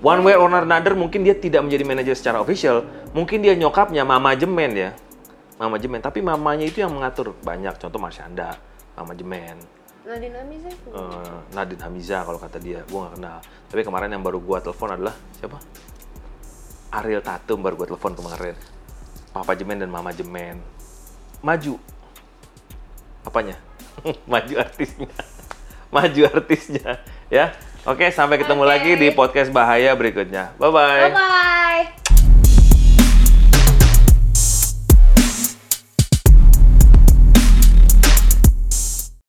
One 0.02 0.26
way 0.26 0.34
or 0.34 0.50
another 0.50 0.98
mungkin 0.98 1.22
dia 1.22 1.38
tidak 1.38 1.62
menjadi 1.62 1.86
manajer 1.86 2.16
secara 2.18 2.42
official, 2.42 2.82
mungkin 3.14 3.46
dia 3.46 3.54
nyokapnya 3.54 4.02
mama 4.02 4.34
jemen 4.34 4.74
ya. 4.74 4.92
Mama 5.62 5.78
jemen, 5.78 6.02
tapi 6.02 6.20
mamanya 6.20 6.66
itu 6.66 6.82
yang 6.84 6.92
mengatur. 6.92 7.38
Banyak. 7.46 7.80
Contoh 7.80 8.02
Marsyanda, 8.02 8.58
mama 8.98 9.14
jemen, 9.14 9.62
Nadine 10.06 10.38
Amiza 10.38 10.70
eh, 10.70 11.38
Nadine 11.58 11.82
Hamiza 11.82 12.18
kalau 12.22 12.38
kata 12.38 12.62
dia, 12.62 12.86
gua 12.94 13.10
nggak 13.10 13.14
kenal. 13.18 13.38
Tapi 13.74 13.82
kemarin 13.82 14.10
yang 14.14 14.22
baru 14.22 14.38
gua 14.38 14.62
telepon 14.62 14.94
adalah 14.94 15.18
siapa? 15.42 15.58
Ariel 16.94 17.26
Tatum 17.26 17.66
baru 17.66 17.74
gua 17.74 17.88
telepon 17.90 18.14
kemarin. 18.14 18.54
Papa 19.34 19.58
jemen 19.58 19.82
dan 19.82 19.90
mama 19.90 20.14
jemen. 20.14 20.62
Maju. 21.42 21.82
Apanya? 23.26 23.58
Maju 24.32 24.54
artisnya. 24.62 25.10
Maju 25.90 26.22
artisnya, 26.30 27.02
ya. 27.34 27.58
Oke, 27.90 28.10
sampai 28.14 28.38
ketemu 28.38 28.62
Oke. 28.62 28.70
lagi 28.70 28.92
di 28.98 29.10
podcast 29.10 29.50
bahaya 29.50 29.98
berikutnya. 29.98 30.54
Bye 30.62 30.70
bye. 30.70 31.02
Bye 31.10 31.14
bye. 31.18 32.15